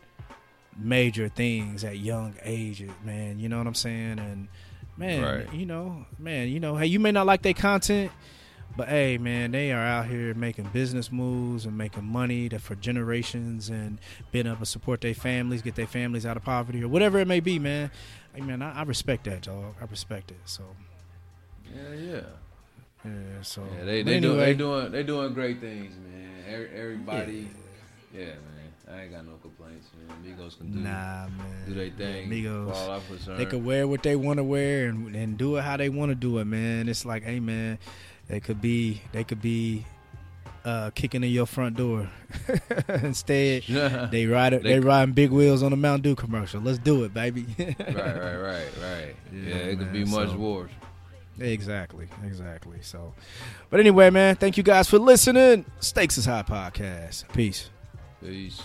major 0.77 1.29
things 1.29 1.83
at 1.83 1.97
young 1.97 2.35
ages 2.43 2.91
man 3.03 3.39
you 3.39 3.49
know 3.49 3.57
what 3.57 3.67
i'm 3.67 3.73
saying 3.73 4.19
and 4.19 4.47
man 4.97 5.21
right. 5.21 5.53
you 5.53 5.65
know 5.65 6.05
man 6.19 6.47
you 6.47 6.59
know 6.59 6.75
hey 6.75 6.85
you 6.85 6.99
may 6.99 7.11
not 7.11 7.25
like 7.25 7.41
their 7.41 7.53
content 7.53 8.11
but 8.77 8.89
hey, 8.89 9.17
man, 9.17 9.51
they 9.51 9.71
are 9.71 9.85
out 9.85 10.07
here 10.07 10.33
making 10.33 10.65
business 10.65 11.09
moves 11.09 11.65
and 11.65 11.77
making 11.77 12.03
money 12.03 12.49
that 12.49 12.61
for 12.61 12.75
generations 12.75 13.69
and 13.69 13.99
being 14.33 14.47
able 14.47 14.57
to 14.57 14.65
support 14.65 14.99
their 14.99 15.13
families, 15.13 15.61
get 15.61 15.75
their 15.75 15.87
families 15.87 16.25
out 16.25 16.35
of 16.35 16.43
poverty 16.43 16.83
or 16.83 16.89
whatever 16.89 17.19
it 17.19 17.27
may 17.27 17.39
be, 17.39 17.57
man. 17.57 17.89
Hey, 18.33 18.41
man, 18.41 18.61
I, 18.61 18.79
I 18.79 18.83
respect 18.83 19.23
that, 19.25 19.43
dog. 19.43 19.75
I 19.79 19.85
respect 19.85 20.31
it. 20.31 20.39
So. 20.43 20.63
Yeah, 21.73 21.93
yeah. 21.93 22.21
Yeah, 23.05 23.41
so 23.41 23.63
yeah, 23.77 23.85
they 23.85 24.03
they, 24.03 24.15
anyway, 24.15 24.33
do, 24.33 24.37
they 24.37 24.53
doing 24.53 24.91
they 24.91 25.03
doing 25.03 25.33
great 25.33 25.59
things, 25.61 25.95
man. 25.95 26.69
Everybody, 26.73 27.49
yeah. 28.13 28.19
yeah, 28.19 28.25
man. 28.25 28.55
I 28.91 29.01
ain't 29.01 29.11
got 29.11 29.25
no 29.25 29.33
complaints, 29.41 29.87
man. 29.97 30.17
Migos 30.23 30.57
can 30.57 30.71
do 30.71 30.79
nah, 30.79 31.27
man. 31.27 31.63
do 31.67 31.73
their 31.73 31.89
thing. 31.89 32.29
Migos, 32.29 33.37
they 33.37 33.45
can 33.45 33.65
wear 33.65 33.87
what 33.87 34.03
they 34.03 34.15
want 34.15 34.37
to 34.37 34.43
wear 34.43 34.89
and 34.89 35.15
and 35.15 35.37
do 35.37 35.57
it 35.57 35.63
how 35.63 35.77
they 35.77 35.89
want 35.89 36.09
to 36.09 36.15
do 36.15 36.39
it, 36.39 36.45
man. 36.45 36.87
It's 36.89 37.05
like, 37.05 37.23
hey, 37.23 37.39
man, 37.39 37.77
they 38.27 38.39
could 38.39 38.61
be 38.61 39.01
they 39.11 39.23
could 39.23 39.41
be 39.41 39.85
uh, 40.65 40.89
kicking 40.95 41.23
in 41.23 41.29
your 41.29 41.45
front 41.45 41.77
door. 41.77 42.09
Instead, 42.89 43.63
they 44.11 44.25
ride. 44.25 44.53
They, 44.53 44.59
they 44.59 44.79
riding 44.79 45.13
big 45.13 45.31
wheels 45.31 45.63
on 45.63 45.71
a 45.71 45.77
Mountain 45.77 46.01
Dew 46.01 46.15
commercial. 46.15 46.61
Let's 46.61 46.79
do 46.79 47.03
it, 47.03 47.13
baby. 47.13 47.45
right, 47.59 47.77
right, 47.79 48.35
right, 48.35 48.67
right. 48.81 49.15
Yeah, 49.31 49.41
yeah 49.47 49.55
it 49.55 49.77
could 49.77 49.93
be 49.93 50.05
much 50.05 50.29
so, 50.29 50.37
worse. 50.37 50.71
Exactly, 51.39 52.07
exactly. 52.23 52.77
So, 52.81 53.13
but 53.69 53.79
anyway, 53.79 54.09
man, 54.09 54.35
thank 54.35 54.57
you 54.57 54.63
guys 54.63 54.89
for 54.89 54.99
listening. 54.99 55.65
Stakes 55.79 56.17
is 56.17 56.25
High 56.25 56.43
podcast. 56.43 57.31
Peace. 57.33 57.69
Peace. 58.23 58.61